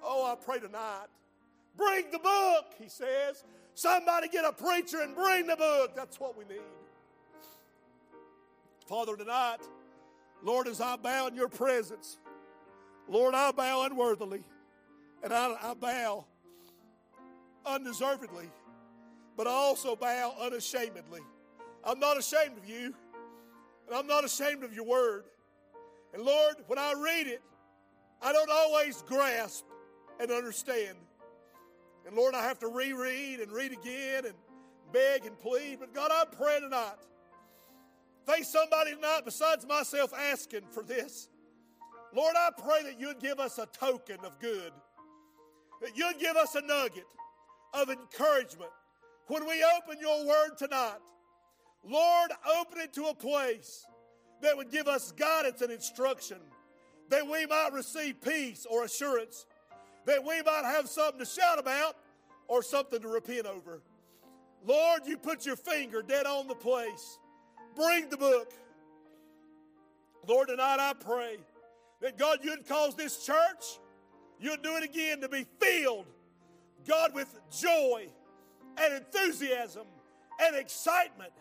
Oh, 0.03 0.25
I 0.25 0.35
pray 0.35 0.59
tonight. 0.59 1.05
Bring 1.77 2.09
the 2.11 2.19
book, 2.19 2.73
He 2.81 2.89
says. 2.89 3.43
Somebody 3.75 4.27
get 4.27 4.45
a 4.45 4.51
preacher 4.53 5.01
and 5.01 5.15
bring 5.15 5.47
the 5.47 5.55
book. 5.55 5.95
That's 5.95 6.19
what 6.19 6.37
we 6.37 6.45
need. 6.45 6.61
Father, 8.87 9.15
tonight, 9.15 9.59
Lord, 10.43 10.67
as 10.67 10.81
I 10.81 10.95
bow 10.97 11.27
in 11.27 11.35
your 11.35 11.47
presence, 11.47 12.17
Lord, 13.07 13.33
I 13.33 13.51
bow 13.51 13.85
unworthily 13.85 14.43
and 15.23 15.33
I, 15.33 15.55
I 15.61 15.73
bow 15.73 16.25
undeservedly, 17.65 18.49
but 19.37 19.47
I 19.47 19.51
also 19.51 19.95
bow 19.95 20.35
unashamedly. 20.41 21.21
I'm 21.83 21.99
not 21.99 22.17
ashamed 22.17 22.57
of 22.57 22.65
you, 22.67 22.93
and 23.87 23.95
I'm 23.95 24.07
not 24.07 24.23
ashamed 24.25 24.63
of 24.63 24.73
your 24.73 24.85
word. 24.85 25.23
And 26.13 26.23
Lord, 26.23 26.55
when 26.67 26.77
I 26.77 26.93
read 26.93 27.27
it, 27.27 27.41
I 28.21 28.31
don't 28.31 28.51
always 28.51 29.01
grasp 29.03 29.65
and 30.19 30.31
understand. 30.31 30.97
And 32.05 32.15
Lord, 32.15 32.35
I 32.35 32.43
have 32.43 32.59
to 32.59 32.67
reread 32.67 33.39
and 33.39 33.51
read 33.51 33.71
again 33.71 34.25
and 34.25 34.35
beg 34.91 35.25
and 35.25 35.37
plead. 35.39 35.79
But 35.79 35.93
God, 35.93 36.11
I 36.13 36.25
pray 36.25 36.59
tonight. 36.59 36.95
Face 38.25 38.49
somebody 38.49 38.95
tonight 38.95 39.21
besides 39.25 39.65
myself 39.67 40.13
asking 40.13 40.63
for 40.71 40.83
this. 40.83 41.29
Lord, 42.15 42.35
I 42.37 42.49
pray 42.57 42.83
that 42.83 42.99
you'd 42.99 43.19
give 43.19 43.39
us 43.39 43.57
a 43.57 43.65
token 43.67 44.17
of 44.23 44.39
good. 44.39 44.71
that 45.83 45.97
you'd 45.97 46.17
give 46.19 46.35
us 46.37 46.55
a 46.55 46.61
nugget 46.61 47.05
of 47.73 47.89
encouragement 47.89 48.71
when 49.27 49.45
we 49.45 49.63
open 49.77 49.99
your 49.99 50.25
word 50.25 50.57
tonight. 50.57 50.99
Lord, 51.83 52.31
open 52.59 52.79
it 52.79 52.93
to 52.93 53.05
a 53.07 53.13
place 53.13 53.85
that 54.41 54.55
would 54.55 54.71
give 54.71 54.87
us 54.87 55.11
guidance 55.11 55.61
and 55.61 55.71
instruction, 55.71 56.37
that 57.09 57.27
we 57.27 57.45
might 57.45 57.71
receive 57.73 58.21
peace 58.21 58.65
or 58.69 58.85
assurance, 58.85 59.45
that 60.05 60.23
we 60.23 60.41
might 60.41 60.63
have 60.65 60.89
something 60.89 61.19
to 61.19 61.25
shout 61.25 61.59
about 61.59 61.95
or 62.47 62.61
something 62.61 63.01
to 63.01 63.07
repent 63.07 63.45
over. 63.45 63.81
Lord, 64.65 65.01
you 65.05 65.17
put 65.17 65.45
your 65.45 65.55
finger 65.55 66.01
dead 66.01 66.25
on 66.25 66.47
the 66.47 66.55
place. 66.55 67.17
Bring 67.75 68.09
the 68.09 68.17
book. 68.17 68.53
Lord, 70.27 70.47
tonight 70.47 70.79
I 70.79 70.93
pray 70.93 71.37
that 72.01 72.17
God, 72.17 72.39
you'd 72.43 72.67
cause 72.67 72.95
this 72.95 73.25
church, 73.25 73.79
you'd 74.39 74.61
do 74.61 74.77
it 74.77 74.83
again 74.83 75.21
to 75.21 75.29
be 75.29 75.45
filled, 75.59 76.05
God, 76.87 77.13
with 77.13 77.39
joy 77.51 78.07
and 78.77 78.93
enthusiasm 78.93 79.85
and 80.41 80.55
excitement 80.55 81.33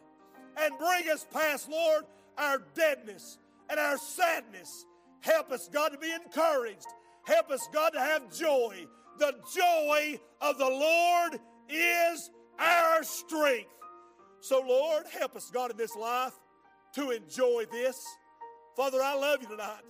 and 0.57 0.77
bring 0.79 1.09
us 1.09 1.27
past, 1.33 1.69
Lord, 1.69 2.05
our 2.39 2.63
deadness 2.75 3.39
and 3.71 3.79
our 3.79 3.99
sadness. 3.99 4.85
Help 5.21 5.53
us, 5.53 5.69
God, 5.69 5.91
to 5.91 5.99
be 5.99 6.13
encouraged. 6.13 6.87
Help 7.25 7.51
us, 7.51 7.69
God, 7.73 7.91
to 7.91 8.01
have 8.01 8.33
joy. 8.33 8.87
The 9.19 9.35
joy 9.55 10.21
of 10.41 10.59
the 10.59 10.69
Lord 10.69 11.41
is 11.69 12.31
our 12.59 13.03
strength. 13.05 13.69
So, 14.41 14.61
Lord, 14.61 15.05
help 15.07 15.37
us, 15.37 15.51
God, 15.51 15.71
in 15.71 15.77
this 15.77 15.95
life 15.95 16.33
to 16.95 17.11
enjoy 17.11 17.65
this. 17.71 18.05
Father, 18.77 19.03
I 19.03 19.15
love 19.15 19.43
you 19.43 19.49
tonight. 19.49 19.83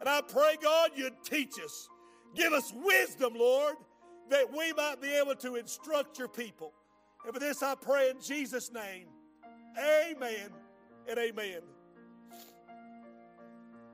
And 0.00 0.08
I 0.08 0.22
pray, 0.22 0.56
God, 0.62 0.92
you'd 0.96 1.22
teach 1.22 1.54
us. 1.62 1.88
Give 2.34 2.52
us 2.52 2.72
wisdom, 2.74 3.34
Lord, 3.36 3.76
that 4.30 4.50
we 4.50 4.72
might 4.72 5.02
be 5.02 5.08
able 5.08 5.34
to 5.36 5.56
instruct 5.56 6.18
your 6.18 6.28
people. 6.28 6.72
And 7.24 7.34
for 7.34 7.40
this 7.40 7.62
I 7.62 7.74
pray 7.74 8.10
in 8.10 8.20
Jesus' 8.20 8.72
name. 8.72 9.08
Amen 9.78 10.50
and 11.08 11.18
amen. 11.18 11.60